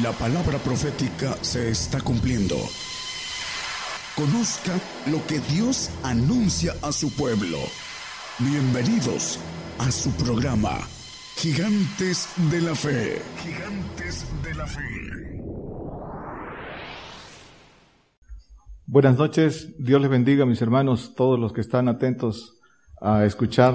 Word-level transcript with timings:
La 0.00 0.10
palabra 0.12 0.56
profética 0.56 1.36
se 1.42 1.68
está 1.68 2.00
cumpliendo. 2.00 2.56
Conozca 4.16 4.72
lo 5.10 5.22
que 5.26 5.38
Dios 5.54 5.90
anuncia 6.02 6.72
a 6.80 6.92
su 6.92 7.14
pueblo. 7.14 7.58
Bienvenidos 8.38 9.38
a 9.78 9.90
su 9.90 10.10
programa, 10.12 10.78
Gigantes 11.36 12.26
de 12.50 12.62
la 12.62 12.74
Fe. 12.74 13.20
Gigantes 13.42 14.24
de 14.42 14.54
la 14.54 14.66
Fe. 14.66 14.80
Buenas 18.86 19.18
noches, 19.18 19.74
Dios 19.78 20.00
les 20.00 20.10
bendiga 20.10 20.46
mis 20.46 20.62
hermanos, 20.62 21.12
todos 21.14 21.38
los 21.38 21.52
que 21.52 21.60
están 21.60 21.88
atentos 21.88 22.58
a 22.98 23.26
escuchar 23.26 23.74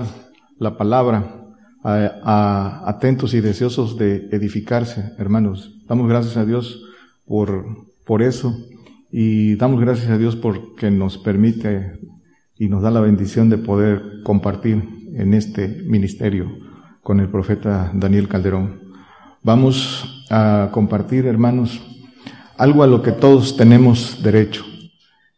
la 0.57 0.77
palabra 0.77 1.46
atentos 1.87 3.33
y 3.33 3.41
deseosos 3.41 3.97
de 3.97 4.27
edificarse, 4.31 5.13
hermanos. 5.17 5.73
Damos 5.87 6.09
gracias 6.09 6.35
a 6.37 6.45
Dios 6.45 6.83
por, 7.25 7.85
por 8.05 8.21
eso 8.21 8.57
y 9.11 9.55
damos 9.55 9.79
gracias 9.79 10.09
a 10.09 10.17
Dios 10.17 10.35
porque 10.35 10.91
nos 10.91 11.17
permite 11.17 11.99
y 12.57 12.67
nos 12.67 12.81
da 12.81 12.91
la 12.91 12.99
bendición 12.99 13.49
de 13.49 13.57
poder 13.57 14.21
compartir 14.23 14.83
en 15.15 15.33
este 15.33 15.67
ministerio 15.85 16.51
con 17.03 17.19
el 17.21 17.29
profeta 17.29 17.91
Daniel 17.93 18.27
Calderón. 18.27 18.81
Vamos 19.43 20.25
a 20.29 20.69
compartir, 20.73 21.25
hermanos, 21.25 21.81
algo 22.57 22.83
a 22.83 22.87
lo 22.87 23.01
que 23.01 23.13
todos 23.13 23.55
tenemos 23.55 24.21
derecho. 24.21 24.65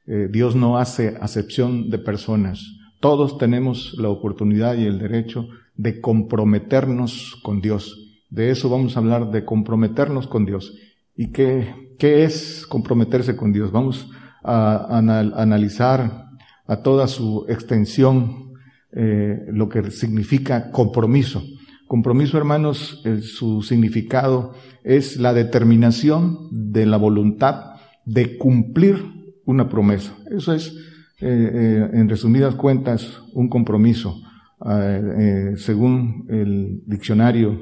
Eh, 0.07 0.29
Dios 0.31 0.55
no 0.55 0.79
hace 0.79 1.15
acepción 1.21 1.91
de 1.91 1.99
personas. 1.99 2.65
Todos 2.99 3.37
tenemos 3.37 3.93
la 3.99 4.09
oportunidad 4.09 4.75
y 4.75 4.85
el 4.85 4.97
derecho 4.97 5.47
de 5.79 6.01
comprometernos 6.01 7.39
con 7.41 7.61
Dios. 7.61 8.25
De 8.29 8.51
eso 8.51 8.69
vamos 8.69 8.97
a 8.97 8.99
hablar, 8.99 9.31
de 9.31 9.45
comprometernos 9.45 10.27
con 10.27 10.45
Dios. 10.45 10.75
¿Y 11.15 11.31
qué, 11.31 11.95
qué 11.97 12.25
es 12.25 12.67
comprometerse 12.67 13.37
con 13.37 13.53
Dios? 13.53 13.71
Vamos 13.71 14.11
a, 14.43 14.97
analizar 14.97 16.25
a 16.67 16.81
toda 16.83 17.07
su 17.07 17.45
extensión 17.47 18.55
eh, 18.91 19.45
lo 19.47 19.69
que 19.69 19.89
significa 19.89 20.69
compromiso. 20.69 21.41
Compromiso, 21.87 22.37
hermanos, 22.37 23.01
su 23.23 23.61
significado 23.61 24.53
es 24.83 25.15
la 25.15 25.33
determinación 25.33 26.49
de 26.51 26.85
la 26.85 26.97
voluntad 26.97 27.75
de 28.05 28.37
cumplir 28.37 28.97
una 29.45 29.69
promesa. 29.69 30.13
Eso 30.29 30.53
es, 30.53 30.75
eh, 31.21 31.51
eh, 31.53 31.89
en 31.93 32.09
resumidas 32.09 32.55
cuentas, 32.55 33.21
un 33.33 33.47
compromiso. 33.47 34.21
Eh, 34.65 35.53
según 35.55 36.25
el 36.29 36.81
diccionario 36.85 37.61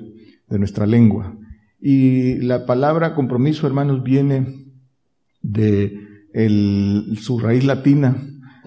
de 0.50 0.58
nuestra 0.58 0.88
lengua. 0.88 1.38
Y 1.80 2.38
la 2.38 2.66
palabra 2.66 3.14
compromiso, 3.14 3.68
hermanos, 3.68 4.02
viene 4.02 4.48
de 5.42 5.94
su 7.20 7.40
raíz 7.40 7.66
latina, 7.66 8.18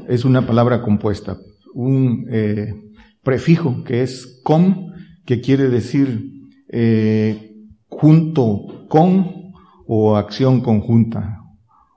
es 0.09 0.25
una 0.25 0.47
palabra 0.47 0.83
compuesta, 0.83 1.39
un 1.75 2.27
eh, 2.31 2.75
prefijo 3.23 3.85
que 3.85 4.03
es 4.03 4.41
con, 4.45 4.93
que 5.25 5.41
quiere 5.41 5.69
decir 5.69 6.49
eh, 6.69 7.53
junto 7.89 8.87
con 8.89 9.53
o 9.87 10.17
acción 10.17 10.61
conjunta, 10.61 11.41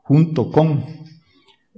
junto 0.04 0.52
con 0.52 0.84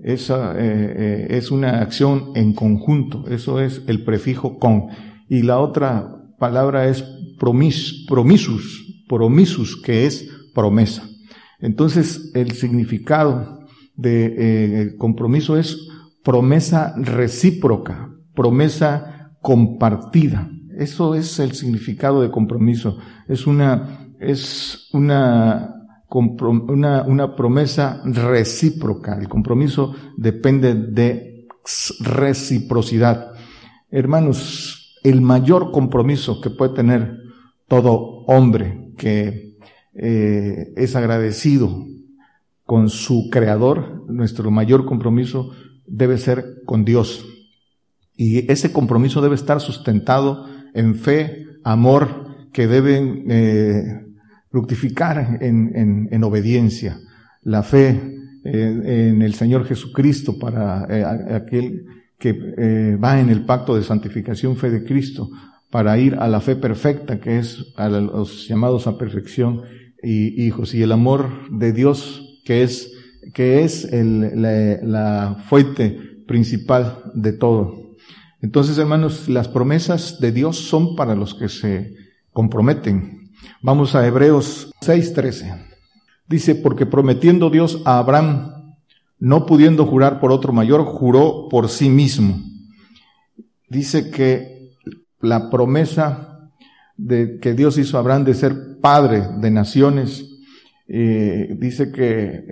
esa 0.06 0.54
eh, 0.54 0.58
eh, 0.62 1.28
es 1.32 1.50
una 1.50 1.82
acción 1.82 2.32
en 2.36 2.54
conjunto, 2.54 3.26
eso 3.28 3.60
es 3.60 3.82
el 3.88 4.04
prefijo 4.04 4.60
con. 4.60 4.90
Y 5.28 5.42
la 5.42 5.58
otra 5.58 6.22
palabra 6.38 6.88
es 6.88 7.04
promis, 7.40 8.06
promisus, 8.08 9.04
promisus, 9.10 9.82
que 9.82 10.06
es 10.06 10.30
promesa. 10.54 11.10
Entonces, 11.60 12.32
el 12.36 12.52
significado 12.52 13.66
de 13.96 14.36
eh, 14.38 14.96
compromiso 14.98 15.58
es 15.58 15.88
promesa 16.24 16.94
recíproca, 16.98 18.12
promesa 18.36 19.32
compartida. 19.42 20.52
Eso 20.78 21.16
es 21.16 21.40
el 21.40 21.54
significado 21.54 22.22
de 22.22 22.30
compromiso. 22.30 23.00
Es 23.28 23.48
una, 23.48 24.12
es 24.20 24.88
una 24.94 25.85
una, 26.20 27.04
una 27.04 27.36
promesa 27.36 28.02
recíproca. 28.06 29.18
El 29.18 29.28
compromiso 29.28 29.94
depende 30.18 30.74
de 30.74 31.48
reciprocidad. 32.00 33.34
Hermanos, 33.90 35.00
el 35.04 35.22
mayor 35.22 35.72
compromiso 35.72 36.42
que 36.42 36.50
puede 36.50 36.74
tener 36.74 37.18
todo 37.68 38.24
hombre 38.28 38.92
que 38.98 39.58
eh, 39.94 40.74
es 40.76 40.96
agradecido 40.96 41.86
con 42.64 42.90
su 42.90 43.30
creador, 43.32 44.04
nuestro 44.08 44.50
mayor 44.52 44.86
compromiso 44.86 45.52
debe 45.86 46.18
ser 46.18 46.64
con 46.66 46.84
Dios. 46.84 47.26
Y 48.16 48.52
ese 48.52 48.72
compromiso 48.72 49.22
debe 49.22 49.36
estar 49.36 49.60
sustentado 49.60 50.48
en 50.74 50.96
fe, 50.96 51.46
amor, 51.64 52.50
que 52.52 52.68
deben 52.68 53.26
eh, 53.30 54.05
fructificar 54.56 55.40
en, 55.42 56.08
en, 56.10 56.24
obediencia, 56.24 56.98
la 57.44 57.62
fe 57.62 57.90
eh, 58.46 59.10
en 59.12 59.22
el 59.22 59.34
Señor 59.34 59.66
Jesucristo 59.66 60.40
para 60.40 60.88
eh, 60.90 61.04
aquel 61.36 61.86
que 62.18 62.30
eh, 62.58 62.96
va 62.96 63.20
en 63.20 63.30
el 63.30 63.44
pacto 63.44 63.76
de 63.76 63.84
santificación, 63.84 64.56
fe 64.56 64.70
de 64.70 64.86
Cristo, 64.86 65.30
para 65.70 65.98
ir 65.98 66.16
a 66.16 66.30
la 66.30 66.40
fe 66.40 66.56
perfecta, 66.56 67.20
que 67.20 67.38
es 67.38 67.74
a 67.76 67.90
los 67.90 68.48
llamados 68.48 68.88
a 68.88 68.98
perfección 68.98 69.64
y 70.02 70.46
hijos, 70.46 70.74
y 70.74 70.82
el 70.82 70.94
amor 70.94 71.50
de 71.52 71.74
Dios, 71.74 72.42
que 72.46 72.64
es, 72.64 72.94
que 73.34 73.66
es 73.66 73.84
el, 73.92 74.42
la, 74.42 74.80
la 74.84 75.44
fuente 75.50 76.00
principal 76.26 77.12
de 77.14 77.34
todo. 77.34 77.98
Entonces, 78.42 78.78
hermanos, 78.78 79.28
las 79.28 79.50
promesas 79.50 80.22
de 80.22 80.32
Dios 80.32 80.56
son 80.56 80.96
para 80.96 81.14
los 81.14 81.36
que 81.36 81.50
se 81.50 81.94
comprometen, 82.32 83.25
Vamos 83.62 83.96
a 83.96 84.06
Hebreos 84.06 84.72
6:13. 84.82 85.66
Dice, 86.28 86.56
porque 86.56 86.86
prometiendo 86.86 87.50
Dios 87.50 87.82
a 87.86 88.00
Abraham, 88.00 88.76
no 89.20 89.46
pudiendo 89.46 89.86
jurar 89.86 90.20
por 90.20 90.32
otro 90.32 90.54
mayor, 90.54 90.84
juró 90.84 91.48
por 91.50 91.70
sí 91.70 91.90
mismo. 91.90 92.40
Dice 93.70 94.10
que 94.10 94.72
la 95.20 95.50
promesa 95.50 96.50
de, 96.98 97.40
que 97.40 97.54
Dios 97.54 97.78
hizo 97.78 97.98
a 97.98 98.00
Abraham 98.00 98.24
de 98.24 98.34
ser 98.34 98.80
padre 98.82 99.24
de 99.40 99.52
naciones, 99.52 100.36
eh, 100.88 101.56
dice 101.58 101.92
que 101.92 102.46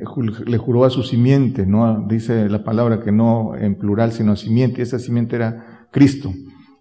le 0.45 0.57
juró 0.57 0.85
a 0.85 0.89
su 0.89 1.03
simiente, 1.03 1.67
no 1.67 2.07
dice 2.07 2.49
la 2.49 2.63
palabra 2.63 3.01
que 3.01 3.11
no 3.11 3.55
en 3.55 3.77
plural, 3.77 4.11
sino 4.11 4.35
simiente, 4.35 4.79
y 4.79 4.83
esa 4.83 4.99
simiente 4.99 5.35
era 5.35 5.87
Cristo. 5.91 6.33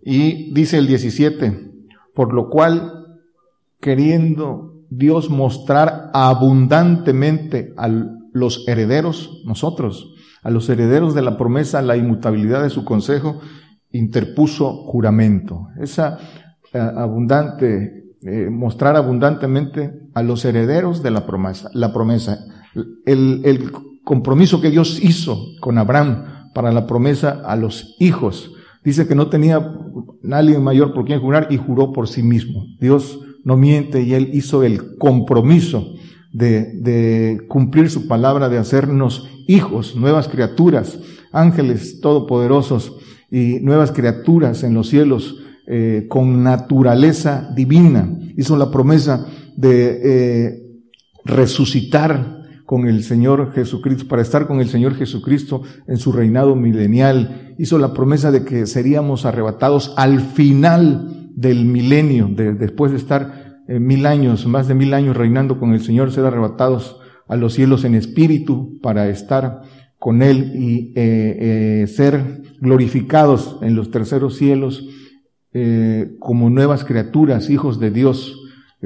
Y 0.03 0.53
dice 0.55 0.79
el 0.79 0.87
17, 0.87 1.71
por 2.15 2.33
lo 2.33 2.49
cual 2.49 3.02
queriendo 3.83 4.85
Dios 4.91 5.29
mostrar 5.29 6.11
abundantemente 6.15 7.75
a 7.77 7.89
los 8.33 8.67
herederos, 8.69 9.43
nosotros, 9.45 10.15
a 10.43 10.51
los 10.51 10.69
herederos 10.69 11.15
de 11.15 11.23
la 11.23 11.37
promesa, 11.37 11.83
la 11.83 11.97
inmutabilidad 11.97 12.63
de 12.63 12.71
su 12.71 12.85
consejo, 12.85 13.41
interpuso 13.91 14.85
juramento. 14.85 15.67
Esa 15.81 16.17
eh, 16.73 16.79
abundante, 16.79 18.15
eh, 18.23 18.49
mostrar 18.51 18.95
abundantemente 18.95 19.93
a 20.15 20.23
los 20.23 20.45
herederos 20.45 21.03
de 21.03 21.11
la 21.11 21.27
promesa, 21.27 21.69
la 21.75 21.93
promesa, 21.93 22.39
el, 23.05 23.41
el 23.45 23.73
compromiso 24.05 24.61
que 24.61 24.71
Dios 24.71 25.03
hizo 25.03 25.39
con 25.61 25.77
Abraham 25.77 26.51
para 26.55 26.71
la 26.71 26.87
promesa 26.87 27.43
a 27.45 27.57
los 27.57 27.97
hijos. 27.99 28.53
Dice 28.85 29.09
que 29.09 29.17
no 29.17 29.27
tenía 29.27 29.75
nadie 30.23 30.59
mayor 30.59 30.95
por 30.95 31.05
quien 31.05 31.21
jurar 31.21 31.49
y 31.51 31.57
juró 31.57 31.93
por 31.93 32.09
sí 32.09 32.23
mismo. 32.23 32.65
Dios 32.79 33.19
no 33.45 33.57
miente 33.57 34.03
y 34.03 34.15
Él 34.15 34.31
hizo 34.33 34.63
el 34.63 34.97
compromiso 34.99 35.95
de, 36.33 37.45
cumplir 37.49 37.91
su 37.91 38.09
palabra, 38.09 38.49
de 38.49 38.59
hacernos 38.59 39.29
hijos, 39.47 39.97
nuevas 39.97 40.29
criaturas, 40.29 40.99
ángeles 41.33 42.01
todopoderosos 42.01 42.97
y 43.31 43.61
nuevas 43.61 43.93
criaturas 43.93 44.63
en 44.63 44.75
los 44.75 44.89
cielos 44.89 45.37
eh, 45.67 46.07
con 46.09 46.43
naturaleza 46.43 47.51
divina. 47.55 48.19
Hizo 48.37 48.57
la 48.57 48.71
promesa 48.71 49.27
de 49.57 50.01
eh, 50.03 50.63
resucitar 51.25 52.43
con 52.65 52.89
el 52.89 53.03
Señor 53.05 53.53
Jesucristo, 53.53 54.09
para 54.09 54.23
estar 54.23 54.47
con 54.47 54.61
el 54.61 54.69
Señor 54.69 54.95
Jesucristo 54.95 55.63
en 55.87 55.99
su 55.99 56.13
reinado 56.13 56.57
milenial. 56.57 57.55
Hizo 57.59 57.79
la 57.79 57.93
promesa 57.93 58.31
de 58.31 58.45
que 58.45 58.67
seríamos 58.67 59.27
arrebatados 59.27 59.93
al 59.99 60.21
final 60.21 61.22
del 61.35 61.65
milenio, 61.65 62.29
de, 62.29 62.55
después 62.55 62.93
de 62.93 62.99
estar 62.99 63.53
eh, 63.69 63.79
mil 63.79 64.07
años, 64.07 64.47
más 64.47 64.69
de 64.69 64.75
mil 64.75 64.93
años 64.93 65.17
reinando 65.17 65.59
con 65.59 65.73
el 65.73 65.81
Señor, 65.81 66.13
ser 66.13 66.25
arrebatados 66.25 67.01
a 67.29 67.37
los 67.37 67.55
cielos 67.55 67.85
en 67.85 67.95
espíritu 67.95 68.79
para 68.83 69.09
estar 69.09 69.63
con 69.99 70.23
Él 70.23 70.53
y 70.55 70.93
eh, 70.97 71.83
eh, 71.83 71.87
ser 71.87 72.43
glorificados 72.61 73.59
en 73.63 73.77
los 73.77 73.91
terceros 73.91 74.37
cielos 74.37 74.89
como 76.19 76.49
nuevas 76.49 76.83
criaturas, 76.83 77.51
hijos 77.51 77.79
de 77.79 77.91
Dios, 77.91 78.41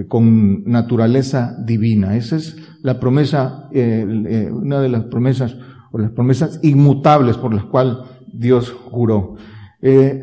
con 0.09 0.65
naturaleza 0.65 1.57
divina. 1.65 2.17
Esa 2.17 2.35
es 2.35 2.57
la 2.83 2.99
promesa, 2.99 3.71
una 3.71 4.81
de 4.81 4.89
las 4.89 5.05
promesas, 5.05 5.57
o 5.93 5.99
las 5.99 6.11
promesas 6.11 6.59
inmutables 6.65 7.37
por 7.37 7.55
las 7.55 7.67
cuales 7.67 7.99
Dios 8.27 8.73
juró. 8.73 9.37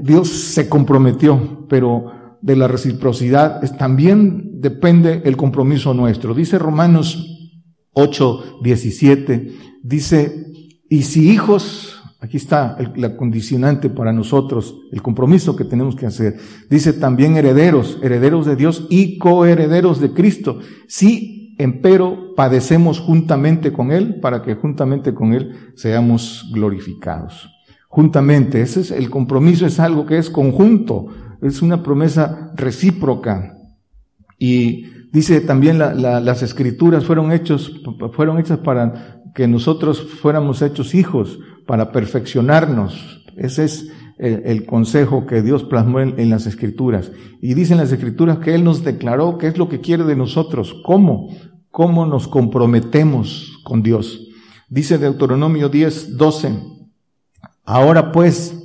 Dios 0.01 0.27
se 0.29 0.67
comprometió, 0.67 1.65
pero 1.69 2.37
de 2.41 2.57
la 2.57 2.67
reciprocidad 2.67 3.61
también 3.77 4.59
depende 4.59 5.21
el 5.23 5.37
compromiso 5.37 5.93
nuestro. 5.93 6.33
Dice 6.33 6.59
Romanos 6.59 7.51
8, 7.93 8.59
17, 8.61 9.51
dice, 9.81 10.47
y 10.89 11.03
si 11.03 11.29
hijos, 11.29 12.01
aquí 12.19 12.37
está 12.37 12.77
la 12.95 13.15
condicionante 13.15 13.89
para 13.89 14.11
nosotros, 14.11 14.75
el 14.91 15.01
compromiso 15.01 15.55
que 15.55 15.63
tenemos 15.63 15.95
que 15.95 16.05
hacer. 16.05 16.37
Dice 16.69 16.91
también 16.91 17.37
herederos, 17.37 17.99
herederos 18.03 18.45
de 18.45 18.57
Dios 18.57 18.87
y 18.89 19.17
coherederos 19.17 20.01
de 20.01 20.11
Cristo. 20.11 20.59
Si 20.87 21.55
empero 21.59 22.33
padecemos 22.35 22.99
juntamente 22.99 23.71
con 23.71 23.91
Él, 23.91 24.19
para 24.19 24.41
que 24.41 24.55
juntamente 24.55 25.13
con 25.13 25.33
Él 25.33 25.53
seamos 25.75 26.49
glorificados. 26.53 27.49
Juntamente, 27.95 28.61
ese 28.61 28.81
es 28.81 28.89
el 28.89 29.11
compromiso, 29.11 29.67
es 29.67 29.79
algo 29.79 30.07
que 30.07 30.17
es 30.17 30.31
conjunto 30.31 31.09
es 31.43 31.61
una 31.61 31.83
promesa 31.83 32.51
recíproca. 32.55 33.57
Y 34.39 34.85
dice 35.11 35.41
también 35.41 35.77
las 35.77 36.41
escrituras 36.41 37.05
fueron 37.05 37.31
hechos, 37.31 37.81
fueron 38.13 38.39
hechas 38.39 38.59
para 38.59 39.21
que 39.35 39.47
nosotros 39.47 40.01
fuéramos 40.21 40.61
hechos 40.61 40.95
hijos, 40.95 41.39
para 41.67 41.91
perfeccionarnos. 41.91 43.25
Ese 43.35 43.65
es 43.65 43.91
el, 44.17 44.65
consejo 44.65 45.25
que 45.25 45.41
Dios 45.41 45.63
plasmó 45.63 45.99
en, 45.99 46.19
en, 46.19 46.29
las 46.29 46.45
escrituras. 46.45 47.11
Y 47.41 47.53
dicen 47.55 47.77
las 47.77 47.91
escrituras 47.91 48.39
que 48.39 48.55
Él 48.55 48.63
nos 48.63 48.83
declaró 48.83 49.37
qué 49.37 49.47
es 49.47 49.57
lo 49.57 49.69
que 49.69 49.81
quiere 49.81 50.03
de 50.03 50.15
nosotros, 50.15 50.75
cómo, 50.85 51.29
cómo 51.71 52.05
nos 52.05 52.27
comprometemos 52.27 53.59
con 53.63 53.81
Dios. 53.81 54.27
Dice 54.69 54.97
Deuteronomio 54.97 55.69
10, 55.69 56.17
12. 56.17 56.72
Ahora 57.63 58.11
pues, 58.11 58.55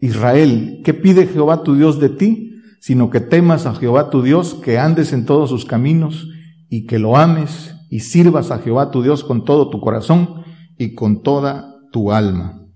Israel, 0.00 0.80
¿qué 0.84 0.94
pide 0.94 1.26
Jehová 1.26 1.62
tu 1.62 1.74
Dios 1.74 2.00
de 2.00 2.08
ti? 2.08 2.56
Sino 2.80 3.10
que 3.10 3.20
temas 3.20 3.66
a 3.66 3.74
Jehová 3.74 4.10
tu 4.10 4.22
Dios, 4.22 4.54
que 4.54 4.78
andes 4.78 5.12
en 5.12 5.24
todos 5.24 5.50
sus 5.50 5.64
caminos 5.64 6.28
y 6.68 6.86
que 6.86 6.98
lo 6.98 7.16
ames 7.16 7.74
y 7.90 8.00
sirvas 8.00 8.50
a 8.50 8.58
Jehová 8.58 8.90
tu 8.90 9.02
Dios 9.02 9.24
con 9.24 9.44
todo 9.44 9.70
tu 9.70 9.80
corazón 9.80 10.42
y 10.78 10.94
con 10.94 11.22
toda 11.22 11.76
tu 11.92 12.12
alma. 12.12 12.66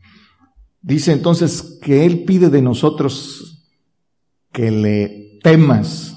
Dice 0.80 1.12
entonces 1.12 1.78
que 1.82 2.06
Él 2.06 2.24
pide 2.24 2.50
de 2.50 2.62
nosotros 2.62 3.68
que 4.52 4.70
le 4.70 5.38
temas, 5.42 6.16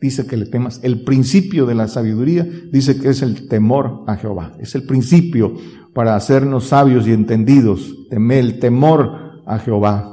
dice 0.00 0.26
que 0.26 0.36
le 0.36 0.46
temas. 0.46 0.80
El 0.82 1.02
principio 1.02 1.66
de 1.66 1.74
la 1.74 1.88
sabiduría 1.88 2.46
dice 2.70 2.98
que 2.98 3.08
es 3.08 3.22
el 3.22 3.48
temor 3.48 4.04
a 4.06 4.16
Jehová. 4.16 4.56
Es 4.60 4.74
el 4.74 4.84
principio 4.84 5.56
para 5.94 6.16
hacernos 6.16 6.68
sabios 6.68 7.06
y 7.06 7.12
entendidos. 7.12 8.08
Teme 8.10 8.38
el 8.38 8.58
temor 8.58 9.42
a 9.46 9.58
Jehová 9.58 10.12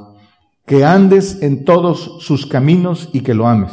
que 0.70 0.84
andes 0.84 1.42
en 1.42 1.64
todos 1.64 2.18
sus 2.20 2.46
caminos 2.46 3.08
y 3.12 3.22
que 3.22 3.34
lo 3.34 3.48
ames. 3.48 3.72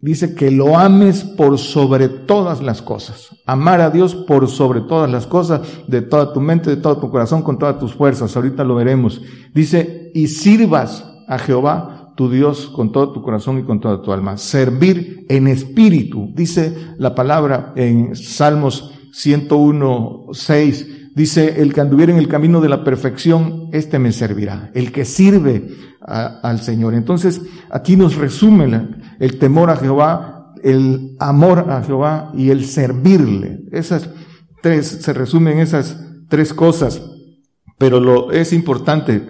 Dice 0.00 0.34
que 0.34 0.50
lo 0.50 0.76
ames 0.76 1.22
por 1.22 1.56
sobre 1.58 2.08
todas 2.08 2.60
las 2.60 2.82
cosas. 2.82 3.28
Amar 3.46 3.80
a 3.80 3.90
Dios 3.90 4.16
por 4.16 4.48
sobre 4.48 4.80
todas 4.80 5.08
las 5.08 5.28
cosas, 5.28 5.60
de 5.86 6.02
toda 6.02 6.32
tu 6.32 6.40
mente, 6.40 6.68
de 6.68 6.78
todo 6.78 6.98
tu 6.98 7.08
corazón, 7.08 7.42
con 7.42 7.60
todas 7.60 7.78
tus 7.78 7.94
fuerzas. 7.94 8.34
Ahorita 8.34 8.64
lo 8.64 8.74
veremos. 8.74 9.22
Dice, 9.54 10.10
y 10.12 10.26
sirvas 10.26 11.04
a 11.28 11.38
Jehová 11.38 12.12
tu 12.16 12.28
Dios 12.28 12.66
con 12.66 12.90
todo 12.90 13.12
tu 13.12 13.22
corazón 13.22 13.60
y 13.60 13.62
con 13.62 13.78
toda 13.78 14.02
tu 14.02 14.12
alma. 14.12 14.38
Servir 14.38 15.26
en 15.28 15.46
espíritu. 15.46 16.32
Dice 16.34 16.76
la 16.98 17.14
palabra 17.14 17.72
en 17.76 18.16
Salmos 18.16 18.90
101, 19.12 20.26
6 20.32 20.86
Dice, 21.14 21.60
el 21.60 21.74
que 21.74 21.82
anduviera 21.82 22.12
en 22.12 22.18
el 22.18 22.28
camino 22.28 22.60
de 22.62 22.70
la 22.70 22.84
perfección, 22.84 23.68
este 23.72 23.98
me 23.98 24.12
servirá. 24.12 24.70
El 24.72 24.92
que 24.92 25.04
sirve 25.04 25.68
al 26.00 26.60
Señor. 26.60 26.94
Entonces, 26.94 27.42
aquí 27.70 27.96
nos 27.96 28.16
resume 28.16 28.88
el 29.20 29.38
temor 29.38 29.68
a 29.68 29.76
Jehová, 29.76 30.54
el 30.62 31.16
amor 31.20 31.66
a 31.70 31.82
Jehová 31.82 32.32
y 32.34 32.48
el 32.48 32.64
servirle. 32.64 33.60
Esas 33.72 34.08
tres, 34.62 34.86
se 34.86 35.12
resumen 35.12 35.58
esas 35.58 35.98
tres 36.28 36.54
cosas. 36.54 37.02
Pero 37.78 38.00
lo 38.00 38.32
es 38.32 38.54
importante 38.54 39.16
eh, 39.16 39.20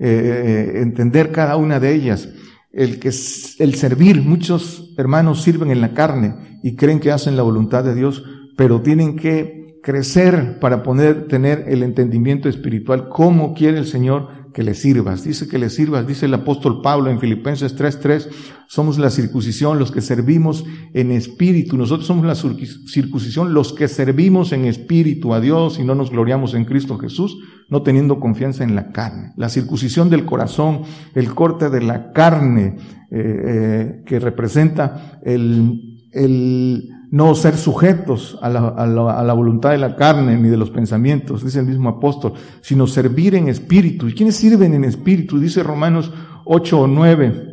eh, 0.00 0.72
entender 0.82 1.30
cada 1.30 1.56
una 1.56 1.78
de 1.78 1.94
ellas. 1.94 2.28
El 2.72 2.98
que 2.98 3.08
el 3.08 3.74
servir, 3.76 4.22
muchos 4.22 4.92
hermanos 4.98 5.42
sirven 5.42 5.70
en 5.70 5.80
la 5.80 5.94
carne 5.94 6.58
y 6.64 6.74
creen 6.74 6.98
que 6.98 7.12
hacen 7.12 7.36
la 7.36 7.42
voluntad 7.42 7.84
de 7.84 7.94
Dios, 7.94 8.24
pero 8.58 8.82
tienen 8.82 9.14
que 9.14 9.78
crecer 9.84 10.58
para 10.58 10.82
poder 10.82 11.28
tener 11.28 11.66
el 11.68 11.84
entendimiento 11.84 12.48
espiritual, 12.48 13.08
cómo 13.08 13.54
quiere 13.54 13.78
el 13.78 13.86
Señor 13.86 14.50
que 14.52 14.64
le 14.64 14.74
sirvas. 14.74 15.22
Dice 15.22 15.46
que 15.46 15.58
le 15.58 15.70
sirvas, 15.70 16.08
dice 16.08 16.26
el 16.26 16.34
apóstol 16.34 16.82
Pablo 16.82 17.08
en 17.08 17.20
Filipenses 17.20 17.76
3:3, 17.76 18.28
somos 18.66 18.98
la 18.98 19.10
circuncisión, 19.10 19.78
los 19.78 19.92
que 19.92 20.00
servimos 20.00 20.64
en 20.92 21.12
espíritu. 21.12 21.76
Nosotros 21.76 22.08
somos 22.08 22.26
la 22.26 22.34
circuncisión, 22.34 23.54
los 23.54 23.72
que 23.72 23.86
servimos 23.86 24.50
en 24.50 24.64
espíritu 24.64 25.34
a 25.34 25.40
Dios 25.40 25.78
y 25.78 25.84
no 25.84 25.94
nos 25.94 26.10
gloriamos 26.10 26.54
en 26.54 26.64
Cristo 26.64 26.98
Jesús, 26.98 27.38
no 27.68 27.82
teniendo 27.82 28.18
confianza 28.18 28.64
en 28.64 28.74
la 28.74 28.90
carne. 28.90 29.34
La 29.36 29.50
circuncisión 29.50 30.10
del 30.10 30.24
corazón, 30.24 30.82
el 31.14 31.32
corte 31.32 31.70
de 31.70 31.80
la 31.80 32.12
carne, 32.12 32.74
eh, 33.12 33.22
eh, 33.22 34.02
que 34.04 34.18
representa 34.18 35.20
el, 35.22 35.87
el 36.12 36.88
no 37.10 37.34
ser 37.34 37.56
sujetos 37.56 38.38
a 38.42 38.48
la, 38.48 38.68
a, 38.68 38.86
la, 38.86 39.32
voluntad 39.32 39.70
de 39.70 39.78
la 39.78 39.96
carne 39.96 40.36
ni 40.36 40.48
de 40.48 40.56
los 40.56 40.70
pensamientos, 40.70 41.44
dice 41.44 41.60
el 41.60 41.66
mismo 41.66 41.88
apóstol, 41.88 42.34
sino 42.60 42.86
servir 42.86 43.34
en 43.34 43.48
espíritu. 43.48 44.08
¿Y 44.08 44.14
quiénes 44.14 44.36
sirven 44.36 44.74
en 44.74 44.84
espíritu? 44.84 45.38
Dice 45.38 45.62
Romanos 45.62 46.12
8 46.44 46.80
o 46.80 46.86
9. 46.86 47.44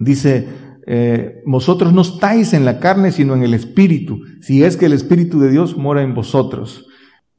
Dice, 0.00 0.48
eh, 0.86 1.42
vosotros 1.46 1.92
no 1.92 2.02
estáis 2.02 2.54
en 2.54 2.64
la 2.64 2.80
carne, 2.80 3.12
sino 3.12 3.34
en 3.34 3.42
el 3.42 3.54
espíritu, 3.54 4.20
si 4.40 4.64
es 4.64 4.76
que 4.76 4.86
el 4.86 4.92
espíritu 4.92 5.38
de 5.38 5.50
Dios 5.50 5.76
mora 5.76 6.02
en 6.02 6.14
vosotros. 6.14 6.86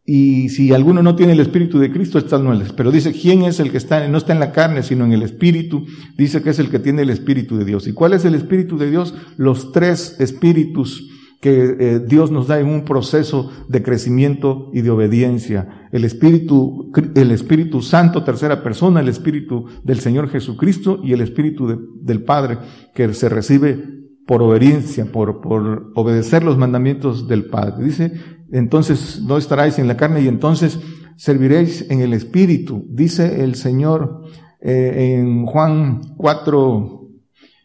Y 0.05 0.50
si 0.50 0.73
alguno 0.73 1.01
no 1.01 1.15
tiene 1.15 1.31
el 1.31 1.39
espíritu 1.39 1.79
de 1.79 1.91
Cristo, 1.91 2.17
está 2.17 2.38
no 2.38 2.53
es. 2.53 2.73
Pero 2.73 2.91
dice, 2.91 3.13
¿quién 3.13 3.44
es 3.44 3.59
el 3.59 3.71
que 3.71 3.77
está, 3.77 4.05
no 4.09 4.17
está 4.17 4.33
en 4.33 4.39
la 4.39 4.51
carne, 4.51 4.83
sino 4.83 5.05
en 5.05 5.13
el 5.13 5.23
espíritu? 5.23 5.85
Dice 6.17 6.41
que 6.41 6.50
es 6.50 6.59
el 6.59 6.69
que 6.69 6.79
tiene 6.79 7.03
el 7.03 7.09
espíritu 7.09 7.57
de 7.57 7.63
Dios. 7.63 7.88
¿Y 7.88 7.94
cuál 7.94 8.13
es 8.13 8.25
el 8.25 8.35
espíritu 8.35 8.77
de 8.77 8.89
Dios? 8.89 9.13
Los 9.38 9.71
tres 9.71 10.17
espíritus 10.19 11.10
que 11.43 11.75
eh, 11.77 12.00
Dios 12.00 12.31
nos 12.31 12.48
da 12.48 12.60
en 12.62 12.67
un 12.67 12.86
proceso 12.86 13.51
de 13.67 13.83
crecimiento 13.83 14.72
y 14.74 14.81
de 14.81 14.89
obediencia. 14.89 15.89
El 15.91 16.05
Espíritu, 16.05 16.89
el 17.15 17.31
Espíritu 17.31 17.81
Santo, 17.81 18.24
tercera 18.24 18.63
persona, 18.63 19.01
el 19.01 19.10
Espíritu 19.10 19.65
del 19.83 20.00
Señor 20.00 20.29
Jesucristo 20.29 21.01
y 21.03 21.12
el 21.12 21.19
Espíritu 21.19 22.00
del 22.01 22.24
Padre 22.24 22.60
que 22.95 23.13
se 23.13 23.27
recibe 23.27 23.77
por 24.25 24.41
obediencia, 24.41 25.03
por, 25.12 25.41
por 25.41 25.91
obedecer 25.95 26.43
los 26.43 26.57
mandamientos 26.57 27.27
del 27.27 27.45
Padre. 27.45 27.83
Dice, 27.83 28.13
entonces 28.53 29.22
no 29.22 29.38
estaráis 29.38 29.79
en 29.79 29.88
la 29.88 29.98
carne 29.98 30.22
y 30.22 30.27
entonces 30.27 30.79
serviréis 31.17 31.89
en 31.89 32.01
el 32.01 32.13
Espíritu. 32.13 32.86
Dice 32.88 33.43
el 33.43 33.55
Señor 33.55 34.22
eh, 34.62 35.15
en 35.17 35.45
Juan 35.45 36.15
4, 36.15 37.10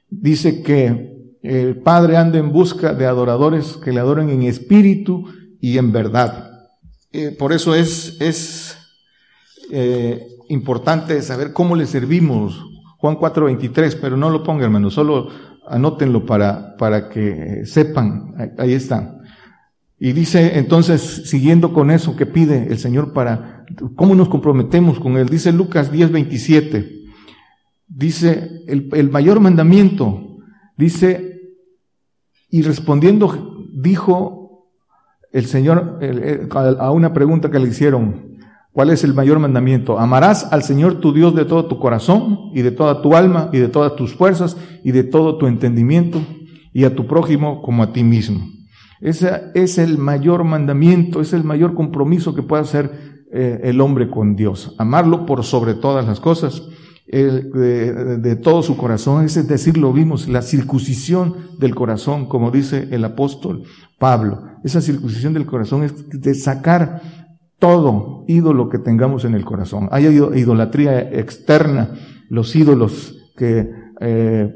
dice 0.08 0.62
que 0.62 1.36
el 1.42 1.76
Padre 1.82 2.16
anda 2.16 2.38
en 2.38 2.52
busca 2.52 2.94
de 2.94 3.06
adoradores 3.06 3.76
que 3.76 3.92
le 3.92 4.00
adoren 4.00 4.30
en 4.30 4.42
espíritu 4.42 5.24
y 5.60 5.78
en 5.78 5.92
verdad. 5.92 6.50
Eh, 7.12 7.36
por 7.38 7.52
eso 7.52 7.74
es, 7.74 8.20
es 8.20 8.76
eh, 9.70 10.26
importante 10.48 11.20
saber 11.22 11.52
cómo 11.52 11.76
le 11.76 11.86
servimos. 11.86 12.64
Juan 12.98 13.16
4:23, 13.16 13.98
pero 14.00 14.16
no 14.16 14.30
lo 14.30 14.42
pongan, 14.42 14.64
hermano, 14.64 14.90
solo 14.90 15.28
anótenlo 15.68 16.24
para, 16.26 16.76
para 16.76 17.08
que 17.08 17.64
sepan. 17.66 18.34
Ahí 18.58 18.72
está. 18.72 19.17
Y 20.00 20.12
dice 20.12 20.58
entonces, 20.58 21.22
siguiendo 21.28 21.72
con 21.72 21.90
eso 21.90 22.16
que 22.16 22.26
pide 22.26 22.68
el 22.70 22.78
Señor 22.78 23.12
para, 23.12 23.66
¿cómo 23.96 24.14
nos 24.14 24.28
comprometemos 24.28 25.00
con 25.00 25.16
Él? 25.16 25.28
Dice 25.28 25.52
Lucas 25.52 25.92
10:27. 25.92 26.94
Dice, 27.88 28.62
el, 28.68 28.90
el 28.92 29.10
mayor 29.10 29.40
mandamiento 29.40 30.28
Dice, 30.78 31.56
y 32.48 32.62
respondiendo, 32.62 33.66
dijo 33.72 34.70
el 35.32 35.46
Señor 35.46 35.98
a 36.78 36.90
una 36.92 37.12
pregunta 37.12 37.50
que 37.50 37.58
le 37.58 37.68
hicieron, 37.68 38.38
¿cuál 38.70 38.90
es 38.90 39.02
el 39.02 39.12
mayor 39.12 39.40
mandamiento? 39.40 39.98
Amarás 39.98 40.52
al 40.52 40.62
Señor 40.62 41.00
tu 41.00 41.12
Dios 41.12 41.34
de 41.34 41.44
todo 41.44 41.66
tu 41.66 41.80
corazón 41.80 42.52
y 42.54 42.62
de 42.62 42.70
toda 42.70 43.02
tu 43.02 43.16
alma 43.16 43.50
y 43.52 43.58
de 43.58 43.66
todas 43.66 43.96
tus 43.96 44.14
fuerzas 44.14 44.56
y 44.84 44.92
de 44.92 45.02
todo 45.02 45.36
tu 45.36 45.48
entendimiento 45.48 46.20
y 46.72 46.84
a 46.84 46.94
tu 46.94 47.08
prójimo 47.08 47.60
como 47.60 47.82
a 47.82 47.92
ti 47.92 48.04
mismo. 48.04 48.46
Ese 49.00 49.50
es 49.54 49.78
el 49.78 49.98
mayor 49.98 50.44
mandamiento, 50.44 51.20
es 51.20 51.32
el 51.32 51.44
mayor 51.44 51.74
compromiso 51.74 52.34
que 52.34 52.42
puede 52.42 52.62
hacer 52.62 53.24
eh, 53.32 53.60
el 53.64 53.80
hombre 53.80 54.10
con 54.10 54.36
Dios. 54.36 54.74
Amarlo 54.78 55.26
por 55.26 55.44
sobre 55.44 55.74
todas 55.74 56.06
las 56.06 56.20
cosas 56.20 56.62
de, 57.10 58.38
todo 58.42 58.62
su 58.62 58.76
corazón, 58.76 59.24
es 59.24 59.48
decir, 59.48 59.78
lo 59.78 59.92
vimos, 59.92 60.28
la 60.28 60.42
circuncisión 60.42 61.34
del 61.58 61.74
corazón, 61.74 62.26
como 62.26 62.50
dice 62.50 62.88
el 62.90 63.04
apóstol 63.04 63.62
Pablo. 63.98 64.44
Esa 64.62 64.80
circuncisión 64.80 65.32
del 65.32 65.46
corazón 65.46 65.84
es 65.84 65.94
de 66.08 66.34
sacar 66.34 67.00
todo 67.58 68.24
ídolo 68.28 68.68
que 68.68 68.78
tengamos 68.78 69.24
en 69.24 69.34
el 69.34 69.44
corazón. 69.44 69.88
Hay 69.90 70.06
idolatría 70.06 71.00
externa, 71.00 71.94
los 72.28 72.54
ídolos 72.54 73.16
que 73.36 73.70
eh, 74.00 74.54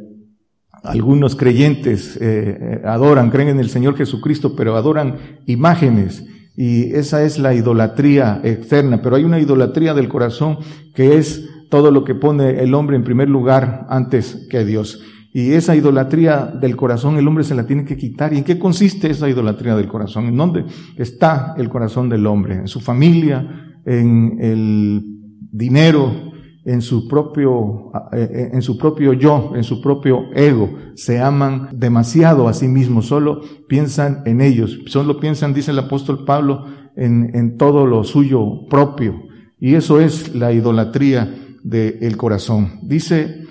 algunos 0.82 1.36
creyentes 1.36 2.16
eh, 2.16 2.20
eh, 2.20 2.82
adoran, 2.84 3.30
creen 3.30 3.50
en 3.50 3.60
el 3.60 3.70
Señor 3.70 3.96
Jesucristo, 3.96 4.54
pero 4.56 4.76
adoran 4.76 5.16
imágenes. 5.46 6.24
Y 6.56 6.92
esa 6.94 7.22
es 7.22 7.38
la 7.38 7.54
idolatría 7.54 8.40
externa, 8.42 9.00
pero 9.00 9.16
hay 9.16 9.24
una 9.24 9.38
idolatría 9.38 9.94
del 9.94 10.08
corazón 10.08 10.58
que 10.94 11.16
es 11.16 11.48
todo 11.70 11.90
lo 11.90 12.04
que 12.04 12.14
pone 12.14 12.62
el 12.62 12.74
hombre 12.74 12.96
en 12.96 13.04
primer 13.04 13.28
lugar 13.28 13.86
antes 13.88 14.46
que 14.50 14.64
Dios. 14.64 15.00
Y 15.32 15.52
esa 15.52 15.74
idolatría 15.74 16.44
del 16.44 16.76
corazón 16.76 17.16
el 17.16 17.26
hombre 17.26 17.44
se 17.44 17.54
la 17.54 17.66
tiene 17.66 17.86
que 17.86 17.96
quitar. 17.96 18.34
¿Y 18.34 18.38
en 18.38 18.44
qué 18.44 18.58
consiste 18.58 19.10
esa 19.10 19.30
idolatría 19.30 19.74
del 19.74 19.88
corazón? 19.88 20.26
¿En 20.26 20.36
dónde 20.36 20.66
está 20.96 21.54
el 21.56 21.70
corazón 21.70 22.10
del 22.10 22.26
hombre? 22.26 22.56
¿En 22.56 22.68
su 22.68 22.80
familia? 22.80 23.78
¿En 23.86 24.36
el 24.38 25.02
dinero? 25.50 26.31
En 26.64 26.81
su 26.81 27.09
propio, 27.09 27.90
eh, 28.12 28.28
eh, 28.31 28.50
en 28.52 28.62
su 28.62 28.78
propio 28.78 29.12
yo, 29.12 29.52
en 29.54 29.64
su 29.64 29.81
propio 29.81 30.26
ego, 30.35 30.71
se 30.95 31.21
aman 31.21 31.69
demasiado 31.73 32.49
a 32.49 32.54
sí 32.54 32.69
mismos, 32.69 33.07
solo 33.07 33.40
piensan 33.69 34.23
en 34.26 34.40
ellos, 34.40 34.78
solo 34.87 35.19
piensan, 35.19 35.54
dice 35.54 35.73
el 35.73 35.78
apóstol 35.78 36.25
Pablo, 36.25 36.66
en, 36.95 37.31
en 37.35 37.57
todo 37.57 37.87
lo 37.87 38.04
suyo 38.04 38.66
propio. 38.69 39.14
Y 39.59 39.75
eso 39.75 40.00
es 40.00 40.35
la 40.35 40.52
idolatría 40.52 41.35
del 41.62 42.16
corazón. 42.16 42.81
Dice 42.83 43.45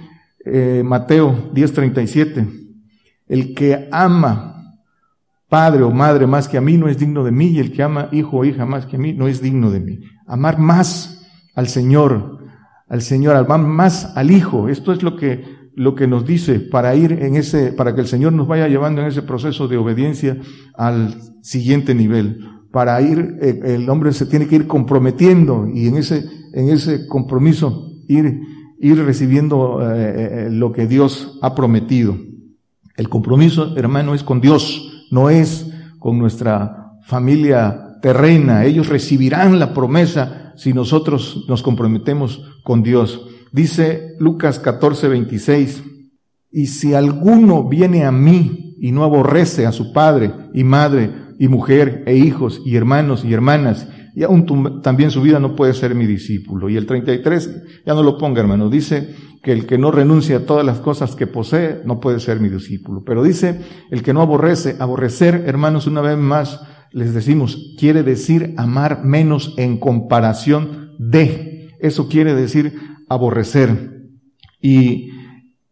eh, 0.46 0.84
Mateo 0.86 1.52
10:37, 1.54 2.48
el 3.28 3.54
que 3.54 3.88
ama 3.92 4.48
padre 5.48 5.84
o 5.84 5.92
madre 5.92 6.28
más 6.28 6.48
que 6.48 6.58
a 6.58 6.62
mí 6.62 6.78
no 6.78 6.88
es 6.88 6.98
digno 6.98 7.24
de 7.24 7.32
mí, 7.32 7.48
y 7.48 7.60
el 7.60 7.72
que 7.72 7.84
ama 7.84 8.10
hijo 8.12 8.38
o 8.38 8.46
hija 8.46 8.66
más 8.66 8.86
que 8.86 8.96
a 8.96 9.00
mí 9.00 9.14
no 9.14 9.28
es 9.28 9.42
digno 9.42 9.70
de 9.70 9.80
mí. 9.80 10.00
Amar 10.26 10.58
más 10.60 11.28
al 11.56 11.68
Señor, 11.68 12.40
al 12.92 13.02
Señor, 13.02 13.38
amar 13.38 13.62
más 13.62 14.12
al 14.18 14.32
Hijo. 14.32 14.68
Esto 14.68 14.92
es 14.92 15.02
lo 15.02 15.16
que, 15.16 15.46
lo 15.76 15.96
que 15.96 16.08
nos 16.08 16.26
dice 16.26 16.60
para 16.60 16.94
ir 16.94 17.14
en 17.14 17.38
ese, 17.38 17.72
para 17.72 17.96
que 17.96 18.02
el 18.02 18.08
Señor 18.08 18.34
nos 18.34 18.50
vaya 18.50 18.68
llevando 18.68 19.00
en 19.00 19.08
ese 19.08 19.22
proceso 19.22 19.70
de 19.70 19.78
obediencia 19.78 20.38
al 20.76 21.16
siguiente 21.42 21.96
nivel. 21.96 22.46
Para 22.70 23.02
ir, 23.02 23.38
eh, 23.42 23.62
el 23.64 23.90
hombre 23.90 24.12
se 24.12 24.26
tiene 24.26 24.46
que 24.46 24.58
ir 24.58 24.68
comprometiendo 24.68 25.70
y 25.74 25.88
en 25.88 25.96
ese, 25.96 26.26
en 26.52 26.68
ese 26.68 27.08
compromiso 27.08 27.94
ir, 28.10 28.42
ir 28.78 28.98
recibiendo 29.06 29.80
eh, 29.82 30.48
eh, 30.48 30.50
lo 30.52 30.74
que 30.74 30.86
Dios 30.86 31.40
ha 31.42 31.56
prometido. 31.56 32.18
El 32.98 33.08
compromiso, 33.08 33.78
hermano, 33.78 34.14
es 34.14 34.24
con 34.24 34.42
Dios, 34.42 35.08
no 35.12 35.30
es 35.30 35.72
con 35.98 36.20
nuestra 36.20 36.98
familia 37.04 37.91
terrena. 38.02 38.66
Ellos 38.66 38.90
recibirán 38.90 39.60
la 39.60 39.74
promesa 39.74 40.54
si 40.56 40.74
nosotros 40.74 41.46
nos 41.48 41.64
comprometemos 41.64 42.42
con 42.64 42.84
Dios. 42.84 43.28
Dice 43.52 44.16
Lucas 44.20 44.60
14, 44.60 45.08
26, 45.08 45.84
y 46.52 46.68
si 46.68 46.94
alguno 46.94 47.68
viene 47.68 48.06
a 48.06 48.12
mí 48.12 48.76
y 48.80 48.92
no 48.92 49.04
aborrece 49.04 49.66
a 49.66 49.72
su 49.72 49.94
padre 49.94 50.32
y 50.54 50.64
madre 50.64 51.12
y 51.40 51.48
mujer 51.48 52.04
e 52.06 52.16
hijos 52.16 52.62
y 52.66 52.76
hermanos 52.76 53.24
y 53.24 53.34
hermanas 53.34 53.88
y 54.14 54.24
aún 54.24 54.82
también 54.82 55.12
su 55.12 55.22
vida 55.22 55.40
no 55.40 55.56
puede 55.56 55.74
ser 55.74 55.96
mi 55.96 56.06
discípulo. 56.06 56.70
Y 56.70 56.78
el 56.78 56.86
33, 56.86 57.84
ya 57.86 57.94
no 57.94 58.04
lo 58.04 58.18
ponga 58.18 58.42
hermano, 58.42 58.70
dice 58.70 59.16
que 59.42 59.54
el 59.54 59.66
que 59.66 59.78
no 59.78 59.92
renuncia 59.92 60.38
a 60.38 60.46
todas 60.46 60.66
las 60.66 60.80
cosas 60.80 61.16
que 61.16 61.28
posee 61.28 61.82
no 61.86 62.00
puede 62.00 62.20
ser 62.20 62.40
mi 62.40 62.50
discípulo. 62.50 63.04
Pero 63.06 63.24
dice 63.24 63.62
el 63.90 64.04
que 64.04 64.14
no 64.14 64.22
aborrece, 64.22 64.76
aborrecer 64.80 65.44
hermanos 65.48 65.88
una 65.88 66.02
vez 66.02 66.18
más, 66.18 66.62
les 66.92 67.14
decimos, 67.14 67.74
quiere 67.78 68.04
decir 68.04 68.54
amar 68.58 69.04
menos 69.04 69.54
en 69.58 69.78
comparación 69.78 70.92
de. 71.00 71.70
Eso 71.80 72.08
quiere 72.10 72.36
decir 72.36 72.80
aborrecer. 73.10 74.10
Y 74.62 75.10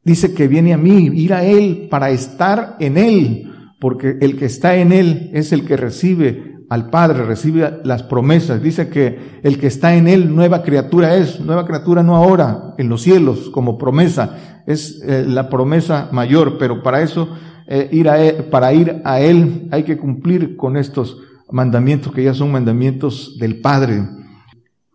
dice 0.04 0.34
que 0.34 0.48
viene 0.48 0.74
a 0.74 0.78
mí, 0.78 1.10
ir 1.14 1.34
a 1.34 1.44
Él 1.44 1.88
para 1.90 2.10
estar 2.10 2.78
en 2.80 2.98
Él, 2.98 3.52
porque 3.80 4.18
el 4.22 4.38
que 4.38 4.46
está 4.46 4.76
en 4.78 4.92
Él 4.92 5.30
es 5.34 5.52
el 5.52 5.66
que 5.66 5.78
recibe 5.78 6.50
al 6.70 6.90
Padre, 6.90 7.24
recibe 7.24 7.80
las 7.84 8.04
promesas. 8.04 8.62
Dice 8.62 8.90
que 8.90 9.40
el 9.44 9.60
que 9.60 9.68
está 9.68 9.96
en 9.96 10.08
Él, 10.08 10.34
nueva 10.34 10.64
criatura 10.64 11.16
es, 11.16 11.40
nueva 11.40 11.66
criatura 11.66 12.04
no 12.04 12.16
ahora, 12.16 12.76
en 12.78 12.90
los 12.90 13.02
cielos, 13.02 13.50
como 13.50 13.78
promesa. 13.78 14.62
Es 14.68 15.02
eh, 15.04 15.26
la 15.28 15.50
promesa 15.50 16.10
mayor, 16.12 16.58
pero 16.60 16.84
para 16.84 17.02
eso, 17.02 17.36
eh, 17.70 17.88
ir 17.92 18.10
a 18.10 18.22
él, 18.22 18.46
para 18.46 18.74
ir 18.74 19.02
a 19.06 19.22
Él 19.22 19.70
hay 19.72 19.84
que 19.84 19.98
cumplir 19.98 20.58
con 20.58 20.76
estos 20.76 21.18
mandamientos 21.50 22.12
que 22.12 22.24
ya 22.24 22.34
son 22.34 22.52
mandamientos 22.52 23.38
del 23.40 23.62
Padre. 23.62 24.04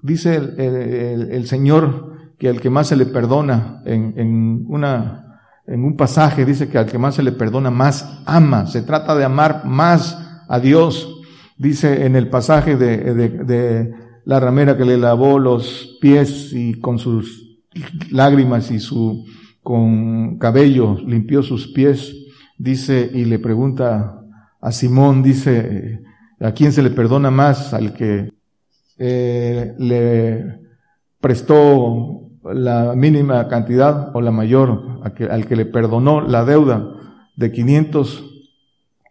Dice 0.03 0.37
el, 0.37 1.31
el, 1.31 1.47
Señor 1.47 2.35
que 2.39 2.51
al 2.51 2.61
que 2.61 2.69
más 2.69 2.89
se 2.89 2.97
le 2.97 3.07
perdona 3.07 3.81
en, 3.87 4.13
en 4.19 4.67
una, 4.69 5.41
en 5.67 5.83
un 5.83 5.97
pasaje 5.97 6.45
dice 6.45 6.69
que 6.69 6.77
al 6.77 6.87
que 6.87 6.99
más 6.99 7.15
se 7.15 7.23
le 7.23 7.33
perdona 7.33 7.71
más 7.71 8.21
ama. 8.27 8.67
Se 8.67 8.83
trata 8.83 9.15
de 9.15 9.25
amar 9.25 9.65
más 9.65 10.19
a 10.47 10.61
Dios 10.61 11.15
Dice 11.57 12.05
en 12.05 12.17
el 12.17 12.29
pasaje 12.29 12.77
de, 12.77 13.15
de, 13.15 13.95
la 14.25 14.41
ramera 14.41 14.77
que 14.77 14.85
le 14.85 14.99
lavó 14.99 15.39
los 15.39 15.99
pies 16.01 16.53
y 16.53 16.75
con 16.81 16.99
sus 16.99 17.61
lágrimas 18.11 18.71
y 18.71 18.81
su 18.81 19.25
con 19.63 20.39
cabello 20.39 20.99
limpió 21.07 21.43
sus 21.43 21.69
pies, 21.69 22.13
dice 22.65 23.11
y 23.13 23.27
le 23.27 23.39
pregunta 23.39 24.23
a 24.59 24.73
Simón, 24.73 25.23
dice, 25.23 26.01
¿a 26.41 26.53
quién 26.53 26.73
se 26.73 26.83
le 26.83 26.89
perdona 26.89 27.31
más? 27.31 27.75
Al 27.75 27.93
que 27.93 28.33
eh, 28.99 29.75
le 29.79 30.61
prestó 31.21 32.31
la 32.43 32.95
mínima 32.97 33.49
cantidad 33.49 34.17
o 34.17 34.23
la 34.23 34.31
mayor, 34.31 35.03
al 35.31 35.47
que 35.47 35.57
le 35.57 35.67
perdonó 35.67 36.23
la 36.23 36.47
deuda 36.47 36.89
de 37.37 37.53
500 37.53 38.31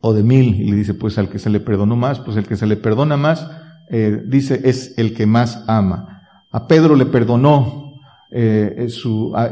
o 0.02 0.14
de 0.14 0.24
mil, 0.24 0.60
y 0.60 0.72
le 0.72 0.76
dice, 0.76 0.96
pues 0.96 1.20
al 1.20 1.30
que 1.30 1.38
se 1.38 1.52
le 1.52 1.60
perdonó 1.60 1.96
más, 1.96 2.20
pues 2.20 2.38
el 2.38 2.48
que 2.48 2.56
se 2.56 2.66
le 2.66 2.76
perdona 2.76 3.18
más, 3.18 3.50
eh, 3.90 4.24
dice, 4.28 4.62
es 4.64 4.98
el 4.98 5.14
que 5.14 5.28
más 5.28 5.64
ama. 5.68 6.24
A 6.52 6.68
Pedro 6.68 6.96
le 6.96 7.06
perdonó 7.06 7.94
eh, 8.32 8.88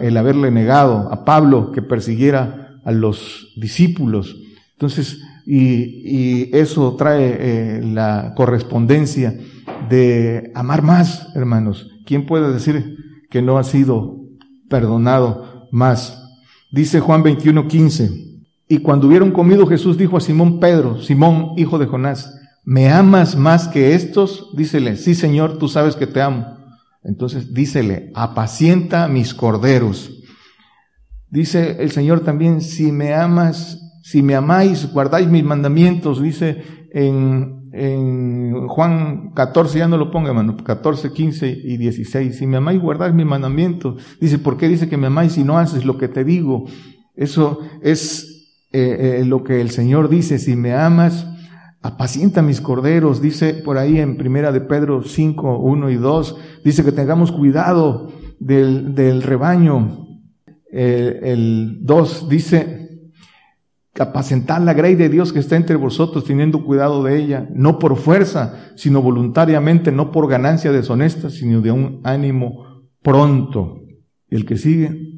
el 0.02 0.18
haberle 0.18 0.50
negado, 0.50 1.08
a 1.12 1.24
Pablo 1.24 1.72
que 1.72 1.84
persiguiera 1.84 2.62
a 2.84 2.92
los 2.92 3.54
discípulos. 3.56 4.36
Entonces, 4.74 5.22
y, 5.46 6.56
eso 6.56 6.96
trae 6.96 7.38
eh, 7.40 7.82
la 7.84 8.34
correspondencia 8.36 9.38
de 9.90 10.52
amar 10.56 10.82
más, 10.82 11.28
hermanos. 11.36 11.90
¿Quién 12.06 12.26
puede 12.26 12.52
decir 12.52 12.98
que 13.30 13.42
no 13.42 13.58
ha 13.58 13.64
sido 13.64 14.22
perdonado 14.70 15.68
más? 15.72 16.22
Dice 16.72 17.00
Juan 17.00 17.24
21, 17.24 17.68
15. 17.68 18.32
Y 18.70 18.78
cuando 18.78 19.08
hubieron 19.08 19.32
comido, 19.32 19.68
Jesús 19.68 19.98
dijo 19.98 20.16
a 20.16 20.22
Simón 20.22 20.60
Pedro, 20.60 21.02
Simón, 21.02 21.52
hijo 21.58 21.78
de 21.78 21.88
Jonás, 21.88 22.34
¿me 22.64 22.90
amas 22.90 23.36
más 23.36 23.68
que 23.68 23.94
estos? 23.94 24.56
Dícele, 24.56 24.96
sí 24.96 25.14
Señor, 25.14 25.58
tú 25.58 25.68
sabes 25.68 25.96
que 25.96 26.08
te 26.08 26.22
amo. 26.22 26.58
Entonces 27.04 27.54
dícele, 27.54 28.12
apacienta 28.16 29.08
mis 29.08 29.34
corderos. 29.34 30.21
Dice 31.32 31.78
el 31.80 31.92
Señor 31.92 32.20
también, 32.20 32.60
si 32.60 32.92
me 32.92 33.14
amas, 33.14 34.00
si 34.04 34.22
me 34.22 34.36
amáis, 34.36 34.92
guardáis 34.92 35.28
mis 35.30 35.46
mandamientos, 35.46 36.22
dice 36.22 36.62
en, 36.92 37.70
en 37.72 38.68
Juan 38.68 39.32
14, 39.34 39.80
ya 39.80 39.88
no 39.88 39.96
lo 39.96 40.12
ponga, 40.12 40.30
hermano, 40.30 40.58
14, 40.58 41.14
15 41.14 41.48
y 41.50 41.78
16. 41.78 42.38
Si 42.38 42.46
me 42.46 42.58
amáis, 42.58 42.82
guardáis 42.82 43.14
mis 43.14 43.26
mandamientos. 43.26 44.04
Dice, 44.20 44.40
¿por 44.40 44.58
qué 44.58 44.68
dice 44.68 44.90
que 44.90 44.98
me 44.98 45.08
amáis 45.08 45.32
si 45.32 45.46
no 45.46 45.58
haces 45.58 45.86
lo 45.86 45.98
que 45.98 46.10
te 46.10 46.26
digo? 46.26 46.66
Eso 47.16 47.60
es 47.82 48.68
eh, 48.74 49.22
eh, 49.22 49.26
lo 49.26 49.46
que 49.46 49.62
el 49.62 49.70
Señor 49.70 50.10
dice, 50.10 50.38
si 50.38 50.58
me 50.58 50.74
amas, 50.74 51.28
apacienta 51.82 52.42
mis 52.42 52.60
corderos, 52.60 53.22
dice 53.22 53.54
por 53.54 53.78
ahí 53.78 54.00
en 54.00 54.18
primera 54.18 54.52
de 54.52 54.60
Pedro 54.60 55.04
5, 55.04 55.60
1 55.60 55.90
y 55.92 55.96
2, 55.96 56.38
dice 56.66 56.84
que 56.84 56.92
tengamos 56.92 57.32
cuidado 57.32 58.12
del, 58.40 58.96
del 58.96 59.24
rebaño. 59.24 60.11
El 60.72 61.80
2 61.82 62.30
dice, 62.30 63.12
apacentar 64.00 64.62
la 64.62 64.74
grey 64.74 64.96
de 64.96 65.10
Dios 65.10 65.34
que 65.34 65.40
está 65.40 65.56
entre 65.56 65.76
vosotros, 65.76 66.26
teniendo 66.26 66.64
cuidado 66.64 67.04
de 67.04 67.18
ella, 67.18 67.48
no 67.54 67.80
por 67.80 67.98
fuerza, 67.98 68.72
sino 68.76 69.02
voluntariamente, 69.02 69.92
no 69.92 70.12
por 70.12 70.30
ganancia 70.30 70.72
deshonesta, 70.72 71.30
sino 71.30 71.62
de 71.62 71.72
un 71.72 72.02
ánimo 72.04 72.84
pronto. 73.02 73.82
Y 74.30 74.36
el 74.36 74.46
que 74.46 74.58
sigue, 74.58 75.12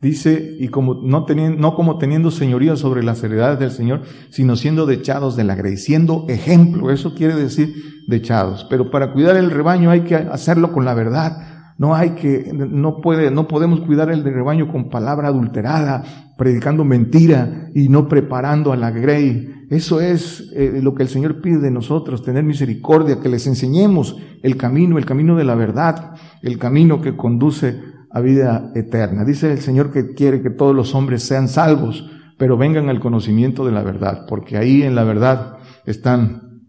Dice, 0.00 0.56
y 0.58 0.68
como 0.68 0.94
no, 0.94 1.26
teniendo, 1.26 1.60
no 1.60 1.74
como 1.74 1.98
teniendo 1.98 2.30
señoría 2.30 2.74
sobre 2.76 3.02
las 3.02 3.22
heredades 3.22 3.58
del 3.58 3.70
Señor, 3.70 4.00
sino 4.30 4.56
siendo 4.56 4.86
dechados 4.86 5.36
de 5.36 5.44
la 5.44 5.54
grey, 5.54 5.76
siendo 5.76 6.24
ejemplo, 6.30 6.90
eso 6.90 7.14
quiere 7.14 7.34
decir 7.34 7.74
dechados. 8.08 8.66
Pero 8.70 8.90
para 8.90 9.12
cuidar 9.12 9.36
el 9.36 9.50
rebaño 9.50 9.90
hay 9.90 10.00
que 10.00 10.14
hacerlo 10.14 10.72
con 10.72 10.86
la 10.86 10.94
verdad. 10.94 11.59
No 11.80 11.94
hay 11.94 12.10
que, 12.10 12.52
no 12.52 13.00
puede, 13.00 13.30
no 13.30 13.48
podemos 13.48 13.80
cuidar 13.80 14.10
el 14.10 14.22
rebaño 14.22 14.70
con 14.70 14.90
palabra 14.90 15.28
adulterada, 15.28 16.34
predicando 16.36 16.84
mentira 16.84 17.70
y 17.74 17.88
no 17.88 18.06
preparando 18.06 18.74
a 18.74 18.76
la 18.76 18.90
grey. 18.90 19.64
Eso 19.70 19.98
es 20.02 20.52
eh, 20.54 20.80
lo 20.82 20.94
que 20.94 21.04
el 21.04 21.08
Señor 21.08 21.40
pide 21.40 21.56
de 21.56 21.70
nosotros, 21.70 22.22
tener 22.22 22.44
misericordia, 22.44 23.20
que 23.22 23.30
les 23.30 23.46
enseñemos 23.46 24.18
el 24.42 24.58
camino, 24.58 24.98
el 24.98 25.06
camino 25.06 25.38
de 25.38 25.44
la 25.44 25.54
verdad, 25.54 26.16
el 26.42 26.58
camino 26.58 27.00
que 27.00 27.16
conduce 27.16 27.80
a 28.10 28.20
vida 28.20 28.72
eterna. 28.74 29.24
Dice 29.24 29.50
el 29.50 29.60
Señor 29.60 29.90
que 29.90 30.12
quiere 30.12 30.42
que 30.42 30.50
todos 30.50 30.76
los 30.76 30.94
hombres 30.94 31.22
sean 31.22 31.48
salvos, 31.48 32.10
pero 32.36 32.58
vengan 32.58 32.90
al 32.90 33.00
conocimiento 33.00 33.64
de 33.64 33.72
la 33.72 33.82
verdad, 33.82 34.26
porque 34.28 34.58
ahí 34.58 34.82
en 34.82 34.94
la 34.94 35.04
verdad 35.04 35.56
están 35.86 36.60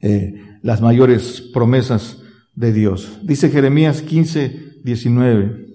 eh, 0.00 0.34
las 0.62 0.82
mayores 0.82 1.50
promesas 1.54 2.24
de 2.56 2.72
Dios. 2.72 3.20
Dice 3.22 3.50
Jeremías 3.50 4.02
15, 4.02 4.80
19. 4.82 5.66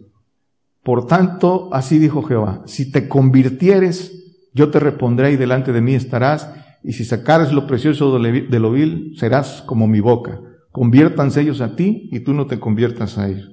Por 0.83 1.05
tanto, 1.05 1.69
así 1.71 1.99
dijo 1.99 2.23
Jehová, 2.23 2.63
si 2.65 2.91
te 2.91 3.07
convirtieres, 3.07 4.11
yo 4.53 4.69
te 4.71 4.79
repondré 4.79 5.31
y 5.31 5.37
delante 5.37 5.71
de 5.71 5.81
mí 5.81 5.93
estarás, 5.93 6.49
y 6.83 6.93
si 6.93 7.05
sacares 7.05 7.53
lo 7.53 7.67
precioso 7.67 8.17
de 8.17 8.59
lo 8.59 8.71
vil, 8.71 9.13
serás 9.17 9.61
como 9.61 9.87
mi 9.87 9.99
boca. 9.99 10.41
Conviértanse 10.71 11.41
ellos 11.41 11.61
a 11.61 11.75
ti 11.75 12.09
y 12.11 12.21
tú 12.21 12.33
no 12.33 12.47
te 12.47 12.59
conviertas 12.59 13.17
a 13.17 13.29
ellos. 13.29 13.51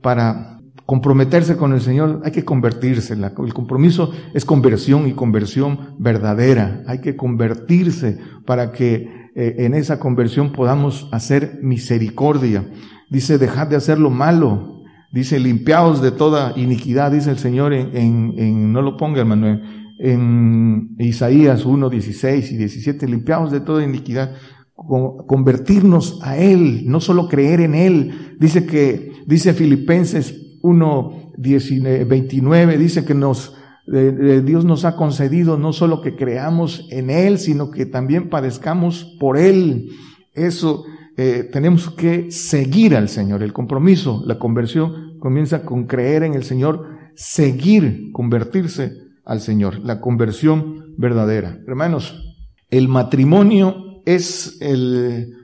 para 0.00 0.60
comprometerse 0.86 1.56
con 1.56 1.72
el 1.72 1.80
Señor 1.80 2.20
hay 2.24 2.30
que 2.30 2.44
convertirse. 2.44 3.14
El 3.14 3.54
compromiso 3.54 4.12
es 4.34 4.44
conversión 4.44 5.08
y 5.08 5.14
conversión 5.14 5.96
verdadera. 5.98 6.84
Hay 6.86 7.00
que 7.00 7.16
convertirse 7.16 8.18
para 8.46 8.70
que 8.70 9.23
eh, 9.34 9.56
en 9.64 9.74
esa 9.74 9.98
conversión 9.98 10.52
podamos 10.52 11.08
hacer 11.10 11.58
misericordia. 11.62 12.70
Dice, 13.10 13.38
dejad 13.38 13.66
de 13.66 13.76
hacer 13.76 13.98
lo 13.98 14.10
malo. 14.10 14.82
Dice, 15.12 15.40
limpiaos 15.40 16.00
de 16.00 16.12
toda 16.12 16.52
iniquidad, 16.56 17.12
dice 17.12 17.30
el 17.30 17.38
Señor 17.38 17.72
en, 17.72 18.34
en, 18.36 18.72
no 18.72 18.82
lo 18.82 18.96
ponga 18.96 19.20
hermano, 19.20 19.60
en, 19.98 20.96
Isaías 20.98 21.64
1, 21.64 21.90
16 21.90 22.52
y 22.52 22.56
17, 22.56 23.08
limpiaos 23.08 23.50
de 23.50 23.60
toda 23.60 23.84
iniquidad 23.84 24.34
convertirnos 24.74 26.18
a 26.22 26.36
Él, 26.36 26.84
no 26.86 27.00
solo 27.00 27.28
creer 27.28 27.60
en 27.60 27.74
Él. 27.74 28.36
Dice 28.40 28.66
que, 28.66 29.12
dice 29.26 29.54
Filipenses 29.54 30.58
1, 30.62 31.32
29, 31.36 32.78
dice 32.78 33.04
que 33.04 33.14
nos 33.14 33.56
Dios 33.86 34.64
nos 34.64 34.84
ha 34.84 34.96
concedido 34.96 35.58
no 35.58 35.72
solo 35.72 36.00
que 36.00 36.16
creamos 36.16 36.86
en 36.90 37.10
Él, 37.10 37.38
sino 37.38 37.70
que 37.70 37.84
también 37.84 38.30
padezcamos 38.30 39.16
por 39.20 39.36
Él. 39.36 39.90
Eso 40.32 40.84
eh, 41.16 41.48
tenemos 41.52 41.90
que 41.90 42.30
seguir 42.30 42.96
al 42.96 43.08
Señor. 43.08 43.42
El 43.42 43.52
compromiso, 43.52 44.22
la 44.26 44.38
conversión 44.38 45.18
comienza 45.18 45.62
con 45.64 45.86
creer 45.86 46.22
en 46.22 46.34
el 46.34 46.44
Señor, 46.44 46.88
seguir, 47.14 48.10
convertirse 48.12 48.92
al 49.24 49.40
Señor, 49.40 49.78
la 49.80 50.00
conversión 50.00 50.94
verdadera. 50.96 51.58
Hermanos, 51.66 52.36
el 52.70 52.88
matrimonio 52.88 54.02
es 54.06 54.56
el, 54.60 55.34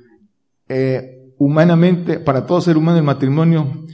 eh, 0.69 1.33
humanamente, 1.39 2.19
para 2.21 2.47
todo 2.47 2.61
ser 2.61 2.77
humano 2.77 2.99
el 2.99 3.05
matrimonio 3.05 3.85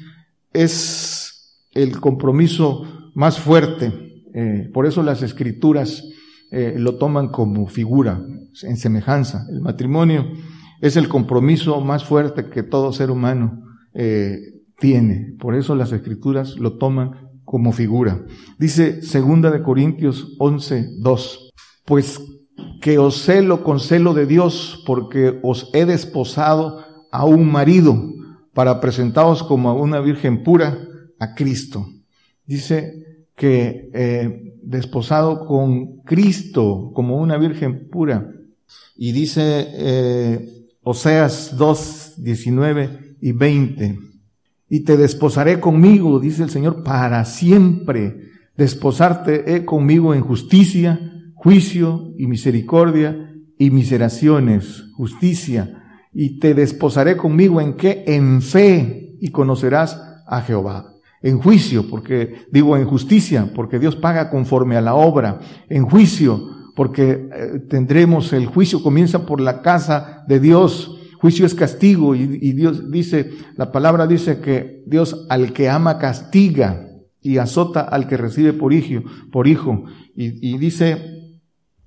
es 0.52 1.66
el 1.72 2.00
compromiso 2.00 3.10
más 3.14 3.38
fuerte 3.38 4.05
eh, 4.38 4.68
por 4.70 4.84
eso 4.84 5.02
las 5.02 5.22
escrituras 5.22 6.04
eh, 6.50 6.74
lo 6.76 6.96
toman 6.98 7.28
como 7.28 7.66
figura, 7.68 8.22
en 8.62 8.76
semejanza. 8.76 9.46
El 9.50 9.62
matrimonio 9.62 10.30
es 10.82 10.98
el 10.98 11.08
compromiso 11.08 11.80
más 11.80 12.04
fuerte 12.04 12.50
que 12.50 12.62
todo 12.62 12.92
ser 12.92 13.10
humano 13.10 13.62
eh, 13.94 14.38
tiene. 14.78 15.34
Por 15.38 15.54
eso 15.54 15.74
las 15.74 15.90
escrituras 15.92 16.58
lo 16.58 16.76
toman 16.76 17.30
como 17.46 17.72
figura. 17.72 18.26
Dice 18.58 19.00
segunda 19.00 19.50
de 19.50 19.62
Corintios 19.62 20.36
11, 20.38 20.98
2. 20.98 21.52
Pues 21.86 22.20
que 22.82 22.98
os 22.98 23.22
celo 23.22 23.64
con 23.64 23.80
celo 23.80 24.12
de 24.12 24.26
Dios, 24.26 24.84
porque 24.86 25.40
os 25.42 25.70
he 25.72 25.86
desposado 25.86 26.84
a 27.10 27.24
un 27.24 27.50
marido 27.50 28.12
para 28.52 28.82
presentaros 28.82 29.42
como 29.42 29.70
a 29.70 29.74
una 29.74 30.00
virgen 30.00 30.42
pura 30.42 30.76
a 31.18 31.34
Cristo. 31.34 31.86
Dice, 32.44 33.05
que 33.36 33.90
eh, 33.92 34.54
desposado 34.62 35.46
con 35.46 35.98
Cristo 35.98 36.90
como 36.94 37.18
una 37.18 37.36
virgen 37.36 37.88
pura. 37.88 38.32
Y 38.96 39.12
dice 39.12 39.68
eh, 39.72 40.66
Oseas 40.82 41.56
2, 41.56 42.14
19 42.18 43.16
y 43.20 43.32
20. 43.32 43.98
Y 44.68 44.80
te 44.80 44.96
desposaré 44.96 45.60
conmigo, 45.60 46.18
dice 46.18 46.42
el 46.42 46.50
Señor, 46.50 46.82
para 46.82 47.24
siempre. 47.24 48.22
Desposarte 48.56 49.54
he 49.54 49.64
conmigo 49.64 50.14
en 50.14 50.22
justicia, 50.22 50.98
juicio 51.34 52.14
y 52.16 52.26
misericordia 52.26 53.34
y 53.58 53.70
miseraciones, 53.70 54.84
justicia. 54.94 55.82
Y 56.12 56.38
te 56.38 56.54
desposaré 56.54 57.18
conmigo 57.18 57.60
en 57.60 57.74
qué? 57.74 58.02
En 58.06 58.40
fe 58.40 59.16
y 59.20 59.28
conocerás 59.28 60.00
a 60.26 60.40
Jehová 60.40 60.95
en 61.22 61.38
juicio, 61.38 61.88
porque 61.88 62.46
digo 62.52 62.76
en 62.76 62.84
justicia, 62.86 63.50
porque 63.54 63.78
Dios 63.78 63.96
paga 63.96 64.30
conforme 64.30 64.76
a 64.76 64.80
la 64.80 64.94
obra, 64.94 65.40
en 65.68 65.84
juicio, 65.84 66.40
porque 66.74 67.28
eh, 67.32 67.60
tendremos 67.68 68.32
el 68.32 68.46
juicio 68.46 68.82
comienza 68.82 69.26
por 69.26 69.40
la 69.40 69.62
casa 69.62 70.24
de 70.28 70.40
Dios, 70.40 71.00
juicio 71.18 71.46
es 71.46 71.54
castigo 71.54 72.14
y, 72.14 72.52
Dios 72.52 72.90
dice, 72.90 73.30
la 73.56 73.72
palabra 73.72 74.06
dice 74.06 74.40
que 74.40 74.84
Dios 74.86 75.26
al 75.30 75.52
que 75.52 75.68
ama 75.68 75.98
castiga 75.98 76.88
y 77.20 77.38
azota 77.38 77.80
al 77.80 78.06
que 78.06 78.16
recibe 78.16 78.52
por 78.52 78.72
hijo, 78.72 79.02
por 79.32 79.48
hijo, 79.48 79.84
y, 80.14 80.56
dice 80.58 80.98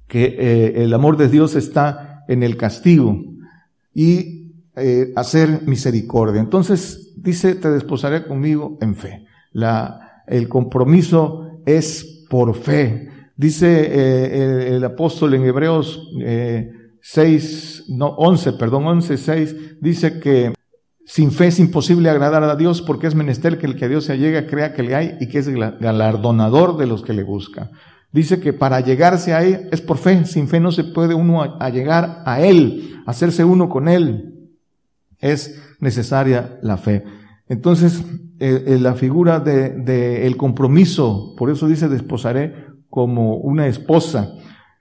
que 0.08 0.36
eh, 0.40 0.84
el 0.84 0.94
amor 0.94 1.18
de 1.18 1.30
Dios 1.30 1.56
está 1.56 2.24
en 2.28 2.44
el 2.44 2.58
castigo. 2.58 3.18
Y 3.94 4.39
eh, 4.76 5.12
hacer 5.16 5.64
misericordia. 5.66 6.40
Entonces 6.40 7.14
dice, 7.18 7.56
te 7.56 7.70
desposaré 7.70 8.26
conmigo 8.26 8.78
en 8.82 8.96
fe. 8.96 9.26
El 10.28 10.48
compromiso 10.48 11.62
es 11.66 12.26
por 12.30 12.56
fe. 12.56 13.10
Dice 13.36 13.68
eh, 13.68 14.76
el, 14.76 14.84
apóstol 14.84 15.34
en 15.34 15.46
Hebreos 15.46 16.12
eh, 16.22 16.72
6, 17.02 17.86
no, 17.90 18.08
11, 18.08 18.54
perdón, 18.54 18.86
11, 18.86 19.18
6, 19.18 19.56
dice 19.82 20.20
que 20.20 20.54
sin 21.06 21.32
fe 21.32 21.48
es 21.48 21.60
imposible 21.60 22.10
agradar 22.10 22.44
a 22.44 22.56
Dios 22.56 22.82
porque 22.82 23.08
es 23.08 23.16
menester 23.16 23.58
que 23.58 23.66
el 23.66 23.76
que 23.76 23.86
a 23.86 23.88
Dios 23.88 24.06
se 24.06 24.18
llega 24.18 24.46
crea 24.46 24.74
que 24.74 24.84
le 24.84 24.94
hay 24.94 25.18
y 25.20 25.28
que 25.28 25.40
es 25.40 25.50
galardonador 25.50 26.78
de 26.78 26.86
los 26.86 27.02
que 27.02 27.14
le 27.14 27.24
buscan. 27.24 27.72
Dice 28.12 28.40
que 28.40 28.54
para 28.54 28.80
llegarse 28.80 29.34
a 29.34 29.44
Él 29.44 29.70
es 29.72 29.82
por 29.82 29.98
fe. 29.98 30.26
Sin 30.26 30.48
fe 30.48 30.60
no 30.60 30.72
se 30.72 30.84
puede 30.84 31.14
uno 31.14 31.42
a, 31.42 31.70
llegar 31.70 32.24
a 32.26 32.42
Él, 32.42 33.02
hacerse 33.06 33.44
uno 33.44 33.70
con 33.70 33.88
Él. 33.88 34.39
Es 35.20 35.62
necesaria 35.80 36.60
la 36.62 36.78
fe. 36.78 37.04
Entonces, 37.48 38.04
eh, 38.40 38.64
eh, 38.68 38.78
la 38.80 38.96
figura 38.96 39.40
de, 39.40 39.70
de, 39.70 40.28
el 40.28 40.38
compromiso, 40.38 41.34
por 41.38 41.50
eso 41.50 41.68
dice 41.68 41.90
desposaré 41.90 42.68
como 42.90 43.38
una 43.38 43.68
esposa. 43.68 44.34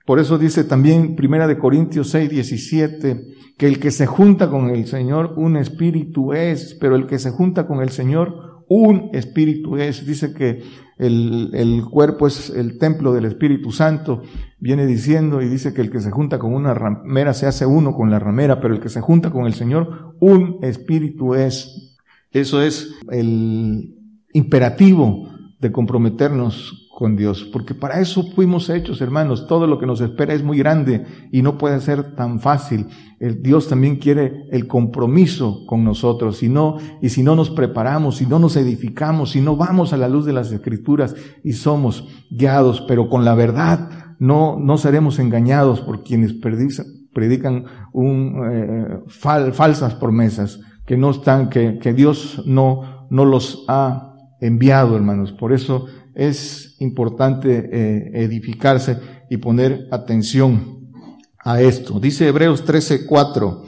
Por 0.05 0.19
eso 0.19 0.37
dice 0.37 0.63
también 0.63 1.15
Primera 1.15 1.47
de 1.47 1.57
Corintios 1.57 2.09
6, 2.09 2.29
17, 2.29 3.21
que 3.57 3.67
el 3.67 3.79
que 3.79 3.91
se 3.91 4.05
junta 4.05 4.49
con 4.49 4.69
el 4.69 4.87
Señor, 4.87 5.33
un 5.35 5.57
espíritu 5.57 6.33
es, 6.33 6.75
pero 6.79 6.95
el 6.95 7.05
que 7.05 7.19
se 7.19 7.31
junta 7.31 7.67
con 7.67 7.81
el 7.81 7.89
Señor, 7.89 8.63
un 8.69 9.09
espíritu 9.13 9.77
es. 9.77 10.05
Dice 10.05 10.33
que 10.33 10.63
el, 10.99 11.51
el 11.53 11.85
cuerpo 11.85 12.27
es 12.27 12.49
el 12.49 12.77
templo 12.77 13.13
del 13.13 13.25
Espíritu 13.25 13.71
Santo, 13.71 14.21
viene 14.59 14.85
diciendo 14.85 15.41
y 15.41 15.47
dice 15.47 15.73
que 15.73 15.81
el 15.81 15.89
que 15.89 16.01
se 16.01 16.11
junta 16.11 16.37
con 16.37 16.53
una 16.53 16.73
ramera 16.73 17.33
se 17.33 17.47
hace 17.47 17.65
uno 17.65 17.93
con 17.93 18.11
la 18.11 18.19
ramera, 18.19 18.59
pero 18.59 18.73
el 18.73 18.81
que 18.81 18.89
se 18.89 19.01
junta 19.01 19.31
con 19.31 19.45
el 19.45 19.53
Señor, 19.53 20.15
un 20.19 20.59
espíritu 20.61 21.35
es. 21.35 21.97
Eso 22.31 22.61
es 22.61 22.93
el 23.09 23.95
imperativo 24.33 25.29
de 25.59 25.71
comprometernos 25.71 26.88
con 26.99 27.15
Dios, 27.15 27.49
porque 27.53 27.73
para 27.73 28.01
eso 28.01 28.23
fuimos 28.35 28.69
hechos, 28.69 28.99
hermanos. 28.99 29.47
Todo 29.47 29.67
lo 29.67 29.79
que 29.79 29.85
nos 29.85 30.01
espera 30.01 30.33
es 30.33 30.43
muy 30.43 30.57
grande 30.57 31.05
y 31.31 31.41
no 31.41 31.57
puede 31.57 31.79
ser 31.79 32.13
tan 32.13 32.41
fácil. 32.41 32.87
El 33.21 33.41
Dios 33.41 33.69
también 33.69 33.95
quiere 33.95 34.43
el 34.51 34.67
compromiso 34.67 35.65
con 35.65 35.85
nosotros. 35.85 36.39
Si 36.39 36.49
no, 36.49 36.75
y 37.01 37.07
si 37.07 37.23
no 37.23 37.37
nos 37.37 37.51
preparamos, 37.51 38.17
si 38.17 38.25
no 38.25 38.37
nos 38.37 38.57
edificamos, 38.57 39.31
si 39.31 39.39
no 39.39 39.55
vamos 39.55 39.93
a 39.93 39.97
la 39.97 40.09
luz 40.09 40.25
de 40.25 40.33
las 40.33 40.51
Escrituras 40.51 41.15
y 41.41 41.53
somos 41.53 42.05
guiados, 42.29 42.81
pero 42.85 43.07
con 43.07 43.23
la 43.23 43.33
verdad, 43.33 44.15
no, 44.19 44.59
no 44.59 44.77
seremos 44.77 45.19
engañados 45.19 45.79
por 45.79 46.03
quienes 46.03 46.33
predican, 46.33 47.63
un, 47.93 48.41
eh, 48.51 48.99
falsas 49.07 49.95
promesas 49.95 50.59
que 50.85 50.97
no 50.97 51.11
están, 51.11 51.49
que, 51.49 51.79
que 51.79 51.93
Dios 51.93 52.43
no, 52.45 53.07
no 53.09 53.23
los 53.23 53.63
ha 53.69 54.09
enviado, 54.41 54.95
hermanos. 54.95 55.31
Por 55.31 55.53
eso 55.53 55.85
es 56.19 56.75
importante 56.79 57.69
eh, 57.71 58.11
edificarse 58.25 58.99
y 59.29 59.37
poner 59.37 59.87
atención 59.89 60.91
a 61.39 61.61
esto. 61.61 61.97
Dice 62.01 62.27
Hebreos 62.27 62.65
13:4, 62.65 63.63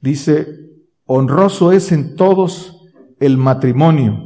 dice, 0.00 0.46
honroso 1.04 1.72
es 1.72 1.90
en 1.90 2.14
todos 2.14 2.86
el 3.18 3.38
matrimonio 3.38 4.22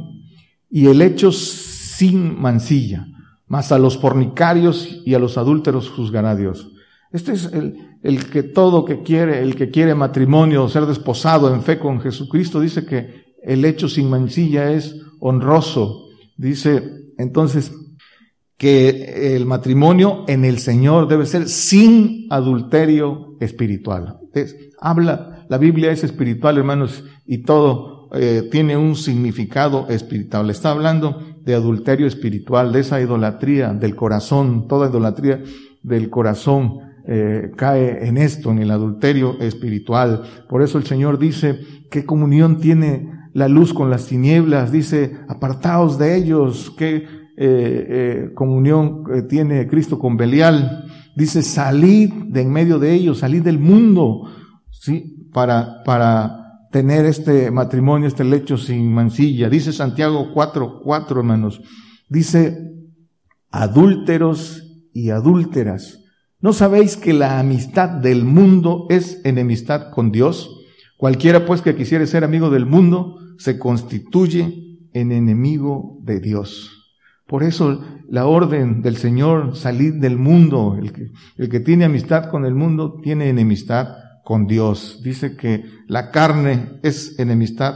y 0.69 0.85
el 0.85 1.01
hecho 1.01 1.31
sin 1.31 2.39
mancilla, 2.39 3.07
mas 3.47 3.71
a 3.71 3.79
los 3.79 3.97
fornicarios 3.97 5.01
y 5.03 5.15
a 5.15 5.19
los 5.19 5.39
adúlteros 5.39 5.89
juzgará 5.89 6.35
Dios. 6.35 6.71
Este 7.11 7.31
es 7.31 7.45
el, 7.51 7.97
el 8.03 8.29
que 8.29 8.43
todo 8.43 8.85
que 8.85 9.01
quiere, 9.01 9.41
el 9.41 9.55
que 9.55 9.71
quiere 9.71 9.95
matrimonio, 9.95 10.69
ser 10.69 10.85
desposado 10.85 11.51
en 11.51 11.63
fe 11.63 11.79
con 11.79 11.99
Jesucristo, 11.99 12.59
dice 12.59 12.85
que 12.85 13.25
el 13.41 13.65
hecho 13.65 13.89
sin 13.89 14.07
mancilla 14.07 14.71
es 14.71 14.95
honroso. 15.19 16.09
Dice 16.37 17.04
entonces 17.17 17.71
que 18.57 19.35
el 19.35 19.45
matrimonio 19.45 20.23
en 20.27 20.45
el 20.45 20.59
Señor 20.59 21.07
debe 21.07 21.25
ser 21.25 21.49
sin 21.49 22.27
adulterio 22.29 23.35
espiritual. 23.39 24.19
habla, 24.79 25.45
la 25.49 25.57
Biblia 25.57 25.91
es 25.91 26.03
espiritual, 26.03 26.57
hermanos, 26.57 27.03
y 27.25 27.39
todo 27.39 28.09
eh, 28.13 28.47
tiene 28.51 28.77
un 28.77 28.95
significado 28.95 29.87
espiritual. 29.89 30.49
Está 30.49 30.71
hablando 30.71 31.21
de 31.43 31.53
adulterio 31.53 32.07
espiritual, 32.07 32.71
de 32.71 32.79
esa 32.79 33.01
idolatría 33.01 33.73
del 33.73 33.95
corazón, 33.95 34.67
toda 34.67 34.89
idolatría 34.89 35.43
del 35.83 36.09
corazón 36.09 36.79
eh, 37.07 37.51
cae 37.55 38.07
en 38.07 38.17
esto, 38.17 38.51
en 38.51 38.59
el 38.59 38.71
adulterio 38.71 39.39
espiritual. 39.39 40.23
Por 40.49 40.63
eso 40.63 40.77
el 40.77 40.85
Señor 40.85 41.19
dice, 41.19 41.59
¿qué 41.91 42.05
comunión 42.05 42.59
tiene 42.59 43.11
la 43.35 43.47
luz 43.47 43.71
con 43.71 43.91
las 43.91 44.07
tinieblas? 44.07 44.71
Dice, 44.71 45.17
apartaos 45.27 45.99
de 45.99 46.17
ellos, 46.17 46.73
¿qué 46.75 46.95
eh, 46.95 47.05
eh, 47.37 48.31
comunión 48.33 49.03
tiene 49.29 49.67
Cristo 49.67 49.99
con 49.99 50.17
Belial? 50.17 50.85
Dice, 51.15 51.43
salid 51.43 52.11
de 52.29 52.41
en 52.41 52.51
medio 52.51 52.79
de 52.79 52.93
ellos, 52.93 53.19
salid 53.19 53.43
del 53.43 53.59
mundo, 53.59 54.23
¿sí? 54.71 55.29
Para, 55.31 55.83
para 55.83 56.67
tener 56.71 57.05
este 57.05 57.51
matrimonio, 57.51 58.07
este 58.07 58.23
lecho 58.23 58.57
sin 58.57 58.91
mancilla. 58.91 59.49
Dice 59.49 59.71
Santiago 59.71 60.31
4, 60.33 60.81
4 60.83 61.19
hermanos. 61.19 61.61
Dice, 62.09 62.57
adúlteros 63.51 64.63
y 64.91 65.11
adúlteras 65.11 65.99
¿No 66.45 66.53
sabéis 66.53 66.95
que 66.95 67.11
la 67.11 67.39
amistad 67.39 67.89
del 67.89 68.23
mundo 68.23 68.85
es 68.91 69.19
enemistad 69.23 69.89
con 69.89 70.11
Dios? 70.11 70.63
Cualquiera 70.95 71.43
pues 71.43 71.63
que 71.63 71.75
quisiere 71.75 72.05
ser 72.05 72.23
amigo 72.23 72.51
del 72.51 72.67
mundo 72.67 73.17
se 73.37 73.59
constituye 73.59 74.79
en 74.93 75.11
enemigo 75.11 75.99
de 76.03 76.19
Dios. 76.19 76.71
Por 77.27 77.43
eso 77.43 77.83
la 78.09 78.27
orden 78.27 78.81
del 78.81 78.97
Señor, 78.97 79.55
salir 79.55 79.95
del 79.95 80.17
mundo, 80.17 80.77
el 80.79 80.91
que, 80.93 81.11
el 81.37 81.49
que 81.49 81.59
tiene 81.59 81.85
amistad 81.85 82.29
con 82.29 82.45
el 82.45 82.53
mundo 82.53 82.99
tiene 83.01 83.29
enemistad 83.29 83.89
con 84.23 84.47
Dios. 84.47 85.01
Dice 85.03 85.35
que 85.35 85.65
la 85.87 86.11
carne 86.11 86.79
es 86.83 87.17
enemistad 87.19 87.75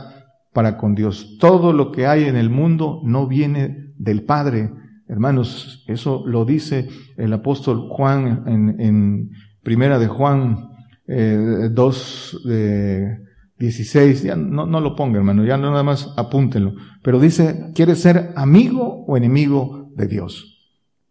para 0.53 0.77
con 0.77 0.95
Dios. 0.95 1.37
Todo 1.39 1.73
lo 1.73 1.91
que 1.91 2.07
hay 2.07 2.25
en 2.25 2.35
el 2.35 2.49
mundo 2.49 3.01
no 3.03 3.27
viene 3.27 3.93
del 3.97 4.23
Padre, 4.23 4.71
Hermanos, 5.09 5.83
eso 5.87 6.23
lo 6.27 6.45
dice 6.45 6.87
el 7.17 7.33
apóstol 7.33 7.87
Juan 7.89 8.43
en, 8.45 9.31
primera 9.63 9.97
de 9.97 10.07
Juan 10.07 10.69
eh, 11.07 11.69
2, 11.71 12.41
de 12.45 13.17
16. 13.59 14.23
Ya 14.23 14.35
no, 14.35 14.65
no 14.65 14.79
lo 14.79 14.95
ponga, 14.95 15.17
hermano, 15.17 15.43
ya 15.45 15.57
nada 15.57 15.83
más 15.83 16.13
apúntenlo. 16.17 16.73
Pero 17.03 17.19
dice, 17.19 17.71
¿quiere 17.75 17.95
ser 17.95 18.31
amigo 18.35 19.05
o 19.05 19.17
enemigo 19.17 19.91
de 19.95 20.07
Dios? 20.07 20.57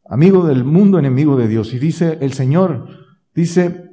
Amigo 0.08 0.46
del 0.46 0.64
mundo, 0.64 0.98
enemigo 0.98 1.37
de 1.37 1.48
Dios. 1.48 1.74
Y 1.74 1.78
dice 1.78 2.18
el 2.20 2.32
Señor, 2.32 2.88
dice, 3.34 3.84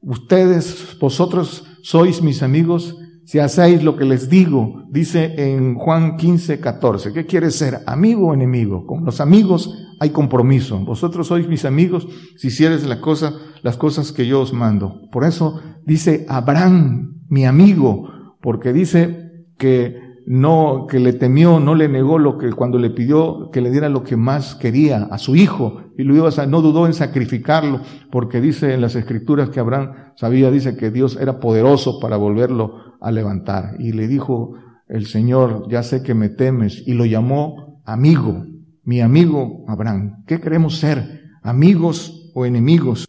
ustedes, 0.00 0.96
vosotros 1.00 1.64
sois 1.82 2.22
mis 2.22 2.42
amigos 2.42 2.96
si 3.30 3.38
hacéis 3.38 3.84
lo 3.84 3.96
que 3.96 4.04
les 4.04 4.28
digo, 4.28 4.82
dice 4.90 5.34
en 5.36 5.76
Juan 5.76 6.16
15, 6.16 6.58
14. 6.58 7.12
¿Qué 7.12 7.26
quiere 7.26 7.52
ser? 7.52 7.78
¿Amigo 7.86 8.26
o 8.26 8.34
enemigo? 8.34 8.84
Con 8.86 9.04
los 9.04 9.20
amigos 9.20 9.72
hay 10.00 10.10
compromiso. 10.10 10.84
Vosotros 10.84 11.28
sois 11.28 11.46
mis 11.46 11.64
amigos 11.64 12.08
si 12.36 12.48
hicieres 12.48 12.84
la 12.88 13.00
cosa, 13.00 13.34
las 13.62 13.76
cosas 13.76 14.10
que 14.10 14.26
yo 14.26 14.40
os 14.40 14.52
mando. 14.52 15.02
Por 15.12 15.24
eso 15.24 15.60
dice 15.86 16.26
Abraham, 16.28 17.19
mi 17.30 17.46
amigo, 17.46 18.34
porque 18.42 18.74
dice 18.74 19.46
que 19.56 20.10
no, 20.26 20.86
que 20.88 21.00
le 21.00 21.12
temió, 21.12 21.60
no 21.60 21.74
le 21.74 21.88
negó 21.88 22.18
lo 22.18 22.38
que 22.38 22.52
cuando 22.52 22.78
le 22.78 22.90
pidió 22.90 23.50
que 23.50 23.60
le 23.60 23.70
diera 23.70 23.88
lo 23.88 24.04
que 24.04 24.16
más 24.16 24.54
quería 24.54 25.04
a 25.10 25.18
su 25.18 25.34
hijo 25.34 25.82
y 25.96 26.04
lo 26.04 26.14
iba 26.14 26.28
a, 26.28 26.46
no 26.46 26.60
dudó 26.60 26.86
en 26.86 26.92
sacrificarlo 26.92 27.80
porque 28.10 28.40
dice 28.40 28.74
en 28.74 28.80
las 28.80 28.94
escrituras 28.94 29.48
que 29.48 29.60
Abraham 29.60 29.92
sabía, 30.16 30.50
dice 30.50 30.76
que 30.76 30.90
Dios 30.90 31.16
era 31.20 31.40
poderoso 31.40 31.98
para 32.00 32.16
volverlo 32.16 32.96
a 33.00 33.10
levantar 33.10 33.76
y 33.78 33.92
le 33.92 34.06
dijo 34.06 34.54
el 34.88 35.06
Señor, 35.06 35.66
ya 35.68 35.82
sé 35.82 36.02
que 36.02 36.14
me 36.14 36.28
temes 36.28 36.82
y 36.86 36.94
lo 36.94 37.06
llamó 37.06 37.80
amigo, 37.84 38.44
mi 38.84 39.00
amigo 39.00 39.64
Abraham. 39.68 40.24
¿Qué 40.26 40.40
queremos 40.40 40.78
ser? 40.78 41.22
¿Amigos 41.42 42.30
o 42.34 42.44
enemigos? 42.44 43.06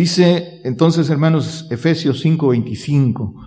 Dice 0.00 0.62
entonces, 0.64 1.10
hermanos, 1.10 1.68
Efesios 1.70 2.24
5:25, 2.24 3.46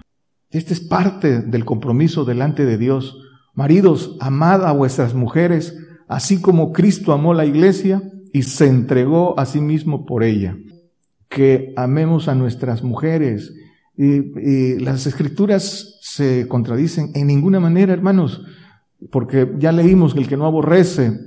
este 0.51 0.73
es 0.75 0.81
parte 0.81 1.41
del 1.41 1.65
compromiso 1.65 2.25
delante 2.25 2.63
de 2.63 2.77
Dios. 2.77 3.17
Maridos, 3.55 4.17
amad 4.19 4.63
a 4.63 4.71
vuestras 4.71 5.15
mujeres, 5.15 5.75
así 6.07 6.41
como 6.41 6.71
Cristo 6.71 7.11
amó 7.11 7.33
la 7.33 7.47
iglesia 7.47 8.03
y 8.31 8.43
se 8.43 8.67
entregó 8.67 9.33
a 9.39 9.47
sí 9.47 9.61
mismo 9.61 10.05
por 10.05 10.21
ella. 10.21 10.55
Que 11.27 11.73
amemos 11.75 12.27
a 12.27 12.35
nuestras 12.35 12.83
mujeres. 12.83 13.51
Y, 13.97 14.77
las 14.77 15.07
escrituras 15.07 15.97
se 16.03 16.47
contradicen 16.47 17.13
en 17.15 17.25
ninguna 17.25 17.59
manera, 17.59 17.93
hermanos, 17.93 18.43
porque 19.09 19.51
ya 19.57 19.71
leímos 19.71 20.13
que 20.13 20.19
el 20.19 20.27
que 20.27 20.37
no 20.37 20.45
aborrece 20.45 21.17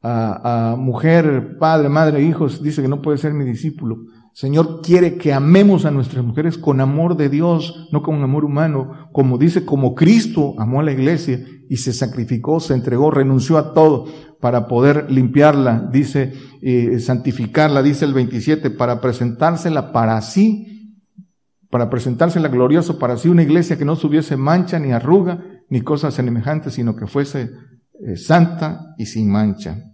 a 0.00 0.76
mujer, 0.78 1.56
padre, 1.58 1.88
madre, 1.88 2.22
hijos, 2.22 2.62
dice 2.62 2.82
que 2.82 2.88
no 2.88 3.02
puede 3.02 3.18
ser 3.18 3.34
mi 3.34 3.44
discípulo. 3.44 4.04
Señor 4.32 4.80
quiere 4.82 5.16
que 5.16 5.32
amemos 5.32 5.84
a 5.84 5.90
nuestras 5.90 6.24
mujeres 6.24 6.56
con 6.56 6.80
amor 6.80 7.16
de 7.16 7.28
Dios, 7.28 7.88
no 7.92 8.02
con 8.02 8.22
amor 8.22 8.44
humano, 8.44 9.08
como 9.12 9.38
dice, 9.38 9.64
como 9.64 9.94
Cristo 9.94 10.54
amó 10.58 10.80
a 10.80 10.84
la 10.84 10.92
iglesia 10.92 11.44
y 11.68 11.78
se 11.78 11.92
sacrificó, 11.92 12.60
se 12.60 12.74
entregó, 12.74 13.10
renunció 13.10 13.58
a 13.58 13.74
todo 13.74 14.06
para 14.40 14.68
poder 14.68 15.10
limpiarla, 15.10 15.88
dice, 15.92 16.32
eh, 16.62 16.98
santificarla, 17.00 17.82
dice 17.82 18.04
el 18.04 18.14
27, 18.14 18.70
para 18.70 19.00
presentársela 19.00 19.92
para 19.92 20.20
sí, 20.22 20.96
para 21.68 21.90
presentársela 21.90 22.48
glorioso 22.48 22.98
para 22.98 23.16
sí, 23.16 23.28
una 23.28 23.42
iglesia 23.42 23.76
que 23.78 23.84
no 23.84 23.96
tuviese 23.96 24.36
mancha 24.36 24.78
ni 24.78 24.92
arruga 24.92 25.44
ni 25.68 25.82
cosas 25.82 26.14
semejantes, 26.14 26.74
sino 26.74 26.96
que 26.96 27.06
fuese 27.06 27.50
eh, 28.04 28.16
santa 28.16 28.94
y 28.96 29.06
sin 29.06 29.30
mancha. 29.30 29.84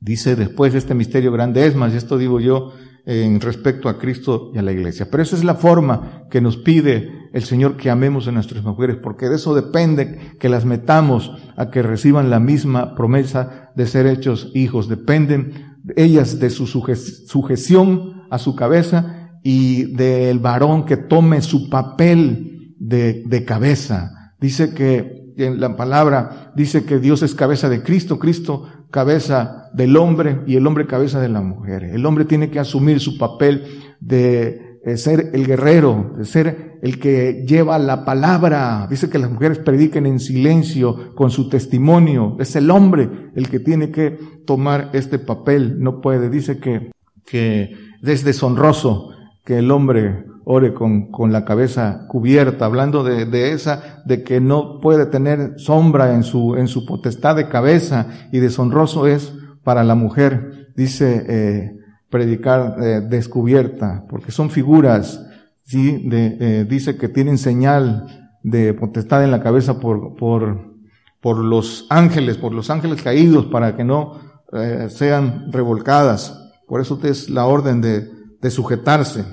Dice 0.00 0.36
después 0.36 0.74
este 0.74 0.94
misterio 0.94 1.32
grande 1.32 1.66
es 1.66 1.74
más, 1.74 1.92
y 1.92 1.96
esto 1.96 2.16
digo 2.18 2.38
yo, 2.40 2.72
en 3.06 3.40
respecto 3.40 3.88
a 3.88 3.98
Cristo 3.98 4.50
y 4.52 4.58
a 4.58 4.62
la 4.62 4.72
iglesia. 4.72 5.08
Pero 5.10 5.22
esa 5.22 5.36
es 5.36 5.44
la 5.44 5.54
forma 5.54 6.24
que 6.28 6.40
nos 6.40 6.56
pide 6.56 7.28
el 7.32 7.44
Señor 7.44 7.76
que 7.76 7.88
amemos 7.88 8.26
a 8.26 8.32
nuestras 8.32 8.64
mujeres, 8.64 8.96
porque 9.00 9.28
de 9.28 9.36
eso 9.36 9.54
depende 9.54 10.36
que 10.40 10.48
las 10.48 10.64
metamos 10.64 11.30
a 11.56 11.70
que 11.70 11.82
reciban 11.82 12.30
la 12.30 12.40
misma 12.40 12.96
promesa 12.96 13.70
de 13.76 13.86
ser 13.86 14.06
hechos 14.06 14.50
hijos. 14.54 14.88
Dependen 14.88 15.76
ellas 15.94 16.40
de 16.40 16.50
su 16.50 16.66
sujeción 16.66 18.22
a 18.28 18.38
su 18.38 18.56
cabeza 18.56 19.30
y 19.44 19.94
del 19.94 20.40
varón 20.40 20.84
que 20.84 20.96
tome 20.96 21.42
su 21.42 21.70
papel 21.70 22.74
de, 22.80 23.22
de 23.24 23.44
cabeza. 23.44 24.34
Dice 24.40 24.74
que 24.74 25.26
en 25.36 25.60
la 25.60 25.76
palabra 25.76 26.52
dice 26.56 26.84
que 26.84 26.98
Dios 26.98 27.22
es 27.22 27.34
cabeza 27.34 27.68
de 27.68 27.82
Cristo, 27.82 28.18
Cristo 28.18 28.66
cabeza 28.90 29.70
del 29.72 29.96
hombre 29.96 30.42
y 30.46 30.56
el 30.56 30.66
hombre 30.66 30.86
cabeza 30.86 31.20
de 31.20 31.28
la 31.28 31.40
mujer. 31.40 31.84
El 31.84 32.06
hombre 32.06 32.24
tiene 32.24 32.50
que 32.50 32.58
asumir 32.58 33.00
su 33.00 33.18
papel 33.18 33.64
de 34.00 34.66
ser 34.96 35.30
el 35.34 35.46
guerrero, 35.46 36.14
de 36.16 36.24
ser 36.24 36.78
el 36.82 37.00
que 37.00 37.44
lleva 37.46 37.78
la 37.78 38.04
palabra. 38.04 38.86
Dice 38.88 39.10
que 39.10 39.18
las 39.18 39.30
mujeres 39.30 39.58
prediquen 39.58 40.06
en 40.06 40.20
silencio 40.20 41.14
con 41.14 41.30
su 41.30 41.48
testimonio. 41.48 42.36
Es 42.38 42.54
el 42.54 42.70
hombre 42.70 43.30
el 43.34 43.48
que 43.48 43.58
tiene 43.58 43.90
que 43.90 44.16
tomar 44.46 44.90
este 44.92 45.18
papel. 45.18 45.80
No 45.80 46.00
puede. 46.00 46.30
Dice 46.30 46.58
que, 46.58 46.92
que 47.24 47.74
es 48.02 48.24
deshonroso 48.24 49.10
que 49.44 49.58
el 49.58 49.70
hombre 49.70 50.25
ore 50.48 50.72
con, 50.74 51.10
con 51.10 51.32
la 51.32 51.44
cabeza 51.44 52.06
cubierta, 52.06 52.66
hablando 52.66 53.02
de, 53.02 53.24
de, 53.24 53.50
esa, 53.50 54.02
de 54.04 54.22
que 54.22 54.40
no 54.40 54.78
puede 54.80 55.06
tener 55.06 55.54
sombra 55.56 56.14
en 56.14 56.22
su, 56.22 56.54
en 56.54 56.68
su 56.68 56.86
potestad 56.86 57.34
de 57.34 57.48
cabeza 57.48 58.06
y 58.30 58.38
deshonroso 58.38 59.08
es 59.08 59.32
para 59.64 59.82
la 59.82 59.96
mujer, 59.96 60.68
dice, 60.76 61.24
eh, 61.28 61.76
predicar 62.10 62.76
eh, 62.80 63.00
descubierta, 63.00 64.04
porque 64.08 64.30
son 64.30 64.50
figuras, 64.50 65.20
sí, 65.64 66.08
de, 66.08 66.36
eh, 66.38 66.64
dice 66.64 66.96
que 66.96 67.08
tienen 67.08 67.38
señal 67.38 68.30
de 68.44 68.72
potestad 68.72 69.24
en 69.24 69.32
la 69.32 69.42
cabeza 69.42 69.80
por, 69.80 70.14
por, 70.14 70.76
por 71.20 71.38
los 71.38 71.88
ángeles, 71.90 72.36
por 72.36 72.52
los 72.52 72.70
ángeles 72.70 73.02
caídos, 73.02 73.46
para 73.46 73.74
que 73.74 73.82
no 73.82 74.20
eh, 74.52 74.86
sean 74.90 75.50
revolcadas. 75.50 76.52
Por 76.68 76.80
eso 76.80 77.00
es 77.02 77.30
la 77.30 77.46
orden 77.46 77.80
de, 77.80 78.08
de 78.40 78.50
sujetarse. 78.52 79.24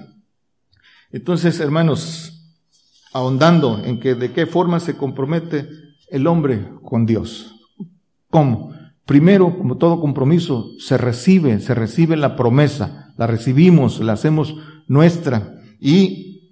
Entonces, 1.14 1.60
hermanos, 1.60 2.58
ahondando 3.14 3.84
en 3.86 4.00
que 4.00 4.16
de 4.16 4.32
qué 4.32 4.48
forma 4.48 4.80
se 4.80 4.98
compromete 4.98 5.70
el 6.10 6.26
hombre 6.26 6.68
con 6.82 7.06
Dios. 7.06 7.56
¿Cómo? 8.32 8.74
Primero, 9.06 9.56
como 9.56 9.78
todo 9.78 10.02
compromiso, 10.02 10.72
se 10.80 10.98
recibe, 10.98 11.60
se 11.60 11.76
recibe 11.76 12.18
la 12.18 12.36
promesa, 12.36 13.14
la 13.16 13.28
recibimos, 13.28 14.00
la 14.00 14.14
hacemos 14.14 14.56
nuestra 14.88 15.60
y 15.80 16.50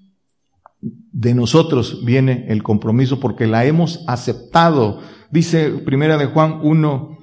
de 0.80 1.34
nosotros 1.34 2.06
viene 2.06 2.46
el 2.50 2.62
compromiso 2.62 3.20
porque 3.20 3.48
la 3.48 3.66
hemos 3.66 4.04
aceptado. 4.08 5.00
Dice 5.32 5.70
Primera 5.86 6.18
de 6.18 6.28
Juan 6.28 6.60
1, 6.62 7.18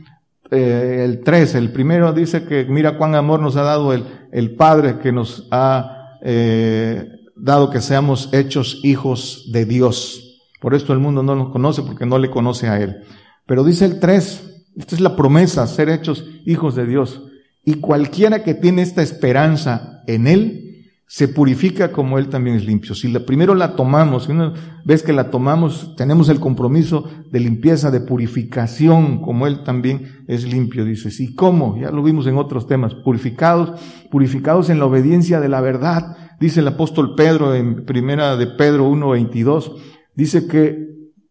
eh, 0.50 1.02
el 1.04 1.22
3, 1.22 1.54
el 1.54 1.70
primero 1.70 2.12
dice 2.12 2.44
que 2.46 2.64
mira 2.64 2.98
cuán 2.98 3.14
amor 3.14 3.38
nos 3.38 3.54
ha 3.54 3.62
dado 3.62 3.92
el, 3.92 4.04
el 4.32 4.56
Padre 4.56 4.98
que 4.98 5.12
nos 5.12 5.46
ha 5.52 6.18
eh, 6.22 7.17
dado 7.40 7.70
que 7.70 7.80
seamos 7.80 8.28
hechos 8.32 8.80
hijos 8.82 9.50
de 9.52 9.64
Dios. 9.64 10.40
Por 10.60 10.74
esto 10.74 10.92
el 10.92 10.98
mundo 10.98 11.22
no 11.22 11.34
nos 11.34 11.50
conoce 11.50 11.82
porque 11.82 12.06
no 12.06 12.18
le 12.18 12.30
conoce 12.30 12.68
a 12.68 12.80
Él. 12.80 13.04
Pero 13.46 13.64
dice 13.64 13.84
el 13.84 14.00
3, 14.00 14.64
esta 14.76 14.94
es 14.94 15.00
la 15.00 15.16
promesa, 15.16 15.66
ser 15.66 15.88
hechos 15.88 16.24
hijos 16.44 16.74
de 16.74 16.86
Dios. 16.86 17.22
Y 17.64 17.74
cualquiera 17.74 18.42
que 18.42 18.54
tiene 18.54 18.82
esta 18.82 19.02
esperanza 19.02 20.02
en 20.06 20.26
Él, 20.26 20.68
se 21.10 21.26
purifica 21.26 21.90
como 21.90 22.18
Él 22.18 22.28
también 22.28 22.56
es 22.56 22.66
limpio. 22.66 22.94
Si 22.94 23.08
la, 23.08 23.20
primero 23.20 23.54
la 23.54 23.74
tomamos, 23.76 24.24
si 24.24 24.32
una 24.32 24.52
vez 24.84 25.02
que 25.02 25.14
la 25.14 25.30
tomamos, 25.30 25.96
tenemos 25.96 26.28
el 26.28 26.38
compromiso 26.38 27.08
de 27.32 27.40
limpieza, 27.40 27.90
de 27.90 28.00
purificación, 28.00 29.22
como 29.22 29.46
Él 29.46 29.64
también 29.64 30.24
es 30.28 30.44
limpio, 30.44 30.84
dice. 30.84 31.10
¿Y 31.22 31.34
cómo? 31.34 31.78
Ya 31.80 31.90
lo 31.90 32.02
vimos 32.02 32.26
en 32.26 32.36
otros 32.36 32.66
temas. 32.66 32.94
Purificados, 32.94 33.80
purificados 34.10 34.68
en 34.68 34.78
la 34.78 34.84
obediencia 34.84 35.40
de 35.40 35.48
la 35.48 35.62
verdad. 35.62 36.14
Dice 36.40 36.60
el 36.60 36.68
apóstol 36.68 37.14
Pedro 37.14 37.54
en 37.54 37.84
primera 37.84 38.36
de 38.36 38.46
Pedro 38.46 38.88
1.22, 38.90 39.74
dice 40.14 40.46
que 40.46 40.88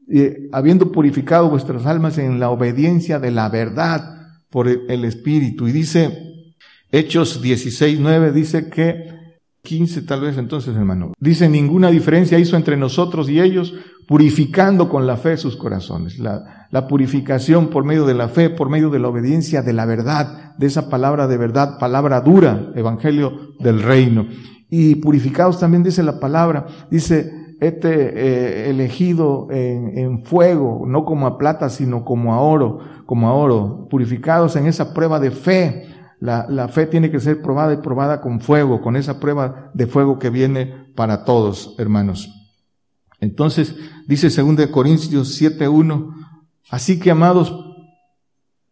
eh, 0.10 0.48
habiendo 0.52 0.91
purificado 0.91 1.50
vuestras 1.50 1.86
almas 1.86 2.17
en 2.17 2.39
la 2.39 2.50
obediencia 2.50 3.20
de 3.20 3.32
la 3.32 3.50
verdad 3.50 4.17
por 4.50 4.67
el 4.67 5.06
Espíritu. 5.06 5.67
Y 5.67 5.72
dice, 5.72 6.46
Hechos 6.91 7.43
16.9 7.43 8.32
dice 8.32 8.70
que 8.70 9.17
15 9.63 10.04
tal 10.04 10.22
vez 10.22 10.38
entonces, 10.38 10.76
hermano. 10.78 11.12
Dice, 11.20 11.50
ninguna 11.50 11.89
diferencia 11.89 12.39
hizo 12.39 12.56
entre 12.56 12.78
nosotros 12.78 13.30
y 13.30 13.41
ellos, 13.41 13.74
purificando 14.08 14.88
con 14.88 15.06
la 15.06 15.17
fe 15.17 15.36
sus 15.36 15.58
corazones. 15.58 16.20
La, 16.20 16.67
la, 16.72 16.88
purificación 16.88 17.70
por 17.70 17.84
medio 17.84 18.06
de 18.06 18.13
la 18.13 18.30
fe, 18.30 18.50
por 18.50 18.70
medio 18.70 18.89
de 18.89 19.00
la 19.00 19.10
obediencia 19.10 19.62
de 19.62 19.74
la 19.74 19.86
verdad, 19.86 20.56
de 20.58 20.67
esa 20.67 20.89
palabra 20.89 21.28
de 21.28 21.36
verdad, 21.36 21.78
palabra 21.80 22.22
dura, 22.22 22.72
evangelio 22.76 23.56
del 23.60 23.84
reino. 23.84 24.28
Y 24.69 24.95
purificados 24.95 25.60
también 25.60 25.84
dice 25.84 26.03
la 26.03 26.19
palabra, 26.19 26.67
dice, 26.91 27.56
este 27.60 27.89
eh, 27.89 28.69
elegido 28.69 29.47
en, 29.49 29.97
en, 29.97 30.23
fuego, 30.23 30.84
no 30.86 31.06
como 31.06 31.25
a 31.25 31.38
plata, 31.38 31.69
sino 31.69 32.06
como 32.06 32.34
a 32.34 32.41
oro, 32.41 32.80
como 33.06 33.27
a 33.27 33.34
oro, 33.34 33.88
purificados 33.89 34.56
en 34.56 34.67
esa 34.67 34.93
prueba 34.93 35.19
de 35.19 35.32
fe, 35.32 35.88
la, 36.19 36.45
la, 36.49 36.67
fe 36.67 36.86
tiene 36.86 37.10
que 37.10 37.19
ser 37.19 37.41
probada 37.41 37.73
y 37.73 37.77
probada 37.77 38.21
con 38.21 38.41
fuego, 38.41 38.82
con 38.82 38.95
esa 38.95 39.19
prueba 39.19 39.71
de 39.73 39.88
fuego 39.88 40.19
que 40.19 40.30
viene 40.30 40.88
para 40.95 41.25
todos, 41.25 41.75
hermanos. 41.77 42.30
Entonces, 43.19 43.75
dice 44.08 44.30
2 44.30 44.67
Corintios 44.67 45.41
7.1, 45.41 46.13
así 46.69 46.99
que 46.99 47.12
amados, 47.12 47.56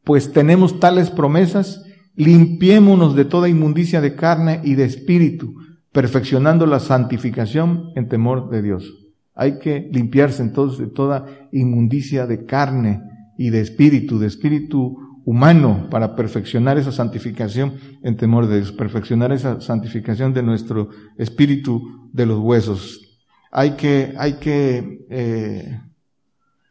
pues 0.04 0.32
tenemos 0.32 0.80
tales 0.80 1.10
promesas, 1.10 1.84
limpiémonos 2.16 3.16
de 3.16 3.26
toda 3.26 3.50
inmundicia 3.50 4.02
de 4.02 4.16
carne 4.16 4.62
y 4.64 4.76
de 4.76 4.86
espíritu, 4.86 5.55
perfeccionando 5.96 6.66
la 6.66 6.82
santificación 6.82 7.94
en 7.96 8.10
temor 8.10 8.50
de 8.50 8.62
Dios. 8.62 8.94
Hay 9.34 9.60
que 9.60 9.90
limpiarse 9.94 10.44
entonces 10.44 10.78
de 10.78 10.88
toda 10.88 11.26
inmundicia 11.54 12.28
de 12.28 12.46
carne 12.46 13.02
y 13.38 13.50
de 13.50 13.62
espíritu, 13.62 14.20
de 14.20 14.28
espíritu 14.28 14.98
humano 15.24 15.88
para 15.90 16.14
perfeccionar 16.14 16.78
esa 16.78 16.92
santificación 16.92 17.76
en 18.04 18.18
temor 18.18 18.48
de 18.48 18.58
Dios, 18.58 18.74
perfeccionar 18.74 19.32
esa 19.32 19.62
santificación 19.62 20.34
de 20.34 20.44
nuestro 20.44 20.90
espíritu 21.18 22.10
de 22.12 22.26
los 22.26 22.40
huesos. 22.40 23.22
Hay 23.50 23.78
que, 23.78 24.16
hay 24.18 24.34
que, 24.34 25.06
eh, 25.10 25.80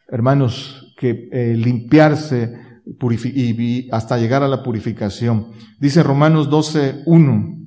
hermanos, 0.07 0.95
que 0.99 1.31
eh, 1.33 1.57
limpiarse 1.57 2.59
hasta 3.91 4.19
llegar 4.19 4.43
a 4.43 4.49
la 4.49 4.63
purificación. 4.63 5.47
Dice 5.81 6.03
Romanos 6.03 6.51
12, 6.51 7.05
1, 7.07 7.64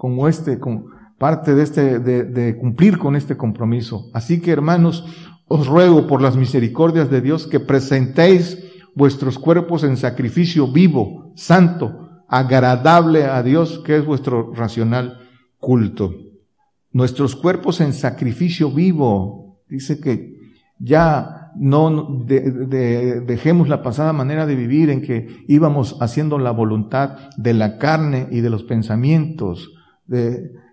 como 0.00 0.28
este, 0.28 0.58
como 0.58 0.86
parte 1.18 1.54
de 1.54 1.62
este, 1.62 1.98
de, 1.98 2.24
de 2.24 2.56
cumplir 2.56 2.96
con 2.96 3.16
este 3.16 3.36
compromiso. 3.36 4.08
Así 4.14 4.40
que, 4.40 4.50
hermanos, 4.50 5.04
os 5.46 5.66
ruego 5.66 6.06
por 6.06 6.22
las 6.22 6.36
misericordias 6.36 7.10
de 7.10 7.20
Dios 7.20 7.46
que 7.46 7.60
presentéis 7.60 8.64
vuestros 8.94 9.38
cuerpos 9.38 9.84
en 9.84 9.98
sacrificio 9.98 10.72
vivo, 10.72 11.34
santo, 11.36 12.22
agradable 12.28 13.24
a 13.24 13.42
Dios, 13.42 13.82
que 13.84 13.98
es 13.98 14.06
vuestro 14.06 14.54
racional 14.54 15.18
culto. 15.58 16.14
Nuestros 16.92 17.36
cuerpos 17.36 17.82
en 17.82 17.92
sacrificio 17.92 18.70
vivo. 18.70 19.60
Dice 19.68 20.00
que 20.00 20.34
ya 20.78 21.52
no 21.56 22.24
dejemos 22.24 23.68
la 23.68 23.82
pasada 23.82 24.14
manera 24.14 24.46
de 24.46 24.54
vivir 24.54 24.88
en 24.88 25.02
que 25.02 25.44
íbamos 25.46 25.98
haciendo 26.00 26.38
la 26.38 26.52
voluntad 26.52 27.18
de 27.36 27.52
la 27.52 27.76
carne 27.76 28.28
y 28.30 28.40
de 28.40 28.48
los 28.48 28.62
pensamientos. 28.62 29.74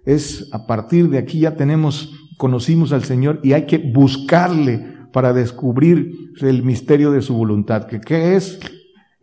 Es 0.06 0.50
a 0.52 0.66
partir 0.66 1.10
de 1.10 1.18
aquí 1.18 1.42
ya 1.42 1.56
tenemos, 1.56 2.14
conocimos 2.38 2.92
al 2.92 3.04
Señor 3.04 3.40
y 3.44 3.54
hay 3.54 3.66
que 3.66 3.78
buscarle 3.78 4.98
para 5.12 5.34
descubrir 5.34 6.32
el 6.42 6.64
misterio 6.64 7.12
de 7.12 7.22
su 7.22 7.34
voluntad. 7.36 7.86
¿Que, 7.88 8.00
¿Qué 8.00 8.36
es? 8.36 8.60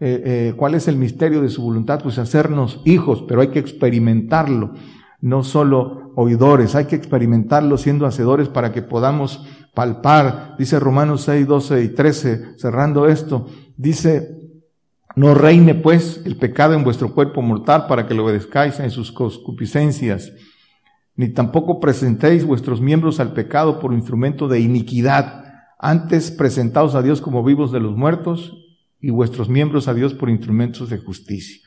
Eh, 0.00 0.22
eh, 0.24 0.54
¿Cuál 0.56 0.74
es 0.74 0.88
el 0.88 0.96
misterio 0.96 1.40
de 1.40 1.48
su 1.48 1.62
voluntad? 1.62 2.00
Pues 2.02 2.18
hacernos 2.18 2.80
hijos, 2.84 3.24
pero 3.28 3.40
hay 3.40 3.48
que 3.48 3.60
experimentarlo, 3.60 4.74
no 5.20 5.44
solo 5.44 6.12
oidores, 6.16 6.74
hay 6.74 6.86
que 6.86 6.96
experimentarlo 6.96 7.78
siendo 7.78 8.06
hacedores 8.06 8.48
para 8.48 8.72
que 8.72 8.82
podamos 8.82 9.46
palpar. 9.72 10.56
Dice 10.58 10.80
Romanos 10.80 11.22
6, 11.22 11.46
12 11.46 11.84
y 11.84 11.88
13, 11.88 12.58
cerrando 12.58 13.06
esto, 13.06 13.46
dice, 13.76 14.43
no 15.16 15.34
reine 15.34 15.74
pues 15.74 16.20
el 16.24 16.36
pecado 16.36 16.74
en 16.74 16.84
vuestro 16.84 17.14
cuerpo 17.14 17.42
mortal 17.42 17.86
para 17.86 18.06
que 18.06 18.14
lo 18.14 18.24
obedezcáis 18.24 18.80
en 18.80 18.90
sus 18.90 19.12
concupiscencias, 19.12 20.32
ni 21.16 21.28
tampoco 21.28 21.78
presentéis 21.80 22.44
vuestros 22.44 22.80
miembros 22.80 23.20
al 23.20 23.32
pecado 23.32 23.78
por 23.78 23.92
instrumento 23.92 24.48
de 24.48 24.60
iniquidad 24.60 25.44
antes 25.78 26.30
presentaos 26.30 26.94
a 26.94 27.02
Dios 27.02 27.20
como 27.20 27.44
vivos 27.44 27.70
de 27.70 27.80
los 27.80 27.96
muertos 27.96 28.56
y 29.00 29.10
vuestros 29.10 29.48
miembros 29.48 29.86
a 29.86 29.94
Dios 29.94 30.14
por 30.14 30.30
instrumentos 30.30 30.90
de 30.90 30.98
justicia, 30.98 31.60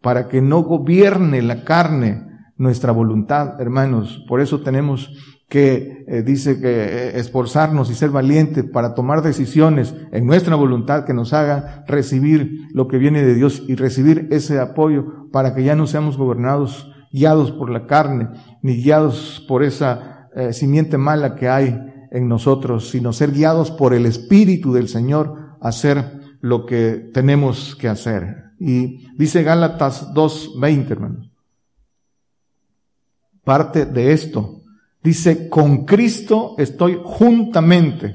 para 0.00 0.28
que 0.28 0.40
no 0.40 0.62
gobierne 0.62 1.42
la 1.42 1.64
carne 1.64 2.24
nuestra 2.56 2.92
voluntad, 2.92 3.60
hermanos. 3.60 4.24
Por 4.26 4.40
eso 4.40 4.60
tenemos 4.60 5.12
que, 5.48 6.04
eh, 6.06 6.22
dice 6.22 6.60
que 6.60 6.68
eh, 6.68 7.18
esforzarnos 7.18 7.90
y 7.90 7.94
ser 7.94 8.10
valientes 8.10 8.64
para 8.64 8.94
tomar 8.94 9.22
decisiones 9.22 9.94
en 10.12 10.26
nuestra 10.26 10.56
voluntad 10.56 11.04
que 11.04 11.14
nos 11.14 11.32
haga 11.32 11.84
recibir 11.86 12.68
lo 12.72 12.86
que 12.86 12.98
viene 12.98 13.24
de 13.24 13.34
Dios 13.34 13.62
y 13.66 13.74
recibir 13.74 14.28
ese 14.30 14.60
apoyo 14.60 15.30
para 15.32 15.54
que 15.54 15.64
ya 15.64 15.74
no 15.74 15.86
seamos 15.86 16.18
gobernados, 16.18 16.92
guiados 17.12 17.50
por 17.50 17.70
la 17.70 17.86
carne, 17.86 18.28
ni 18.62 18.82
guiados 18.82 19.44
por 19.48 19.62
esa 19.62 20.28
eh, 20.34 20.52
simiente 20.52 20.98
mala 20.98 21.34
que 21.34 21.48
hay 21.48 21.78
en 22.10 22.28
nosotros, 22.28 22.90
sino 22.90 23.14
ser 23.14 23.32
guiados 23.32 23.70
por 23.70 23.94
el 23.94 24.04
Espíritu 24.04 24.74
del 24.74 24.88
Señor 24.88 25.56
a 25.62 25.68
hacer 25.68 26.20
lo 26.40 26.66
que 26.66 27.10
tenemos 27.14 27.74
que 27.74 27.88
hacer. 27.88 28.52
Y 28.60 29.08
dice 29.16 29.42
Gálatas 29.42 30.12
2.20, 30.12 30.90
hermanos. 30.90 31.32
Parte 33.44 33.86
de 33.86 34.12
esto. 34.12 34.58
Dice, 35.02 35.48
con 35.48 35.84
Cristo 35.84 36.54
estoy 36.58 36.98
juntamente. 37.02 38.14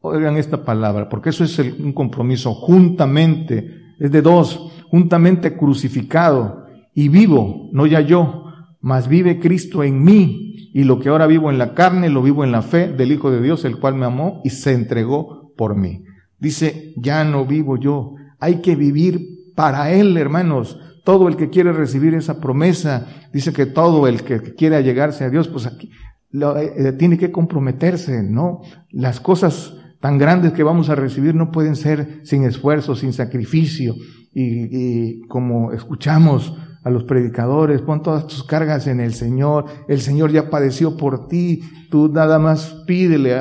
Oigan 0.00 0.36
esta 0.36 0.64
palabra, 0.64 1.08
porque 1.08 1.30
eso 1.30 1.44
es 1.44 1.58
un 1.58 1.92
compromiso. 1.92 2.54
Juntamente. 2.54 3.94
Es 3.98 4.10
de 4.10 4.22
dos. 4.22 4.72
Juntamente 4.90 5.56
crucificado 5.56 6.68
y 6.98 7.10
vivo, 7.10 7.68
no 7.72 7.86
ya 7.86 8.00
yo, 8.00 8.46
mas 8.80 9.06
vive 9.06 9.38
Cristo 9.38 9.84
en 9.84 10.02
mí 10.02 10.70
y 10.74 10.82
lo 10.82 10.98
que 10.98 11.10
ahora 11.10 11.28
vivo 11.28 11.48
en 11.48 11.56
la 11.56 11.72
carne, 11.72 12.08
lo 12.08 12.22
vivo 12.22 12.42
en 12.42 12.50
la 12.50 12.60
fe 12.60 12.92
del 12.92 13.12
Hijo 13.12 13.30
de 13.30 13.40
Dios, 13.40 13.64
el 13.64 13.78
cual 13.78 13.94
me 13.94 14.04
amó 14.04 14.40
y 14.42 14.50
se 14.50 14.72
entregó 14.72 15.52
por 15.56 15.76
mí. 15.76 16.02
Dice, 16.40 16.94
ya 16.96 17.22
no 17.22 17.46
vivo 17.46 17.76
yo, 17.76 18.14
hay 18.40 18.56
que 18.62 18.74
vivir 18.74 19.52
para 19.54 19.92
Él, 19.92 20.16
hermanos. 20.16 20.76
Todo 21.08 21.26
el 21.26 21.36
que 21.36 21.48
quiere 21.48 21.72
recibir 21.72 22.12
esa 22.12 22.38
promesa, 22.38 23.06
dice 23.32 23.54
que 23.54 23.64
todo 23.64 24.06
el 24.06 24.24
que 24.24 24.54
quiera 24.54 24.82
llegarse 24.82 25.24
a 25.24 25.30
Dios, 25.30 25.48
pues 25.48 25.64
aquí 25.64 25.90
eh, 26.34 26.72
eh, 26.76 26.92
tiene 26.98 27.16
que 27.16 27.32
comprometerse, 27.32 28.22
¿no? 28.22 28.60
Las 28.90 29.18
cosas 29.18 29.72
tan 30.02 30.18
grandes 30.18 30.52
que 30.52 30.62
vamos 30.62 30.90
a 30.90 30.96
recibir 30.96 31.34
no 31.34 31.50
pueden 31.50 31.76
ser 31.76 32.20
sin 32.24 32.44
esfuerzo, 32.44 32.94
sin 32.94 33.14
sacrificio. 33.14 33.94
Y, 34.34 34.68
y 34.70 35.20
como 35.28 35.72
escuchamos, 35.72 36.54
a 36.84 36.90
los 36.90 37.04
predicadores, 37.04 37.80
pon 37.80 38.02
todas 38.02 38.26
tus 38.26 38.44
cargas 38.44 38.86
en 38.86 39.00
el 39.00 39.14
Señor, 39.14 39.64
el 39.88 40.02
Señor 40.02 40.30
ya 40.30 40.50
padeció 40.50 40.98
por 40.98 41.26
ti, 41.26 41.62
tú 41.90 42.08
nada 42.08 42.38
más 42.38 42.82
pídele, 42.86 43.40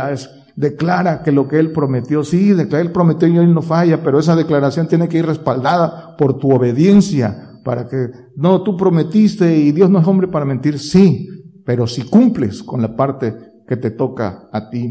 declara 0.55 1.21
que 1.21 1.33
lo 1.33 1.49
que 1.49 1.59
Él 1.59 1.73
prometió, 1.73 2.23
sí, 2.23 2.53
declara, 2.53 2.81
Él 2.81 2.93
prometió 2.93 3.27
y 3.27 3.37
Él 3.37 3.53
no 3.53 3.61
falla, 3.61 4.01
pero 4.01 4.19
esa 4.19 4.37
declaración 4.37 4.87
tiene 4.87 5.09
que 5.09 5.17
ir 5.17 5.25
respaldada 5.25 6.15
por 6.15 6.39
tu 6.39 6.51
obediencia, 6.51 7.46
para 7.67 7.85
que, 7.85 8.07
no, 8.37 8.63
tú 8.63 8.77
prometiste 8.77 9.57
y 9.57 9.73
Dios 9.73 9.89
no 9.89 9.99
es 9.99 10.07
hombre 10.07 10.29
para 10.29 10.45
mentir, 10.45 10.79
sí, 10.79 11.27
pero 11.65 11.85
si 11.85 12.03
cumples 12.03 12.63
con 12.63 12.81
la 12.81 12.95
parte 12.95 13.35
que 13.67 13.75
te 13.75 13.91
toca 13.91 14.47
a 14.53 14.69
ti. 14.69 14.89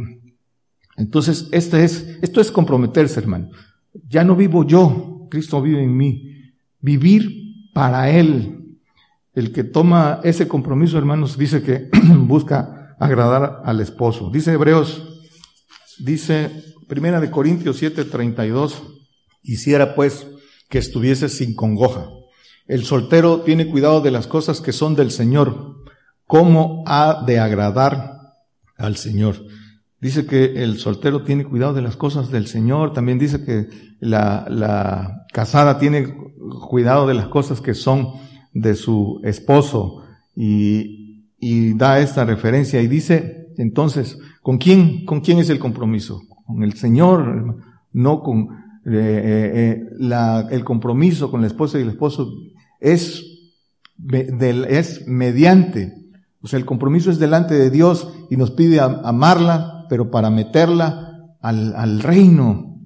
Entonces, 0.99 1.49
este 1.53 1.85
es, 1.85 2.19
esto 2.21 2.43
es 2.43 2.51
comprometerse, 2.51 3.19
hermano. 3.19 3.49
Ya 4.07 4.25
no 4.25 4.37
vivo 4.37 4.67
yo, 4.67 5.27
Cristo 5.31 5.63
vive 5.63 5.83
en 5.83 5.97
mí. 5.97 6.35
Vivir 6.83 7.73
para 7.73 8.11
Él. 8.11 8.79
El 9.33 9.53
que 9.53 9.65
toma 9.65 10.21
ese 10.23 10.47
compromiso, 10.47 10.99
hermanos, 10.99 11.39
dice 11.39 11.63
que 11.63 11.89
busca 12.27 12.95
agradar 13.01 13.63
al 13.65 13.81
esposo. 13.81 14.31
Dice 14.31 14.53
Hebreos 14.53 15.17
Dice 15.99 16.51
Primera 16.89 17.21
de 17.23 17.31
Corintios 17.31 17.83
7:32, 17.83 18.75
hiciera 19.43 19.95
pues 19.95 20.27
que 20.69 20.79
estuviese 20.79 21.31
sin 21.31 21.55
congoja. 21.55 22.11
El 22.67 22.85
soltero 22.85 23.41
tiene 23.41 23.69
cuidado 23.69 24.01
de 24.01 24.11
las 24.11 24.27
cosas 24.27 24.61
que 24.61 24.73
son 24.73 24.95
del 24.95 25.11
Señor. 25.11 25.85
¿Cómo 26.27 26.83
ha 26.87 27.25
de 27.27 27.39
agradar 27.39 28.35
al 28.77 28.97
Señor? 28.97 29.37
Dice 30.01 30.27
que 30.27 30.63
el 30.63 30.79
soltero 30.79 31.23
tiene 31.23 31.45
cuidado 31.45 31.75
de 31.75 31.83
las 31.83 31.97
cosas 31.97 32.31
del 32.31 32.47
Señor. 32.47 32.93
También 32.93 33.19
dice 33.19 33.45
que 33.45 33.69
la, 34.01 35.27
casada 35.33 35.79
tiene 35.79 36.15
cuidado 36.69 37.07
de 37.07 37.15
las 37.15 37.29
cosas 37.29 37.61
que 37.61 37.75
son 37.75 38.15
de 38.53 38.75
su 38.75 39.21
esposo. 39.25 40.03
Y, 40.35 41.05
da 41.75 42.01
esta 42.01 42.25
referencia 42.25 42.81
y 42.81 42.89
dice, 42.89 43.53
entonces, 43.57 44.19
¿Con 44.47 44.59
quién, 44.59 45.05
con 45.05 45.23
quién 45.23 45.41
es 45.41 45.51
el 45.51 45.59
compromiso? 45.59 46.23
Con 46.47 46.63
el 46.63 46.75
Señor, 46.75 47.57
no 47.93 48.23
con 48.23 48.43
eh, 48.87 48.93
eh, 48.95 49.83
eh, 49.99 50.47
el 50.53 50.63
compromiso 50.63 51.33
con 51.33 51.41
la 51.41 51.49
esposa 51.49 51.81
y 51.81 51.83
el 51.83 51.89
esposo 51.89 52.33
es, 52.87 53.25
es 54.69 55.07
mediante. 55.09 55.95
O 56.41 56.47
sea, 56.47 56.59
el 56.59 56.65
compromiso 56.65 57.11
es 57.11 57.19
delante 57.19 57.55
de 57.55 57.71
Dios 57.71 58.13
y 58.31 58.37
nos 58.37 58.53
pide 58.53 58.81
amarla, 58.81 59.87
pero 59.89 60.11
para 60.11 60.31
meterla 60.31 61.35
al, 61.41 61.75
al 61.75 62.01
reino. 62.01 62.81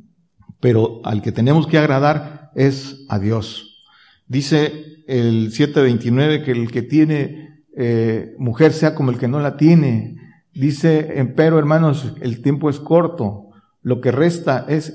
Pero 0.61 1.01
al 1.05 1.21
que 1.21 1.33
tenemos 1.33 1.67
que 1.67 1.79
agradar 1.79 2.51
es 2.55 3.05
a 3.09 3.19
Dios. 3.19 3.85
Dice 4.27 5.03
el 5.07 5.53
729 5.53 6.43
que 6.45 6.53
el 6.53 6.71
que 6.71 6.83
tiene 6.83 7.65
eh, 7.77 8.35
mujer 8.39 8.73
sea 8.73 8.95
como 8.95 9.11
el 9.11 9.19
que 9.19 9.29
no 9.29 9.41
la 9.41 9.57
tiene. 9.57 10.17
Dice, 10.55 11.33
pero 11.37 11.59
hermanos, 11.59 12.15
el 12.21 12.43
tiempo 12.43 12.71
es 12.71 12.81
corto. 12.81 13.51
Lo 13.83 14.01
que 14.01 14.13
resta 14.13 14.65
es 14.69 14.95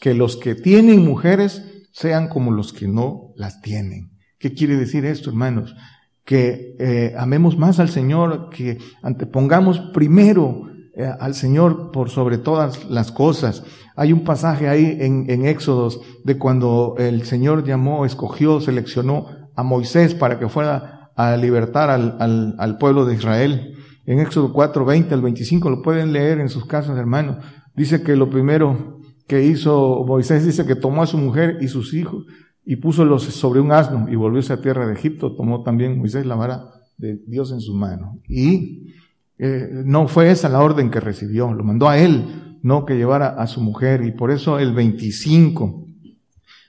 que 0.00 0.14
los 0.14 0.36
que 0.36 0.54
tienen 0.54 1.04
mujeres 1.04 1.62
sean 1.92 2.28
como 2.28 2.50
los 2.52 2.72
que 2.72 2.88
no 2.88 3.32
las 3.36 3.60
tienen. 3.60 4.09
¿Qué 4.40 4.54
quiere 4.54 4.76
decir 4.76 5.04
esto, 5.04 5.28
hermanos? 5.28 5.76
Que 6.24 6.74
eh, 6.78 7.14
amemos 7.18 7.58
más 7.58 7.78
al 7.78 7.90
Señor, 7.90 8.48
que 8.48 8.78
antepongamos 9.02 9.80
primero 9.92 10.62
eh, 10.96 11.12
al 11.20 11.34
Señor 11.34 11.90
por 11.92 12.08
sobre 12.08 12.38
todas 12.38 12.88
las 12.88 13.12
cosas. 13.12 13.62
Hay 13.96 14.14
un 14.14 14.24
pasaje 14.24 14.66
ahí 14.66 14.96
en, 14.98 15.44
Éxodos 15.44 16.00
de 16.24 16.38
cuando 16.38 16.94
el 16.96 17.24
Señor 17.24 17.64
llamó, 17.64 18.06
escogió, 18.06 18.62
seleccionó 18.62 19.26
a 19.54 19.62
Moisés 19.62 20.14
para 20.14 20.38
que 20.38 20.48
fuera 20.48 21.10
a 21.16 21.36
libertar 21.36 21.90
al, 21.90 22.16
al, 22.18 22.54
al 22.58 22.78
pueblo 22.78 23.04
de 23.04 23.16
Israel 23.16 23.74
en 24.06 24.20
Éxodo 24.20 24.54
4, 24.54 24.86
20 24.86 25.12
al 25.12 25.20
25, 25.20 25.68
lo 25.68 25.82
pueden 25.82 26.14
leer 26.14 26.40
en 26.40 26.48
sus 26.48 26.64
casas, 26.64 26.96
hermanos. 26.96 27.44
Dice 27.76 28.02
que 28.02 28.16
lo 28.16 28.30
primero 28.30 29.00
que 29.28 29.44
hizo 29.44 30.02
Moisés, 30.06 30.46
dice 30.46 30.64
que 30.64 30.76
tomó 30.76 31.02
a 31.02 31.06
su 31.06 31.18
mujer 31.18 31.58
y 31.60 31.68
sus 31.68 31.92
hijos 31.92 32.24
y 32.70 32.76
púsolos 32.76 33.24
sobre 33.24 33.58
un 33.58 33.72
asno 33.72 34.06
y 34.08 34.14
volvióse 34.14 34.52
a 34.52 34.62
tierra 34.62 34.86
de 34.86 34.92
Egipto. 34.92 35.34
Tomó 35.34 35.64
también 35.64 35.98
Moisés 35.98 36.24
la 36.24 36.36
vara 36.36 36.66
de 36.96 37.16
Dios 37.26 37.50
en 37.50 37.60
su 37.60 37.74
mano. 37.74 38.20
Y 38.28 38.94
eh, 39.38 39.82
no 39.84 40.06
fue 40.06 40.30
esa 40.30 40.48
la 40.48 40.62
orden 40.62 40.88
que 40.88 41.00
recibió, 41.00 41.52
lo 41.52 41.64
mandó 41.64 41.88
a 41.88 41.98
él, 41.98 42.58
no 42.62 42.86
que 42.86 42.94
llevara 42.94 43.30
a 43.30 43.48
su 43.48 43.60
mujer. 43.60 44.04
Y 44.04 44.12
por 44.12 44.30
eso 44.30 44.60
el 44.60 44.72
25 44.72 45.84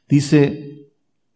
dice, 0.10 0.88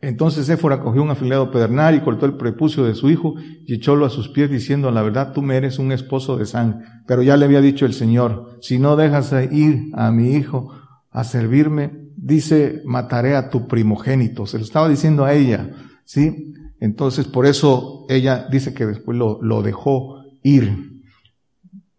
entonces 0.02 0.50
Éfora 0.50 0.82
cogió 0.82 1.04
un 1.04 1.12
afilado 1.12 1.52
pedernal 1.52 1.94
y 1.94 2.00
cortó 2.00 2.26
el 2.26 2.36
prepucio 2.36 2.86
de 2.86 2.96
su 2.96 3.12
hijo 3.12 3.36
y 3.68 3.76
echólo 3.76 4.04
a 4.04 4.10
sus 4.10 4.30
pies 4.30 4.50
diciendo, 4.50 4.90
la 4.90 5.04
verdad 5.04 5.32
tú 5.32 5.44
me 5.44 5.58
eres 5.58 5.78
un 5.78 5.92
esposo 5.92 6.38
de 6.38 6.48
sangre. 6.48 6.88
Pero 7.06 7.22
ya 7.22 7.38
le 7.38 7.46
había 7.46 7.62
dicho 7.62 7.86
el 7.86 7.94
Señor, 7.94 8.58
si 8.62 8.80
no 8.80 8.96
dejas 8.96 9.32
ir 9.52 9.92
a 9.94 10.10
mi 10.10 10.32
hijo 10.32 10.72
a 11.12 11.24
servirme, 11.24 12.05
dice, 12.26 12.82
mataré 12.86 13.36
a 13.36 13.50
tu 13.50 13.68
primogénito. 13.68 14.48
Se 14.48 14.58
lo 14.58 14.64
estaba 14.64 14.90
diciendo 14.90 15.26
a 15.26 15.34
ella, 15.34 15.70
¿sí? 16.06 16.56
Entonces 16.80 17.28
por 17.28 17.46
eso 17.46 18.06
ella 18.10 18.48
dice 18.52 18.74
que 18.74 18.88
después 18.88 19.16
lo, 19.16 19.40
lo 19.44 19.62
dejó 19.62 20.24
ir. 20.42 21.04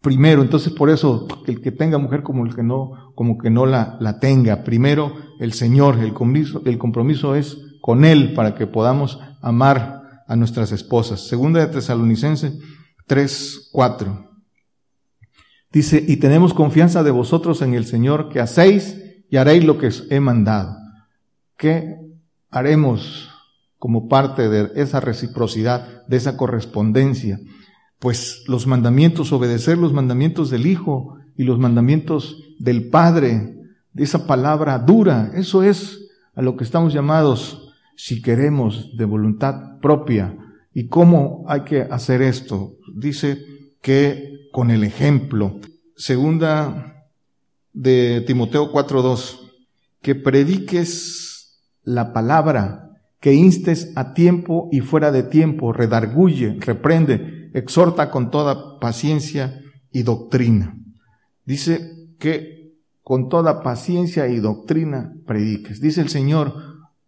Primero, 0.01 0.43
entonces 0.43 0.73
por 0.73 0.91
eso 0.91 1.29
el 1.47 1.61
que 1.61 1.71
tenga 1.71 1.99
mujer 1.99 2.25
como 2.25 2.45
el 2.45 2.57
que 2.57 2.65
no, 2.65 3.13
como 3.15 3.39
que 3.39 3.51
no 3.51 3.67
la, 3.67 3.97
la 4.01 4.19
tenga. 4.19 4.65
Primero 4.65 5.13
el 5.39 5.53
Señor, 5.53 6.01
el 6.01 6.13
compromiso, 6.13 6.61
el 6.65 6.77
compromiso 6.77 7.37
es 7.37 7.57
con 7.81 8.05
Él 8.05 8.35
para 8.35 8.57
que 8.57 8.67
podamos 8.67 9.21
amar 9.43 10.25
a 10.27 10.35
nuestras 10.35 10.73
esposas. 10.73 11.29
Segunda 11.29 11.61
de 11.61 11.73
Tesalonicenses 11.73 12.59
3, 13.07 13.69
4. 13.71 14.29
Dice, 15.71 16.05
y 16.07 16.17
tenemos 16.17 16.53
confianza 16.53 17.05
de 17.05 17.13
vosotros 17.13 17.63
en 17.63 17.75
el 17.75 17.87
Señor 17.87 18.29
que 18.29 18.41
hacéis 18.41 19.06
y 19.31 19.37
haréis 19.37 19.65
lo 19.65 19.79
que 19.79 19.89
os 19.89 20.07
he 20.11 20.21
mandado. 20.21 20.77
¿Qué 21.57 21.97
haremos 22.51 23.31
como 23.79 24.09
parte 24.09 24.49
de 24.49 24.71
esa 24.81 25.01
reciprocidad, 25.01 26.07
de 26.07 26.17
esa 26.17 26.37
correspondencia? 26.37 27.41
Pues 27.99 28.45
los 28.47 28.67
mandamientos, 28.67 29.33
obedecer 29.33 29.79
los 29.79 29.93
mandamientos 29.93 30.51
del 30.51 30.67
Hijo 30.67 31.19
y 31.37 31.45
los 31.45 31.59
mandamientos 31.59 32.37
del 32.59 32.89
Padre, 32.89 33.55
de 33.93 34.05
esa 34.05 34.27
palabra 34.27 34.79
dura, 34.79 35.31
eso 35.35 35.63
es 35.63 35.99
a 36.35 36.43
lo 36.43 36.57
que 36.57 36.65
estamos 36.65 36.93
llamados 36.93 37.73
si 37.97 38.21
queremos 38.21 38.97
de 38.97 39.07
voluntad 39.07 39.79
propia. 39.81 40.37
¿Y 40.75 40.89
cómo 40.89 41.45
hay 41.49 41.63
que 41.63 41.81
hacer 41.81 42.21
esto? 42.21 42.75
Dice 42.95 43.43
que 43.81 44.49
con 44.53 44.71
el 44.71 44.85
ejemplo. 44.85 45.59
Segunda 45.97 46.96
de 47.77 48.23
Timoteo 48.27 48.73
4.2, 48.73 49.39
que 50.01 50.15
prediques 50.15 51.61
la 51.83 52.15
palabra, 52.15 52.91
que 53.21 53.35
instes 53.35 53.93
a 53.97 54.15
tiempo 54.15 54.69
y 54.73 54.81
fuera 54.81 55.13
de 55.13 55.23
tiempo, 55.23 55.75
redarguye, 55.75 56.57
reprende, 56.61 57.51
exhorta 57.53 58.11
con 58.11 58.31
toda 58.31 58.81
paciencia 58.81 59.61
y 59.93 60.03
doctrina. 60.05 60.75
Dice 61.45 62.15
que 62.19 62.73
con 63.03 63.29
toda 63.29 63.63
paciencia 63.63 64.27
y 64.27 64.39
doctrina 64.39 65.13
prediques. 65.27 65.81
Dice 65.81 66.01
el 66.01 66.09
Señor, 66.09 66.55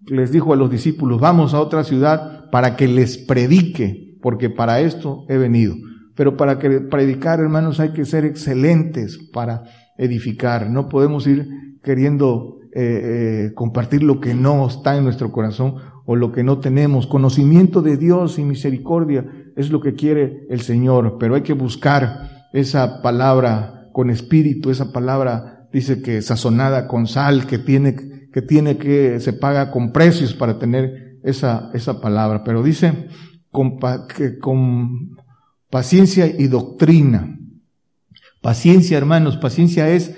les 0.07 0.33
dijo 0.33 0.53
a 0.53 0.57
los 0.57 0.71
discípulos, 0.71 1.19
vamos 1.19 1.55
a 1.55 1.61
otra 1.61 1.83
ciudad 1.83 2.51
para 2.51 2.77
que 2.77 2.89
les 2.89 3.17
predique, 3.17 4.17
porque 4.21 4.51
para 4.51 4.81
esto 4.81 5.25
he 5.31 5.39
venido. 5.39 5.75
Pero 6.15 6.37
para 6.37 6.59
que 6.59 6.81
predicar, 6.81 7.41
hermanos, 7.41 7.81
hay 7.81 7.93
que 7.93 8.05
ser 8.05 8.27
excelentes 8.27 9.19
para 9.33 9.63
edificar. 9.99 10.71
No 10.71 10.89
podemos 10.89 11.27
ir 11.27 11.49
queriendo 11.83 12.61
eh, 12.73 13.49
eh, 13.49 13.55
compartir 13.55 14.03
lo 14.03 14.21
que 14.21 14.35
no 14.35 14.67
está 14.67 14.97
en 14.97 15.05
nuestro 15.05 15.31
corazón 15.33 15.75
o 16.07 16.17
lo 16.17 16.33
que 16.33 16.45
no 16.45 16.59
tenemos. 16.59 17.07
Conocimiento 17.07 17.83
de 17.83 17.97
Dios 17.97 18.39
y 18.39 18.45
misericordia 18.45 19.27
es 19.57 19.71
lo 19.71 19.81
que 19.81 19.95
quiere 19.95 20.47
el 20.49 20.61
Señor, 20.61 21.17
pero 21.19 21.35
hay 21.35 21.43
que 21.43 21.53
buscar 21.53 22.49
esa 22.53 23.03
palabra 23.03 23.91
con 23.93 24.09
espíritu, 24.11 24.71
esa 24.71 24.93
palabra 24.93 25.69
dice 25.73 26.01
que 26.01 26.23
sazonada 26.23 26.87
con 26.89 27.07
sal, 27.07 27.47
que 27.47 27.59
tiene 27.59 27.97
que 28.33 28.43
tiene 28.43 28.77
que, 28.77 29.21
se 29.21 29.33
paga 29.33 29.71
con 29.71 29.93
precios 29.93 30.35
para 30.35 30.59
tener 30.59 31.19
esa, 31.23 31.71
esa 31.75 32.01
palabra, 32.01 32.45
pero 32.45 32.63
dice 32.63 33.09
con, 33.51 33.79
que 34.15 34.39
con 34.39 35.17
paciencia 35.71 36.27
y 36.27 36.47
doctrina. 36.47 37.38
Paciencia, 38.41 38.97
hermanos, 38.97 39.37
paciencia 39.37 39.89
es 39.91 40.15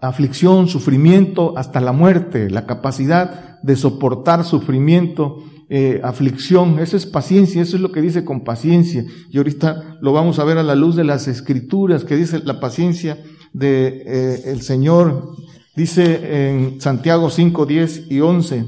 aflicción, 0.00 0.68
sufrimiento 0.68 1.56
hasta 1.56 1.80
la 1.80 1.92
muerte, 1.92 2.50
la 2.50 2.66
capacidad 2.66 3.60
de 3.62 3.76
soportar 3.76 4.44
sufrimiento, 4.44 5.42
eh, 5.68 6.00
aflicción, 6.04 6.78
eso 6.80 6.96
es 6.96 7.06
paciencia, 7.06 7.62
eso 7.62 7.76
es 7.76 7.82
lo 7.82 7.92
que 7.92 8.02
dice 8.02 8.24
con 8.24 8.44
paciencia. 8.44 9.04
Y 9.30 9.38
ahorita 9.38 9.98
lo 10.00 10.12
vamos 10.12 10.38
a 10.38 10.44
ver 10.44 10.58
a 10.58 10.62
la 10.62 10.74
luz 10.74 10.96
de 10.96 11.04
las 11.04 11.28
escrituras, 11.28 12.04
que 12.04 12.16
dice 12.16 12.40
la 12.44 12.60
paciencia 12.60 13.18
de 13.52 14.02
eh, 14.04 14.42
el 14.46 14.60
Señor. 14.60 15.30
Dice 15.74 16.48
en 16.50 16.80
Santiago 16.80 17.30
5, 17.30 17.64
10 17.64 18.10
y 18.10 18.20
11, 18.20 18.66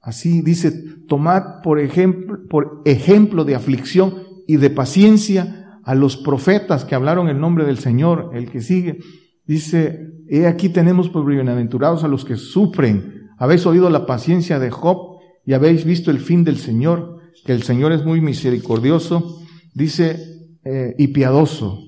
así 0.00 0.42
dice, 0.42 0.70
tomad 1.08 1.60
por 1.62 1.80
ejemplo, 1.80 2.38
por 2.48 2.82
ejemplo 2.84 3.44
de 3.44 3.56
aflicción 3.56 4.14
y 4.46 4.56
de 4.56 4.70
paciencia 4.70 5.59
a 5.90 5.96
los 5.96 6.16
profetas 6.16 6.84
que 6.84 6.94
hablaron 6.94 7.28
el 7.28 7.40
nombre 7.40 7.64
del 7.64 7.78
Señor, 7.78 8.30
el 8.34 8.48
que 8.48 8.60
sigue. 8.60 9.00
Dice, 9.44 10.12
he 10.28 10.46
aquí 10.46 10.68
tenemos 10.68 11.08
por 11.08 11.26
bienaventurados 11.26 12.04
a 12.04 12.08
los 12.08 12.24
que 12.24 12.36
sufren. 12.36 13.28
Habéis 13.38 13.66
oído 13.66 13.90
la 13.90 14.06
paciencia 14.06 14.60
de 14.60 14.70
Job 14.70 15.18
y 15.44 15.52
habéis 15.52 15.84
visto 15.84 16.12
el 16.12 16.20
fin 16.20 16.44
del 16.44 16.58
Señor, 16.58 17.18
que 17.44 17.52
el 17.52 17.64
Señor 17.64 17.90
es 17.90 18.04
muy 18.04 18.20
misericordioso, 18.20 19.40
dice, 19.74 20.46
eh, 20.62 20.94
y 20.96 21.08
piadoso. 21.08 21.80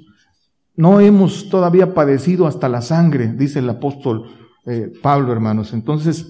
No 0.75 0.99
hemos 0.99 1.49
todavía 1.49 1.95
padecido 1.95 2.49
hasta 2.49 2.69
la 2.69 2.83
sangre, 2.83 3.33
dice 3.33 3.61
el 3.61 3.71
apóstol 3.71 4.25
eh, 4.67 4.91
Pablo, 5.01 5.31
hermanos. 5.31 5.73
Entonces, 5.75 6.27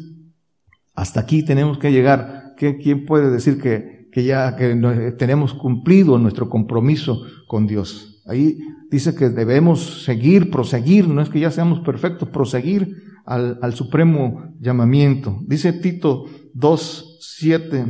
hasta 0.93 1.21
aquí 1.21 1.43
tenemos 1.43 1.79
que 1.79 1.91
llegar. 1.91 2.53
¿Quién 2.59 3.07
puede 3.07 3.31
decir 3.31 3.59
que, 3.59 4.02
que 4.13 4.25
ya 4.25 4.55
que 4.55 4.77
tenemos 5.19 5.55
cumplido 5.55 6.19
nuestro 6.19 6.49
compromiso 6.49 7.23
con 7.49 7.67
Dios? 7.67 8.23
Ahí 8.27 8.59
dice 8.91 9.15
que 9.15 9.31
debemos 9.31 10.05
seguir, 10.05 10.51
proseguir, 10.51 11.09
no 11.09 11.23
es 11.23 11.31
que 11.31 11.41
ya 11.41 11.51
seamos 11.51 11.81
perfectos, 11.81 12.29
proseguir 12.29 13.03
al, 13.25 13.59
al 13.63 13.75
supremo 13.75 14.55
llamamiento. 14.61 15.39
Dice 15.47 15.73
Tito 15.73 16.27
2, 16.55 17.19
7. 17.21 17.87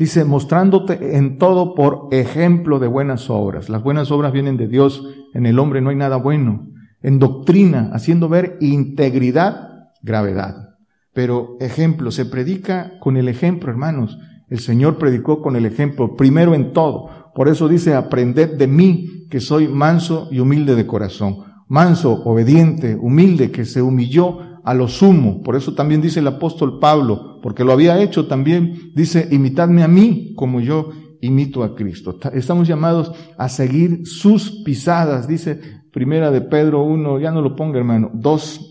Dice, 0.00 0.24
mostrándote 0.24 1.16
en 1.16 1.36
todo 1.36 1.74
por 1.74 2.08
ejemplo 2.10 2.78
de 2.78 2.86
buenas 2.86 3.28
obras. 3.28 3.68
Las 3.68 3.82
buenas 3.82 4.10
obras 4.10 4.32
vienen 4.32 4.56
de 4.56 4.66
Dios, 4.66 5.04
en 5.34 5.44
el 5.44 5.58
hombre 5.58 5.80
no 5.80 5.90
hay 5.90 5.96
nada 5.96 6.16
bueno. 6.16 6.68
En 7.02 7.18
doctrina, 7.18 7.90
haciendo 7.92 8.28
ver 8.28 8.56
integridad, 8.60 9.90
gravedad. 10.02 10.76
Pero 11.12 11.56
ejemplo, 11.60 12.10
se 12.10 12.24
predica 12.24 12.98
con 13.00 13.16
el 13.16 13.28
ejemplo, 13.28 13.70
hermanos. 13.70 14.18
El 14.50 14.58
Señor 14.58 14.98
predicó 14.98 15.40
con 15.40 15.56
el 15.56 15.64
ejemplo, 15.64 16.16
primero 16.16 16.54
en 16.54 16.72
todo. 16.72 17.32
Por 17.34 17.48
eso 17.48 17.68
dice, 17.68 17.94
aprended 17.94 18.58
de 18.58 18.66
mí, 18.66 19.26
que 19.30 19.40
soy 19.40 19.68
manso 19.68 20.28
y 20.32 20.40
humilde 20.40 20.74
de 20.74 20.86
corazón. 20.86 21.36
Manso, 21.68 22.12
obediente, 22.24 22.96
humilde, 23.00 23.52
que 23.52 23.64
se 23.64 23.80
humilló 23.80 24.38
a 24.64 24.74
lo 24.74 24.88
sumo. 24.88 25.42
Por 25.42 25.54
eso 25.54 25.74
también 25.74 26.02
dice 26.02 26.18
el 26.18 26.26
apóstol 26.26 26.80
Pablo, 26.80 27.38
porque 27.42 27.64
lo 27.64 27.72
había 27.72 28.02
hecho 28.02 28.26
también, 28.26 28.92
dice, 28.94 29.28
imitadme 29.30 29.84
a 29.84 29.88
mí 29.88 30.34
como 30.34 30.60
yo 30.60 30.90
imito 31.20 31.62
a 31.62 31.76
Cristo. 31.76 32.18
Estamos 32.32 32.66
llamados 32.66 33.12
a 33.38 33.48
seguir 33.48 34.00
sus 34.04 34.62
pisadas, 34.64 35.28
dice 35.28 35.60
Primera 35.92 36.30
de 36.30 36.40
Pedro 36.40 36.82
1, 36.82 37.20
ya 37.20 37.30
no 37.30 37.40
lo 37.42 37.54
ponga 37.56 37.78
hermano, 37.78 38.10
2, 38.14 38.70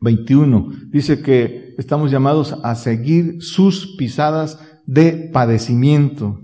21. 0.00 0.68
Dice 0.88 1.22
que 1.22 1.74
estamos 1.78 2.10
llamados 2.10 2.56
a 2.62 2.74
seguir 2.74 3.42
sus 3.42 3.96
pisadas 3.96 4.58
de 4.86 5.30
padecimiento. 5.32 6.40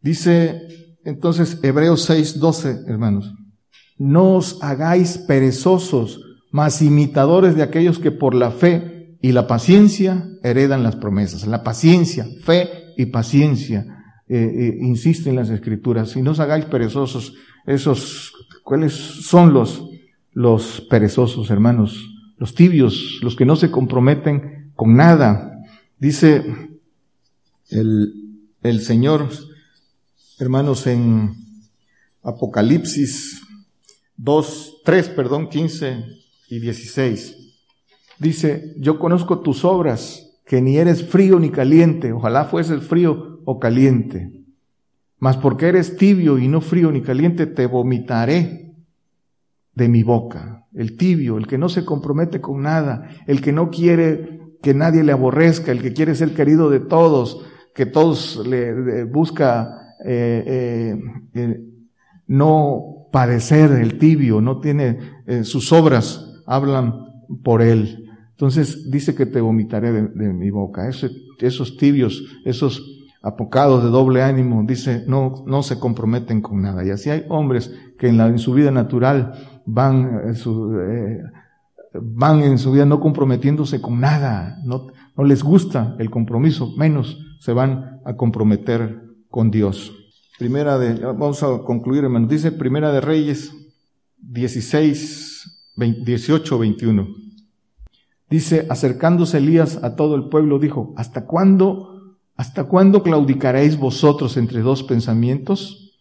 Dice 0.00 0.60
entonces 1.04 1.58
Hebreos 1.62 2.04
6, 2.04 2.38
12, 2.38 2.84
hermanos. 2.86 3.34
No 3.98 4.36
os 4.36 4.62
hagáis 4.62 5.18
perezosos, 5.18 6.20
mas 6.50 6.82
imitadores 6.82 7.56
de 7.56 7.62
aquellos 7.62 7.98
que 7.98 8.10
por 8.10 8.34
la 8.34 8.50
fe 8.50 9.16
y 9.20 9.32
la 9.32 9.46
paciencia 9.46 10.28
heredan 10.42 10.82
las 10.82 10.96
promesas. 10.96 11.46
La 11.46 11.62
paciencia, 11.62 12.26
fe 12.42 12.68
y 12.96 13.06
paciencia, 13.06 13.86
eh, 14.28 14.38
eh, 14.38 14.78
insiste 14.80 15.30
en 15.30 15.36
las 15.36 15.50
escrituras. 15.50 16.16
Y 16.16 16.22
no 16.22 16.32
os 16.32 16.40
hagáis 16.40 16.64
perezosos. 16.66 17.34
Esos, 17.66 18.32
¿cuáles 18.64 18.92
son 18.92 19.52
los, 19.52 19.88
los 20.32 20.86
perezosos, 20.88 21.50
hermanos? 21.50 22.08
Los 22.38 22.54
tibios, 22.54 23.20
los 23.22 23.36
que 23.36 23.44
no 23.44 23.56
se 23.56 23.70
comprometen 23.70 24.72
con 24.74 24.96
nada. 24.96 25.58
Dice 25.98 26.71
el, 27.72 28.80
Señor, 28.80 29.28
hermanos, 30.38 30.86
en 30.86 31.34
Apocalipsis 32.22 33.42
2, 34.16 34.82
3, 34.84 35.08
perdón, 35.10 35.48
15 35.48 36.04
y 36.48 36.60
16. 36.60 37.36
Dice, 38.18 38.74
yo 38.78 38.98
conozco 38.98 39.40
tus 39.40 39.64
obras, 39.64 40.28
que 40.44 40.60
ni 40.60 40.76
eres 40.76 41.04
frío 41.04 41.38
ni 41.38 41.50
caliente, 41.50 42.12
ojalá 42.12 42.44
fueses 42.44 42.82
frío 42.82 43.40
o 43.44 43.58
caliente. 43.58 44.44
Mas 45.18 45.36
porque 45.36 45.68
eres 45.68 45.96
tibio 45.96 46.38
y 46.38 46.48
no 46.48 46.60
frío 46.60 46.92
ni 46.92 47.00
caliente, 47.00 47.46
te 47.46 47.66
vomitaré 47.66 48.74
de 49.74 49.88
mi 49.88 50.02
boca. 50.02 50.66
El 50.74 50.96
tibio, 50.96 51.38
el 51.38 51.46
que 51.46 51.58
no 51.58 51.68
se 51.68 51.84
compromete 51.84 52.40
con 52.40 52.62
nada, 52.62 53.08
el 53.26 53.40
que 53.40 53.52
no 53.52 53.70
quiere 53.70 54.40
que 54.62 54.74
nadie 54.74 55.02
le 55.02 55.12
aborrezca, 55.12 55.72
el 55.72 55.82
que 55.82 55.92
quiere 55.92 56.14
ser 56.14 56.34
querido 56.34 56.70
de 56.70 56.80
todos, 56.80 57.44
que 57.74 57.86
todos 57.86 58.46
le, 58.46 59.04
busca 59.04 59.96
eh, 60.04 60.44
eh, 60.46 61.00
eh, 61.34 61.60
no 62.26 63.08
padecer 63.12 63.72
el 63.72 63.98
tibio, 63.98 64.40
no 64.40 64.60
tiene 64.60 64.98
sus 65.42 65.72
obras 65.72 66.32
hablan 66.46 66.94
por 67.42 67.62
él. 67.62 68.10
Entonces 68.30 68.90
dice 68.90 69.14
que 69.14 69.26
te 69.26 69.40
vomitaré 69.40 69.92
de, 69.92 70.32
mi 70.32 70.50
boca. 70.50 70.88
esos 70.88 71.76
tibios, 71.76 72.22
esos 72.44 72.82
apocados 73.22 73.84
de 73.84 73.90
doble 73.90 74.22
ánimo, 74.22 74.64
dice, 74.66 75.04
no, 75.06 75.44
no 75.46 75.62
se 75.62 75.78
comprometen 75.78 76.40
con 76.40 76.60
nada. 76.60 76.84
Y 76.84 76.90
así 76.90 77.10
hay 77.10 77.24
hombres 77.28 77.72
que 77.98 78.08
en, 78.08 78.18
la, 78.18 78.26
en 78.26 78.38
su 78.38 78.52
vida 78.52 78.70
natural 78.70 79.32
van, 79.64 80.22
eh, 80.28 80.34
su, 80.34 80.76
eh, 80.80 81.22
van 81.94 82.42
en 82.42 82.58
su 82.58 82.72
vida 82.72 82.84
no 82.84 82.98
comprometiéndose 82.98 83.80
con 83.80 84.00
nada. 84.00 84.58
No, 84.64 84.88
no 85.16 85.24
les 85.24 85.44
gusta 85.44 85.94
el 85.98 86.10
compromiso, 86.10 86.74
menos 86.76 87.16
se 87.42 87.52
van 87.52 88.00
a 88.04 88.14
comprometer 88.14 89.02
con 89.28 89.50
Dios. 89.50 89.92
Primera 90.38 90.78
de, 90.78 90.94
vamos 90.94 91.42
a 91.42 91.58
concluir 91.64 92.04
hermano, 92.04 92.28
dice 92.28 92.52
Primera 92.52 92.92
de 92.92 93.00
Reyes 93.00 93.52
16, 94.18 95.74
18, 95.76 96.58
21. 96.58 97.08
Dice, 98.30 98.64
acercándose 98.70 99.38
Elías 99.38 99.82
a 99.82 99.96
todo 99.96 100.14
el 100.14 100.28
pueblo, 100.28 100.60
dijo, 100.60 100.94
¿hasta 100.96 101.26
cuándo, 101.26 102.16
hasta 102.36 102.62
cuándo 102.62 103.02
claudicaréis 103.02 103.76
vosotros 103.76 104.36
entre 104.36 104.60
dos 104.60 104.84
pensamientos? 104.84 105.98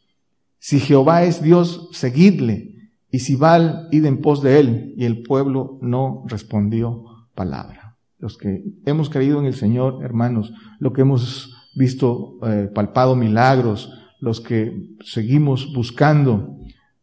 Si 0.59 0.79
Jehová 0.79 1.23
es 1.23 1.41
Dios, 1.41 1.89
seguidle, 1.91 2.91
y 3.09 3.17
si 3.17 3.35
Baal, 3.35 3.87
id 3.91 4.05
en 4.05 4.21
pos 4.21 4.43
de 4.43 4.59
él. 4.59 4.93
Y 4.95 5.05
el 5.05 5.23
pueblo 5.23 5.79
no 5.81 6.23
respondió 6.27 7.03
palabra. 7.33 7.80
Los 8.21 8.37
que 8.37 8.63
hemos 8.85 9.09
creído 9.09 9.39
en 9.39 9.47
el 9.47 9.55
Señor, 9.55 10.03
hermanos, 10.03 10.53
lo 10.77 10.93
que 10.93 11.01
hemos 11.01 11.57
visto, 11.73 12.37
eh, 12.43 12.69
palpado 12.73 13.15
milagros, 13.15 13.91
los 14.19 14.39
que 14.41 14.89
seguimos 15.03 15.73
buscando, 15.73 16.55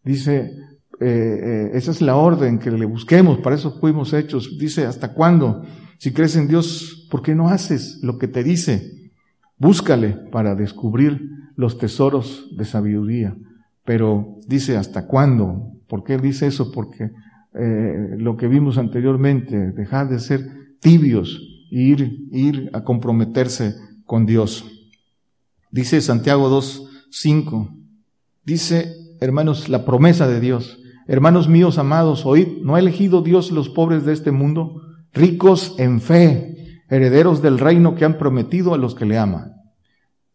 dice, 0.05 0.53
eh, 1.01 1.41
eh, 1.43 1.71
esa 1.75 1.91
es 1.91 2.01
la 2.01 2.15
orden 2.15 2.61
que 2.61 2.71
le 2.71 2.87
busquemos, 2.87 3.39
para 3.39 3.57
eso 3.57 3.81
fuimos 3.81 4.13
hechos. 4.13 4.59
Dice, 4.61 4.87
¿hasta 4.87 5.13
cuándo? 5.13 5.65
Si 5.99 6.13
crees 6.13 6.37
en 6.37 6.47
Dios, 6.47 7.09
¿por 7.11 7.23
qué 7.23 7.35
no 7.35 7.49
haces 7.49 7.99
lo 8.01 8.17
que 8.17 8.29
te 8.29 8.45
dice? 8.45 9.11
Búscale 9.57 10.11
para 10.31 10.55
descubrir 10.55 11.21
los 11.57 11.79
tesoros 11.79 12.49
de 12.57 12.65
sabiduría. 12.65 13.37
Pero 13.85 14.39
dice, 14.47 14.77
¿hasta 14.77 15.09
cuándo? 15.09 15.73
¿Por 15.89 16.05
qué 16.05 16.17
dice 16.17 16.47
eso? 16.47 16.71
Porque 16.71 17.11
lo 18.19 18.37
que 18.37 18.47
vimos 18.47 18.79
anteriormente, 18.79 19.73
dejar 19.73 20.09
de 20.09 20.21
ser 20.21 20.58
tibios, 20.81 21.41
ir, 21.71 22.29
ir 22.33 22.71
a 22.73 22.85
comprometerse 22.85 23.75
con 24.05 24.27
Dios. 24.27 24.65
Dice 25.71 26.01
Santiago 26.01 26.49
2, 26.49 26.89
5. 27.11 27.75
Dice, 28.45 28.95
hermanos, 29.21 29.69
la 29.69 29.85
promesa 29.85 30.27
de 30.27 30.41
Dios. 30.41 30.79
Hermanos 31.07 31.49
míos 31.49 31.79
amados, 31.79 32.27
oíd, 32.27 32.63
¿no 32.63 32.75
ha 32.75 32.79
elegido 32.79 33.23
Dios 33.23 33.51
los 33.51 33.69
pobres 33.69 34.05
de 34.05 34.13
este 34.13 34.31
mundo, 34.31 34.83
ricos 35.13 35.75
en 35.79 36.01
fe, 36.01 36.83
herederos 36.89 37.41
del 37.41 37.59
reino 37.59 37.95
que 37.95 38.05
han 38.05 38.19
prometido 38.19 38.75
a 38.75 38.79
los 38.79 38.95
que 38.95 39.07
le 39.07 39.19
aman? 39.19 39.55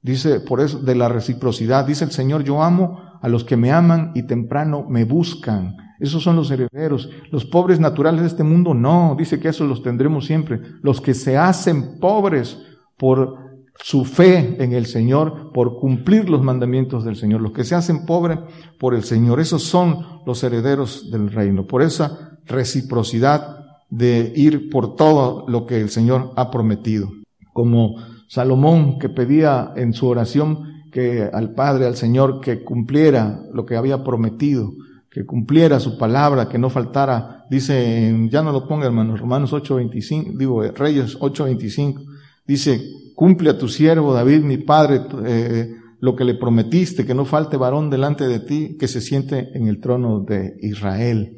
Dice, 0.02 0.42
por 0.42 0.62
eso, 0.62 0.80
de 0.80 0.96
la 0.96 1.10
reciprocidad, 1.10 1.86
dice 1.86 2.04
el 2.04 2.12
Señor, 2.12 2.44
yo 2.44 2.62
amo 2.62 3.00
a 3.22 3.30
los 3.30 3.44
que 3.44 3.56
me 3.56 3.72
aman 3.72 4.12
y 4.16 4.24
temprano 4.24 4.86
me 4.90 5.06
buscan. 5.06 5.78
Esos 6.04 6.22
son 6.22 6.36
los 6.36 6.52
herederos. 6.52 7.10
Los 7.32 7.46
pobres 7.46 7.80
naturales 7.80 8.24
de 8.24 8.28
este 8.28 8.44
mundo, 8.44 8.74
no, 8.74 9.16
dice 9.18 9.40
que 9.40 9.48
eso 9.48 9.66
los 9.66 9.82
tendremos 9.82 10.26
siempre. 10.26 10.60
Los 10.82 11.00
que 11.00 11.14
se 11.14 11.38
hacen 11.38 11.98
pobres 12.02 12.58
por 12.98 13.38
su 13.82 14.04
fe 14.04 14.62
en 14.62 14.74
el 14.74 14.86
Señor 14.86 15.54
por 15.54 15.80
cumplir 15.80 16.30
los 16.30 16.44
mandamientos 16.44 17.06
del 17.06 17.16
Señor. 17.16 17.40
Los 17.40 17.54
que 17.54 17.64
se 17.64 17.76
hacen 17.76 18.06
pobres 18.06 18.38
por 18.82 18.96
el 18.96 19.06
Señor, 19.06 19.40
esos 19.40 19.64
son 19.64 20.22
los 20.26 20.44
herederos 20.44 21.10
del 21.10 21.32
reino. 21.32 21.66
Por 21.68 21.82
esa 21.82 22.38
reciprocidad 22.48 23.60
de 23.90 24.34
ir 24.36 24.70
por 24.70 24.98
todo 24.98 25.46
lo 25.48 25.66
que 25.66 25.80
el 25.80 25.90
Señor 25.90 26.34
ha 26.36 26.52
prometido. 26.52 27.14
Como 27.54 27.96
Salomón 28.28 29.00
que 29.00 29.08
pedía 29.08 29.72
en 29.78 29.94
su 29.94 30.10
oración 30.10 30.84
que 30.92 31.30
al 31.32 31.54
Padre, 31.54 31.86
al 31.86 31.96
Señor, 31.96 32.42
que 32.42 32.62
cumpliera 32.62 33.40
lo 33.54 33.66
que 33.66 33.78
había 33.78 34.04
prometido, 34.04 34.74
que 35.14 35.26
cumpliera 35.26 35.80
su 35.80 35.96
palabra, 35.96 36.50
que 36.50 36.58
no 36.58 36.72
faltara, 36.72 37.46
dice, 37.48 38.28
ya 38.32 38.42
no 38.42 38.52
lo 38.52 38.68
ponga 38.68 38.88
hermanos, 38.88 39.20
Romanos 39.20 39.54
8.25, 39.54 40.36
digo, 40.36 40.64
Reyes 40.64 41.20
8.25, 41.20 42.04
dice, 42.48 42.82
cumple 43.14 43.52
a 43.52 43.58
tu 43.58 43.68
siervo 43.68 44.12
David, 44.12 44.42
mi 44.42 44.58
padre, 44.58 45.02
eh, 45.24 45.72
lo 46.00 46.16
que 46.16 46.26
le 46.26 46.34
prometiste, 46.34 47.06
que 47.06 47.14
no 47.14 47.26
falte 47.26 47.58
varón 47.58 47.92
delante 47.92 48.28
de 48.28 48.40
ti, 48.40 48.76
que 48.80 48.88
se 48.88 49.02
siente 49.02 49.52
en 49.54 49.68
el 49.68 49.80
trono 49.80 50.22
de 50.22 50.56
Israel. 50.62 51.38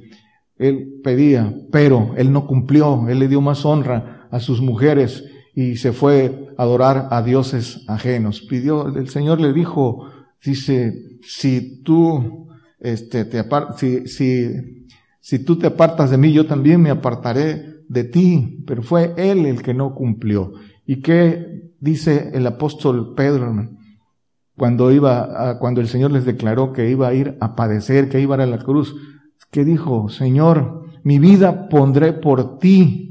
él 0.57 1.01
pedía, 1.03 1.53
pero 1.69 2.13
él 2.15 2.32
no 2.32 2.47
cumplió, 2.47 3.09
él 3.09 3.19
le 3.19 3.28
dio 3.28 3.41
más 3.41 3.65
honra 3.65 4.30
a 4.32 4.39
sus 4.39 4.61
mujeres 4.61 5.26
y 5.53 5.76
se 5.76 5.91
fue 5.91 6.53
a 6.57 6.63
adorar 6.63 7.09
a 7.11 7.21
dioses 7.21 7.84
ajenos. 7.88 8.39
Pidió, 8.41 8.88
el 8.88 9.09
Señor 9.09 9.41
le 9.41 9.51
dijo, 9.51 10.09
dice, 10.41 11.17
si 11.21 11.84
tú, 11.84 12.44
este, 12.80 13.26
te 13.26 13.43
si, 15.19 15.39
tú 15.39 15.57
te 15.57 15.67
apartas 15.67 16.11
de 16.11 16.17
mí, 16.17 16.32
yo 16.32 16.45
también 16.45 16.82
me 16.82 16.89
apartaré 16.89 17.84
de 17.88 18.03
ti, 18.03 18.63
pero 18.67 18.84
fue 18.84 19.13
él 19.17 19.45
el 19.45 19.61
que 19.61 19.73
no 19.73 19.95
cumplió. 19.95 20.53
¿Y 20.86 21.01
qué 21.01 21.71
dice 21.80 22.32
el 22.34 22.45
apóstol 22.47 23.13
Pedro, 23.15 23.53
Cuando 24.55 24.91
iba, 24.91 25.49
a, 25.49 25.59
cuando 25.59 25.82
el 25.82 25.88
Señor 25.88 26.11
les 26.11 26.26
declaró 26.26 26.73
que 26.73 26.89
iba 26.89 27.07
a 27.07 27.13
ir 27.13 27.38
a 27.41 27.55
padecer, 27.55 28.09
que 28.09 28.21
iba 28.21 28.36
a 28.36 28.38
ir 28.39 28.41
a 28.43 28.57
la 28.57 28.63
cruz, 28.63 28.95
que 29.51 29.65
dijo, 29.65 30.09
Señor, 30.09 30.86
mi 31.03 31.19
vida 31.19 31.69
pondré 31.69 32.13
por 32.13 32.59
ti. 32.59 33.01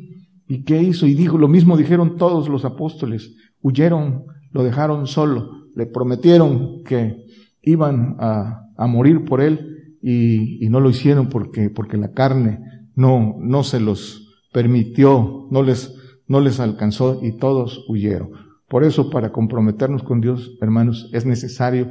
¿Y 0.47 0.65
qué 0.65 0.83
hizo? 0.83 1.07
Y 1.07 1.15
dijo, 1.15 1.39
lo 1.39 1.49
mismo 1.49 1.77
dijeron 1.77 2.17
todos 2.17 2.49
los 2.49 2.65
apóstoles. 2.65 3.35
Huyeron, 3.63 4.25
lo 4.51 4.63
dejaron 4.63 5.07
solo, 5.07 5.69
le 5.75 5.87
prometieron 5.87 6.83
que 6.85 7.25
iban 7.63 8.17
a, 8.21 8.64
a 8.77 8.87
morir 8.87 9.25
por 9.25 9.41
él 9.41 9.97
y, 10.03 10.65
y, 10.65 10.69
no 10.69 10.81
lo 10.81 10.91
hicieron 10.91 11.29
porque, 11.29 11.71
porque 11.71 11.97
la 11.97 12.13
carne 12.13 12.61
no, 12.95 13.37
no 13.39 13.63
se 13.63 13.81
los 13.81 14.25
permitió, 14.53 15.49
no 15.51 15.63
les, 15.63 15.95
no 16.27 16.41
les 16.41 16.61
alcanzó 16.61 17.21
y 17.23 17.37
todos 17.37 17.85
huyeron. 17.89 18.31
Por 18.69 18.85
eso, 18.85 19.11
para 19.11 19.33
comprometernos 19.33 20.03
con 20.03 20.21
Dios, 20.21 20.57
hermanos, 20.61 21.11
es 21.13 21.27
necesario 21.27 21.91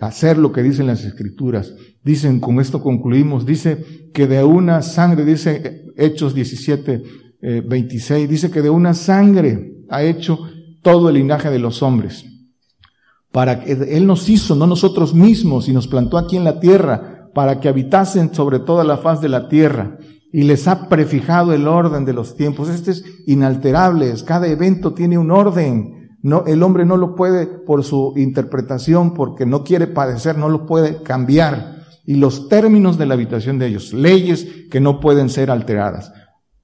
hacer 0.00 0.38
lo 0.38 0.52
que 0.52 0.62
dicen 0.62 0.86
las 0.86 1.04
escrituras. 1.04 1.74
Dicen, 2.04 2.40
con 2.40 2.60
esto 2.60 2.82
concluimos, 2.82 3.46
dice 3.46 4.10
que 4.12 4.26
de 4.26 4.44
una 4.44 4.82
sangre, 4.82 5.24
dice 5.24 5.92
Hechos 5.96 6.34
17, 6.34 7.02
26, 7.66 8.24
eh, 8.24 8.28
dice 8.28 8.50
que 8.50 8.62
de 8.62 8.70
una 8.70 8.94
sangre 8.94 9.84
ha 9.88 10.02
hecho 10.02 10.38
todo 10.82 11.08
el 11.08 11.16
linaje 11.16 11.50
de 11.50 11.58
los 11.58 11.82
hombres. 11.82 12.24
Para 13.38 13.60
que 13.60 13.70
Él 13.70 14.04
nos 14.04 14.28
hizo, 14.28 14.56
no 14.56 14.66
nosotros 14.66 15.14
mismos, 15.14 15.68
y 15.68 15.72
nos 15.72 15.86
plantó 15.86 16.18
aquí 16.18 16.36
en 16.36 16.42
la 16.42 16.58
tierra, 16.58 17.30
para 17.32 17.60
que 17.60 17.68
habitasen 17.68 18.34
sobre 18.34 18.58
toda 18.58 18.82
la 18.82 18.96
faz 18.96 19.20
de 19.20 19.28
la 19.28 19.48
tierra. 19.48 19.96
Y 20.32 20.42
les 20.42 20.66
ha 20.66 20.88
prefijado 20.88 21.52
el 21.52 21.68
orden 21.68 22.04
de 22.04 22.12
los 22.12 22.34
tiempos. 22.34 22.68
Este 22.68 22.90
es 22.90 23.04
inalterable. 23.28 24.12
Cada 24.26 24.48
evento 24.48 24.92
tiene 24.92 25.18
un 25.18 25.30
orden. 25.30 26.16
No, 26.20 26.46
el 26.48 26.64
hombre 26.64 26.84
no 26.84 26.96
lo 26.96 27.14
puede, 27.14 27.46
por 27.46 27.84
su 27.84 28.12
interpretación, 28.16 29.14
porque 29.14 29.46
no 29.46 29.62
quiere 29.62 29.86
padecer, 29.86 30.36
no 30.36 30.48
lo 30.48 30.66
puede 30.66 31.04
cambiar. 31.04 31.76
Y 32.04 32.16
los 32.16 32.48
términos 32.48 32.98
de 32.98 33.06
la 33.06 33.14
habitación 33.14 33.60
de 33.60 33.68
ellos, 33.68 33.92
leyes 33.92 34.48
que 34.68 34.80
no 34.80 34.98
pueden 34.98 35.30
ser 35.30 35.52
alteradas. 35.52 36.10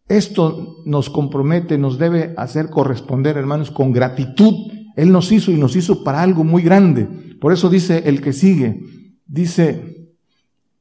Esto 0.08 0.78
nos 0.86 1.08
compromete, 1.08 1.78
nos 1.78 1.98
debe 1.98 2.34
hacer 2.36 2.68
corresponder, 2.68 3.36
hermanos, 3.36 3.70
con 3.70 3.92
gratitud. 3.92 4.54
Él 4.96 5.12
nos 5.12 5.32
hizo 5.32 5.50
y 5.50 5.56
nos 5.56 5.76
hizo 5.76 6.04
para 6.04 6.22
algo 6.22 6.44
muy 6.44 6.62
grande. 6.62 7.06
Por 7.40 7.52
eso 7.52 7.68
dice 7.68 8.02
el 8.06 8.20
que 8.20 8.32
sigue, 8.32 8.82
dice, 9.26 10.08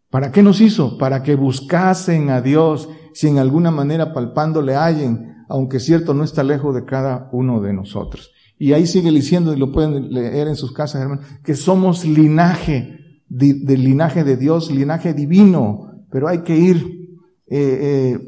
¿para 0.09 0.31
qué 0.31 0.43
nos 0.43 0.61
hizo? 0.61 0.97
Para 0.97 1.23
que 1.23 1.35
buscasen 1.35 2.29
a 2.29 2.41
Dios, 2.41 2.89
si 3.13 3.27
en 3.27 3.37
alguna 3.37 3.71
manera 3.71 4.13
palpándole 4.13 4.75
hallen, 4.75 5.45
aunque 5.49 5.79
cierto 5.79 6.13
no 6.13 6.23
está 6.23 6.43
lejos 6.43 6.73
de 6.73 6.85
cada 6.85 7.29
uno 7.31 7.61
de 7.61 7.73
nosotros. 7.73 8.31
Y 8.57 8.73
ahí 8.73 8.87
sigue 8.87 9.11
diciendo, 9.11 9.53
y 9.53 9.57
lo 9.57 9.71
pueden 9.71 10.13
leer 10.13 10.47
en 10.47 10.55
sus 10.55 10.71
casas, 10.71 11.01
hermanos, 11.01 11.25
que 11.43 11.55
somos 11.55 12.05
linaje, 12.05 13.21
del 13.27 13.83
linaje 13.83 14.23
de 14.23 14.37
Dios, 14.37 14.71
linaje 14.71 15.13
divino, 15.13 16.05
pero 16.11 16.27
hay 16.27 16.39
que 16.39 16.55
ir 16.55 16.77
eh, 17.47 17.79
eh, 17.81 18.19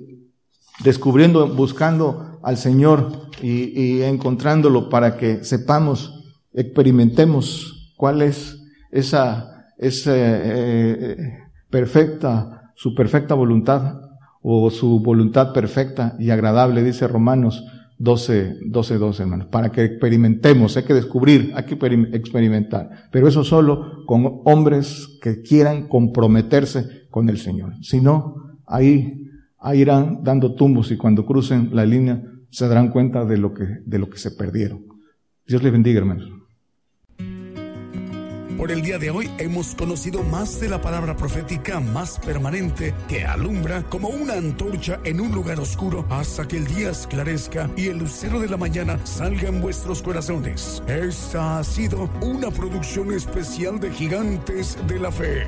descubriendo, 0.83 1.47
buscando 1.47 2.39
al 2.43 2.57
Señor 2.57 3.24
y, 3.41 4.01
encontrándolo 4.01 4.89
para 4.89 5.17
que 5.17 5.43
sepamos, 5.43 6.23
experimentemos 6.53 7.93
cuál 7.97 8.21
es 8.21 8.61
esa, 8.91 9.67
esa 9.77 10.13
eh, 10.15 11.39
perfecta, 11.69 12.71
su 12.75 12.95
perfecta 12.95 13.35
voluntad 13.35 14.01
o 14.41 14.69
su 14.69 14.99
voluntad 14.99 15.53
perfecta 15.53 16.15
y 16.19 16.29
agradable, 16.29 16.83
dice 16.83 17.07
Romanos 17.07 17.65
12, 17.97 18.57
12, 18.67 18.97
12, 18.97 19.23
hermanos, 19.23 19.47
para 19.47 19.71
que 19.71 19.83
experimentemos, 19.83 20.75
hay 20.75 20.83
que 20.83 20.93
descubrir, 20.93 21.53
hay 21.55 21.63
que 21.63 21.75
experimentar, 22.13 22.89
pero 23.11 23.27
eso 23.27 23.43
solo 23.43 24.05
con 24.05 24.41
hombres 24.43 25.17
que 25.21 25.41
quieran 25.41 25.87
comprometerse 25.87 27.07
con 27.09 27.29
el 27.29 27.37
Señor. 27.37 27.73
Si 27.81 28.01
no, 28.01 28.59
ahí, 28.67 29.29
ahí 29.59 29.81
irán 29.81 30.19
dando 30.23 30.55
tumbos 30.55 30.91
y 30.91 30.97
cuando 30.97 31.25
crucen 31.25 31.69
la 31.73 31.85
línea 31.85 32.21
se 32.55 32.69
darán 32.69 32.87
cuenta 32.87 33.25
de 33.25 33.37
lo 33.37 33.53
que, 33.53 33.65
de 33.85 33.99
lo 33.99 34.09
que 34.09 34.17
se 34.17 34.31
perdieron. 34.31 34.85
Dios 35.45 35.61
les 35.61 35.73
bendiga, 35.73 35.99
hermanos. 35.99 36.31
Por 38.57 38.71
el 38.71 38.81
día 38.81 38.97
de 38.97 39.11
hoy 39.11 39.29
hemos 39.37 39.75
conocido 39.75 40.23
más 40.23 40.61
de 40.61 40.69
la 40.69 40.79
palabra 40.79 41.17
profética 41.17 41.81
más 41.81 42.17
permanente 42.19 42.93
que 43.09 43.25
alumbra 43.25 43.83
como 43.83 44.07
una 44.07 44.35
antorcha 44.35 45.01
en 45.03 45.19
un 45.19 45.33
lugar 45.33 45.59
oscuro 45.59 46.05
hasta 46.09 46.47
que 46.47 46.55
el 46.55 46.65
día 46.65 46.91
esclarezca 46.91 47.69
y 47.75 47.87
el 47.87 47.97
lucero 47.97 48.39
de 48.39 48.47
la 48.47 48.55
mañana 48.55 49.05
salga 49.05 49.49
en 49.49 49.59
vuestros 49.59 50.01
corazones. 50.01 50.81
Esta 50.87 51.59
ha 51.59 51.63
sido 51.65 52.09
una 52.21 52.49
producción 52.51 53.11
especial 53.11 53.81
de 53.81 53.91
Gigantes 53.91 54.77
de 54.87 54.97
la 54.97 55.11
Fe. 55.11 55.45